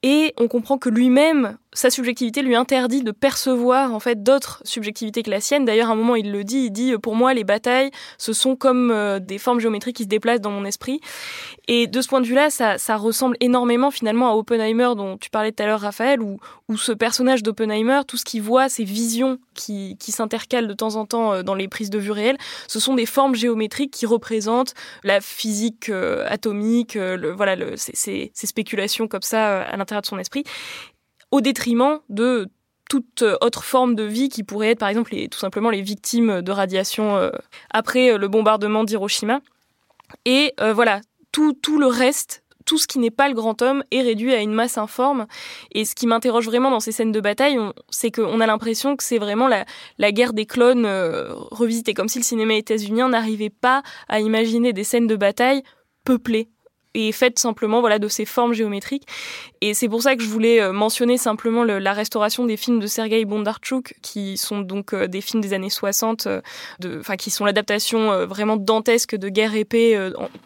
et 0.01 0.33
on 0.37 0.47
comprend 0.47 0.79
que 0.79 0.89
lui-même, 0.89 1.57
sa 1.73 1.89
subjectivité 1.89 2.41
lui 2.41 2.55
interdit 2.55 3.03
de 3.03 3.11
percevoir 3.11 3.93
en 3.93 3.99
fait 3.99 4.23
d'autres 4.23 4.61
subjectivités 4.65 5.23
que 5.23 5.29
la 5.29 5.41
sienne. 5.41 5.65
D'ailleurs, 5.65 5.89
à 5.89 5.93
un 5.93 5.95
moment, 5.95 6.15
il 6.15 6.31
le 6.31 6.43
dit, 6.43 6.65
il 6.65 6.71
dit 6.71 6.97
pour 6.97 7.15
moi 7.15 7.33
les 7.33 7.43
batailles, 7.43 7.91
ce 8.17 8.33
sont 8.33 8.55
comme 8.55 8.91
euh, 8.91 9.19
des 9.19 9.37
formes 9.37 9.59
géométriques 9.59 9.97
qui 9.97 10.03
se 10.03 10.07
déplacent 10.07 10.41
dans 10.41 10.51
mon 10.51 10.65
esprit. 10.65 10.99
Et 11.67 11.87
de 11.87 12.01
ce 12.01 12.07
point 12.07 12.21
de 12.21 12.25
vue-là, 12.25 12.49
ça, 12.49 12.77
ça 12.77 12.97
ressemble 12.97 13.37
énormément 13.39 13.91
finalement 13.91 14.29
à 14.29 14.35
Oppenheimer 14.35 14.91
dont 14.95 15.17
tu 15.17 15.29
parlais 15.29 15.51
tout 15.51 15.63
à 15.63 15.65
l'heure, 15.65 15.81
Raphaël, 15.81 16.21
où, 16.21 16.39
où 16.69 16.77
ce 16.77 16.91
personnage 16.91 17.43
d'Oppenheimer, 17.43 18.01
tout 18.07 18.17
ce 18.17 18.25
qu'il 18.25 18.41
voit, 18.41 18.69
ces 18.69 18.83
visions 18.83 19.39
qui, 19.53 19.97
qui 19.99 20.11
s'intercalent 20.11 20.67
de 20.67 20.73
temps 20.73 20.95
en 20.95 21.05
temps 21.05 21.33
euh, 21.33 21.43
dans 21.43 21.55
les 21.55 21.67
prises 21.67 21.89
de 21.89 21.99
vue 21.99 22.11
réelles, 22.11 22.37
ce 22.67 22.79
sont 22.79 22.95
des 22.95 23.05
formes 23.05 23.35
géométriques 23.35 23.91
qui 23.91 24.05
représentent 24.05 24.73
la 25.03 25.21
physique 25.21 25.89
euh, 25.89 26.25
atomique, 26.27 26.95
euh, 26.95 27.17
le, 27.17 27.31
voilà, 27.31 27.55
le, 27.55 27.75
ces, 27.77 28.31
ces, 28.33 28.47
spéculations 28.47 29.07
comme 29.07 29.21
ça 29.21 29.49
euh, 29.49 29.63
à 29.67 29.77
l'intérieur 29.77 30.01
de 30.01 30.07
son 30.07 30.19
esprit 30.19 30.43
au 31.33 31.41
détriment 31.41 31.99
de 32.09 32.47
toute 32.87 33.23
autre 33.41 33.63
forme 33.63 33.95
de 33.95 34.03
vie 34.03 34.29
qui 34.29 34.43
pourrait 34.43 34.69
être 34.69 34.79
par 34.79 34.89
exemple 34.89 35.15
tout 35.31 35.39
simplement 35.39 35.71
les 35.71 35.81
victimes 35.81 36.43
de 36.43 36.51
radiation 36.51 37.17
euh, 37.17 37.31
après 37.71 38.11
euh, 38.11 38.19
le 38.19 38.27
bombardement 38.27 38.83
d'Hiroshima. 38.83 39.41
Et 40.25 40.53
euh, 40.59 40.73
voilà, 40.73 41.01
tout, 41.31 41.53
tout 41.53 41.79
le 41.79 41.87
reste, 41.87 42.43
tout 42.67 42.77
ce 42.77 42.85
qui 42.85 42.99
n'est 42.99 43.09
pas 43.09 43.29
le 43.29 43.33
grand 43.33 43.63
homme 43.63 43.83
est 43.89 44.03
réduit 44.03 44.31
à 44.31 44.41
une 44.41 44.53
masse 44.53 44.77
informe. 44.77 45.25
Et 45.71 45.85
ce 45.85 45.95
qui 45.95 46.05
m'interroge 46.05 46.45
vraiment 46.45 46.69
dans 46.69 46.79
ces 46.79 46.91
scènes 46.91 47.11
de 47.11 47.19
bataille, 47.19 47.57
c'est 47.89 48.11
qu'on 48.11 48.39
a 48.39 48.45
l'impression 48.45 48.95
que 48.95 49.03
c'est 49.03 49.17
vraiment 49.17 49.47
la, 49.47 50.11
guerre 50.11 50.33
des 50.33 50.45
clones 50.45 50.85
revisitée, 50.85 51.95
comme 51.95 52.09
si 52.09 52.19
le 52.19 52.23
cinéma 52.23 52.53
états-unien 52.53 53.09
n'arrivait 53.09 53.49
pas 53.49 53.81
à 54.07 54.19
imaginer 54.19 54.71
des 54.71 54.83
scènes 54.83 55.07
de 55.07 55.15
bataille 55.15 55.63
peuplées 56.05 56.52
est 56.93 57.11
faite 57.11 57.39
simplement 57.39 57.79
voilà 57.81 57.99
de 57.99 58.07
ces 58.07 58.25
formes 58.25 58.53
géométriques. 58.53 59.07
Et 59.65 59.73
c'est 59.73 59.87
pour 59.87 60.01
ça 60.01 60.17
que 60.17 60.21
je 60.21 60.27
voulais 60.27 60.61
euh, 60.61 60.73
mentionner 60.73 61.17
simplement 61.17 61.63
le, 61.63 61.79
la 61.79 61.93
restauration 61.93 62.45
des 62.45 62.57
films 62.57 62.79
de 62.79 62.87
Sergei 62.87 63.23
Bondarchuk, 63.23 63.95
qui 64.01 64.35
sont 64.35 64.59
donc 64.59 64.93
euh, 64.93 65.07
des 65.07 65.21
films 65.21 65.41
des 65.41 65.53
années 65.53 65.69
60, 65.69 66.27
euh, 66.27 66.41
de, 66.79 66.99
enfin 66.99 67.15
qui 67.15 67.31
sont 67.31 67.45
l'adaptation 67.45 68.25
vraiment 68.25 68.57
dantesque 68.57 69.15
de 69.15 69.29
Guerre 69.29 69.55
épée, 69.55 69.97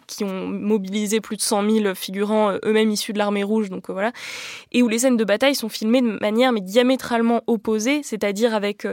qui 0.06 0.22
ont 0.22 0.46
mobilisé 0.46 1.20
plus 1.20 1.36
de 1.36 1.42
100 1.42 1.68
000 1.68 1.94
figurants 1.94 2.52
eux-mêmes 2.64 2.90
issus 2.90 3.12
de 3.12 3.18
l'armée 3.18 3.42
rouge, 3.42 3.70
donc 3.70 3.90
voilà, 3.90 4.12
et 4.70 4.82
où 4.82 4.88
les 4.88 5.00
scènes 5.00 5.16
de 5.16 5.24
bataille 5.24 5.54
sont 5.54 5.68
filmées 5.68 6.00
de 6.00 6.18
manière 6.20 6.52
mais 6.52 6.60
diamétralement 6.60 7.42
opposée, 7.46 8.02
c'est-à-dire 8.02 8.54
avec 8.54 8.86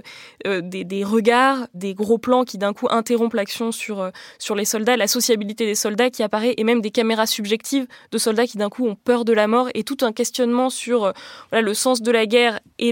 des, 0.46 0.84
des, 0.84 1.04
regards, 1.04 1.68
des 1.74 1.94
gros 1.94 2.18
plans 2.18 2.44
qui 2.44 2.58
d'un 2.58 2.74
coup 2.74 2.88
interrompent 2.90 3.34
l'action 3.34 3.72
sur 3.72 4.12
sur 4.40 4.56
les 4.56 4.66
soldats, 4.66 4.98
la 4.98 5.08
sociabilité 5.08 5.66
des 5.66 5.76
soldats 5.76 6.10
qui 6.10 6.24
apparaît, 6.24 6.56
et 6.58 6.64
même 6.64 6.82
des 6.82 6.92
caméras 6.92 7.28
subjectives 7.46 7.86
de 8.12 8.18
soldats 8.18 8.48
qui 8.48 8.58
d'un 8.58 8.70
coup 8.70 8.88
ont 8.88 8.96
peur 8.96 9.24
de 9.24 9.34
la 9.34 9.46
mort, 9.48 9.70
et 9.76 9.84
tout 9.84 9.98
un 10.02 10.12
questionnement 10.12 10.72
sur 10.72 11.14
voilà, 11.52 11.62
le 11.62 11.74
sens 11.76 12.02
de 12.02 12.12
la 12.12 12.26
guerre 12.26 12.60
et 12.80 12.92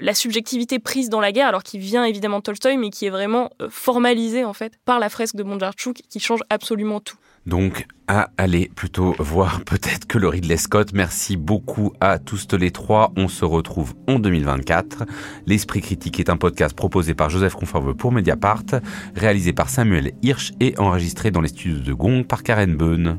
la 0.00 0.14
subjectivité 0.14 0.78
prise 0.78 1.10
dans 1.10 1.20
la 1.20 1.30
guerre, 1.30 1.48
alors 1.48 1.62
qui 1.62 1.78
vient 1.78 2.04
évidemment 2.04 2.38
de 2.38 2.44
Tolstoï, 2.44 2.78
mais 2.78 2.88
qui 2.88 3.04
est 3.06 3.10
vraiment 3.10 3.50
formalisé 3.68 4.44
en 4.44 4.54
fait 4.54 4.72
par 4.86 4.98
la 4.98 5.10
fresque 5.10 5.36
de 5.36 5.42
Bondarchuk, 5.42 6.00
qui 6.08 6.20
change 6.20 6.40
absolument 6.48 7.00
tout. 7.00 7.16
Donc, 7.46 7.86
à 8.06 8.30
aller 8.38 8.70
plutôt 8.74 9.14
voir 9.18 9.60
peut-être 9.64 10.06
que 10.06 10.18
le 10.18 10.28
Ridley 10.28 10.56
Scott. 10.56 10.92
Merci 10.92 11.36
beaucoup 11.36 11.92
à 12.00 12.18
tous 12.18 12.46
les 12.52 12.70
trois. 12.70 13.12
On 13.16 13.28
se 13.28 13.44
retrouve 13.44 13.94
en 14.08 14.18
2024. 14.18 15.04
L'Esprit 15.46 15.80
Critique 15.80 16.20
est 16.20 16.30
un 16.30 16.36
podcast 16.36 16.76
proposé 16.76 17.14
par 17.14 17.30
Joseph 17.30 17.54
Conforveux 17.54 17.94
pour 17.94 18.12
Mediapart, 18.12 18.64
réalisé 19.16 19.52
par 19.52 19.68
Samuel 19.68 20.12
Hirsch 20.22 20.52
et 20.60 20.78
enregistré 20.78 21.30
dans 21.30 21.40
les 21.40 21.48
studios 21.48 21.78
de 21.78 21.92
Gong 21.92 22.24
par 22.24 22.42
Karen 22.42 22.76
Beun. 22.76 23.18